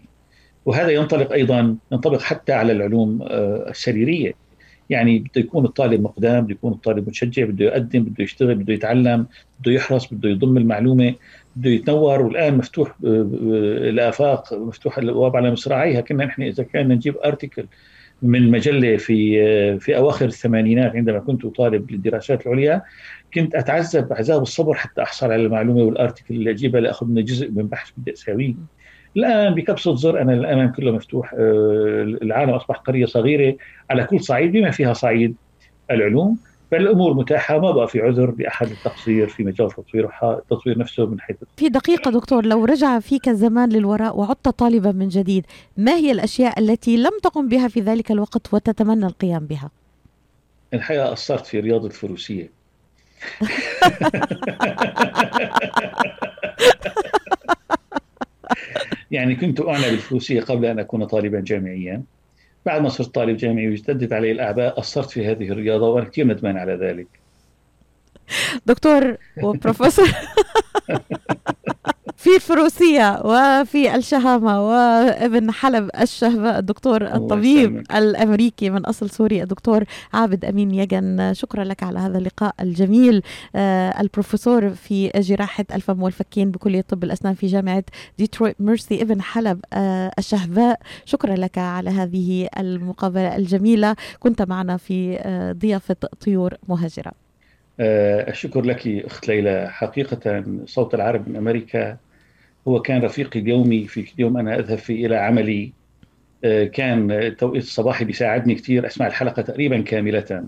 وهذا 0.65 0.91
ينطلق 0.91 1.33
أيضا 1.33 1.77
ينطبق 1.93 2.21
حتى 2.21 2.53
على 2.53 2.73
العلوم 2.73 3.19
السريرية. 3.23 4.33
يعني 4.91 5.19
بده 5.19 5.41
يكون 5.41 5.65
الطالب 5.65 6.03
مقدام 6.03 6.45
بده 6.45 6.53
يكون 6.53 6.73
الطالب 6.73 7.09
متشجع 7.09 7.45
بده 7.45 7.65
يقدم 7.65 8.03
بده 8.03 8.25
يشتغل 8.25 8.55
بده 8.55 8.75
يتعلم 8.75 9.27
بده 9.61 9.73
يحرص 9.73 10.15
بده 10.15 10.29
يضم 10.29 10.57
المعلومة. 10.57 11.15
بده 11.57 11.71
يتنور 11.71 12.23
والآن 12.23 12.57
مفتوح 12.57 12.95
الآفاق 13.05 14.55
مفتوح 14.55 14.99
الابواب 14.99 15.37
على 15.37 15.51
مصراعيها. 15.51 16.01
كنا 16.01 16.25
نحن 16.25 16.43
إذا 16.43 16.63
كان 16.63 16.89
نجيب 16.89 17.17
ارتكل 17.25 17.67
من 18.23 18.51
مجلة 18.51 18.97
في 18.97 19.79
في 19.79 19.97
أواخر 19.97 20.25
الثمانينات 20.25 20.97
عندما 20.97 21.19
كنت 21.19 21.47
طالب 21.47 21.91
للدراسات 21.91 22.47
العليا 22.47 22.83
كنت 23.35 23.55
أتعذب 23.55 24.13
عذاب 24.13 24.43
الصبر 24.43 24.75
حتى 24.75 25.03
أحصل 25.03 25.33
على 25.33 25.43
المعلومة 25.43 25.83
والارتكل 25.83 26.35
اللي 26.35 26.51
أجيبها 26.51 26.81
لأخذ 26.81 27.07
منه 27.07 27.21
جزء 27.21 27.51
من 27.51 27.67
بحث 27.67 27.91
بدي 27.97 28.13
اساويه 28.13 28.55
الآن 29.17 29.55
بكبسة 29.55 29.95
زر 29.95 30.21
أنا 30.21 30.35
الامام 30.35 30.73
كله 30.73 30.93
مفتوح 30.93 31.35
العالم 32.23 32.51
أصبح 32.51 32.77
قرية 32.77 33.07
صغيرة 33.07 33.57
على 33.91 34.05
كل 34.05 34.21
صعيد 34.21 34.53
بما 34.53 34.71
فيها 34.71 34.93
صعيد 34.93 35.37
العلوم. 35.91 36.39
فالامور 36.71 37.15
متاحة 37.15 37.59
ما 37.59 37.71
بقى 37.71 37.89
في 37.89 38.01
عذر 38.01 38.35
لاحد 38.39 38.71
التقصير 38.71 39.29
في 39.29 39.45
مجال 39.45 39.71
تطوير 39.71 40.11
التطوير 40.23 40.79
نفسه 40.79 41.07
من 41.07 41.21
حيث 41.21 41.37
في 41.57 41.69
دقيقة 41.69 42.11
دكتور 42.11 42.47
لو 42.47 42.65
رجع 42.65 42.99
فيك 42.99 43.29
الزمان 43.29 43.69
للوراء 43.69 44.19
وعدت 44.19 44.49
طالبا 44.49 44.93
من 44.93 45.09
جديد 45.09 45.47
ما 45.77 45.93
هي 45.93 46.13
الأشياء 46.13 46.61
التي 46.61 46.97
لم 46.97 47.13
تقم 47.23 47.49
بها 47.49 47.69
في 47.69 47.81
ذلك 47.81 48.11
الوقت 48.11 48.55
وتتمنى 48.55 49.07
القيام 49.07 49.47
بها؟ 49.47 49.71
الحقيقة 50.75 51.07
قصرت 51.07 51.47
في 51.47 51.61
رياضة 51.61 51.87
الفروسية. 51.87 52.51
يعني 59.11 59.35
كنت 59.37 59.61
اعنى 59.61 59.91
بالفروسية 59.91 60.41
قبل 60.41 60.65
أن 60.65 60.79
أكون 60.79 61.05
طالبا 61.05 61.41
جامعيا. 61.41 62.03
بعد 62.67 62.83
ما 62.83 62.89
صرت 62.89 63.15
طالب 63.15 63.37
جامعي 63.37 63.69
واشتدت 63.71 64.13
علي 64.13 64.33
الأعباء 64.33 64.75
قصرت 64.75 65.11
في 65.11 65.27
هذه 65.27 65.49
الرياضة 65.49 65.89
وأنا 65.89 66.09
كثير 66.09 66.27
ندمان 66.27 66.57
على 66.57 66.75
ذلك. 66.75 67.07
دكتور 68.67 69.17
وبروفيسور. 69.43 70.09
في 72.21 72.37
الفروسية 72.37 73.21
وفي 73.25 73.95
الشهامة 73.95 74.69
وابن 74.69 75.51
حلب 75.51 75.91
الشهباء 76.01 76.59
الدكتور 76.59 77.03
الطبيب. 77.03 77.83
الأمريكي 77.95 78.71
من 78.71 78.85
أصل 78.85 79.11
سوري 79.11 79.43
الدكتور 79.43 79.85
عابد 80.13 80.45
أمين 80.45 80.71
يجن. 80.71 81.35
شكرا 81.35 81.65
لك 81.65 81.83
على 81.83 81.99
هذا 81.99 82.19
اللقاء 82.19 82.55
الجميل. 82.61 83.23
آه، 83.57 84.01
البروفيسور 84.01 84.71
في 84.71 85.09
جراحة 85.09 85.65
الفم 85.75 86.03
والفكين 86.03 86.51
بكلية 86.51 86.81
طب 86.81 87.05
الأسنان 87.05 87.35
في 87.35 87.47
جامعة 87.47 87.85
ديترويت 88.19 88.57
ميرسي 88.61 89.03
ابن 89.03 89.23
حلب 89.23 89.61
آه، 89.73 90.11
الشهباء 90.19 90.81
شكرا 91.05 91.35
لك 91.35 91.59
على 91.59 91.91
هذه 91.91 92.49
المقابلة 92.59 93.37
الجميلة. 93.37 93.97
كنت 94.19 94.43
معنا 94.43 94.77
في 94.77 95.19
آه، 95.21 95.53
ضيافة 95.53 95.97
طيور 96.21 96.55
مهاجرة. 96.69 97.13
الشكر 97.81 98.63
لك 98.63 98.89
أخت 98.89 99.29
ليلى. 99.29 99.69
حقيقة 99.71 100.45
صوت 100.67 100.95
العرب 100.95 101.29
من 101.29 101.37
أمريكا 101.37 101.97
هو 102.69 102.81
كان 102.83 103.03
رفيقي 103.03 103.41
اليومي 103.41 103.87
في 103.87 104.05
يوم 104.19 104.37
أنا 104.37 104.59
أذهب 104.59 104.79
فيه 104.79 105.07
إلى 105.07 105.17
عملي. 105.17 105.73
آه، 106.45 106.65
كان 106.65 107.11
التوقيت 107.11 107.63
الصباحي 107.63 108.05
بيساعدني 108.05 108.55
كثير 108.55 108.87
أسمع 108.87 109.07
الحلقة 109.07 109.43
تقريبا 109.43 109.81
كاملة. 109.81 110.45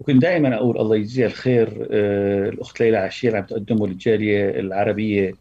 وكنت 0.00 0.22
دائما 0.22 0.54
أقول 0.54 0.78
الله 0.80 0.96
يجزيها 0.96 1.26
الخير 1.26 1.88
آه، 1.90 2.48
الأخت 2.48 2.80
ليلى 2.80 2.96
عشير 2.96 3.36
عم 3.36 3.44
تقدمه 3.44 3.86
للجالية 3.86 4.50
العربية 4.50 5.32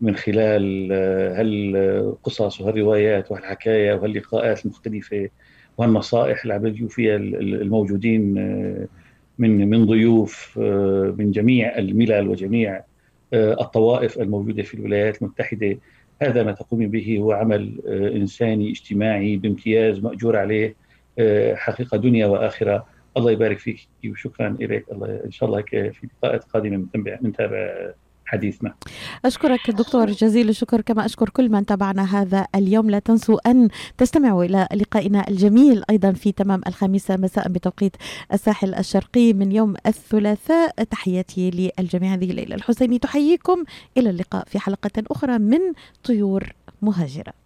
من 0.00 0.16
خلال 0.16 0.88
آه، 0.92 1.40
هالقصص 1.40 2.60
وهالروايات 2.60 3.30
وهالحكاية 3.32 3.94
وهاللقاءات 3.94 4.64
المختلفة 4.64 5.28
وهالنصائح 5.78 6.42
اللي 6.42 6.54
عم 6.54 6.66
يجوا 6.66 6.88
فيها 6.88 7.16
ال- 7.16 7.34
ال- 7.36 7.62
الموجودين 7.62 8.34
من 9.38 9.68
من 9.70 9.84
ضيوف 9.86 10.58
من 11.18 11.30
جميع 11.30 11.78
الملل 11.78 12.28
وجميع 12.28 12.80
الطوائف 13.34 14.18
الموجودة 14.18 14.62
في 14.62 14.74
الولايات 14.74 15.22
المتحدة. 15.22 15.78
هذا 16.22 16.42
ما 16.42 16.52
تقومي 16.52 16.86
به 16.86 17.18
هو 17.18 17.32
عمل 17.32 17.80
آه، 17.88 18.16
إنساني 18.16 18.70
اجتماعي 18.70 19.36
بامتياز 19.36 19.98
مأجور 20.00 20.36
عليه 20.36 20.76
آه، 21.18 21.54
حقيقة 21.54 21.96
دنيا 21.96 22.26
وآخرة. 22.26 22.86
الله 23.16 23.30
يبارك 23.30 23.58
فيك 23.58 23.88
وشكرا 24.06 24.56
لك 24.60 24.84
الله 24.92 25.20
إن 25.24 25.30
شاء 25.30 25.48
الله 25.48 25.62
في 25.62 26.08
لقاءات 26.22 26.44
قادمة 26.44 26.86
نتابع 26.96 27.92
حديثنا. 28.34 28.74
أشكرك 29.24 29.70
دكتور 29.70 30.10
جزيل 30.10 30.48
الشكر 30.48 30.80
كما 30.80 31.06
أشكر 31.06 31.28
كل 31.28 31.48
من 31.48 31.66
تابعنا 31.66 32.20
هذا 32.20 32.46
اليوم. 32.54 32.90
لا 32.90 32.98
تنسوا 32.98 33.50
أن 33.50 33.68
تستمعوا 33.98 34.44
إلى 34.44 34.68
لقائنا 34.74 35.28
الجميل 35.28 35.82
أيضا 35.90 36.12
في 36.12 36.32
تمام 36.32 36.60
الخامسة 36.66 37.16
مساء 37.16 37.48
بتوقيت 37.48 37.96
الساحل 38.32 38.74
الشرقي 38.74 39.32
من 39.32 39.52
يوم 39.52 39.74
الثلاثاء. 39.86 40.84
تحياتي 40.84 41.50
للجميع. 41.78 42.14
هذه 42.14 42.30
الليلة 42.30 42.54
الحسيني 42.54 42.98
تحييكم. 42.98 43.64
إلى 43.96 44.10
اللقاء 44.10 44.44
في 44.46 44.58
حلقة 44.58 45.02
أخرى 45.10 45.38
من 45.38 45.60
طيور 46.04 46.52
مهاجرة. 46.82 47.43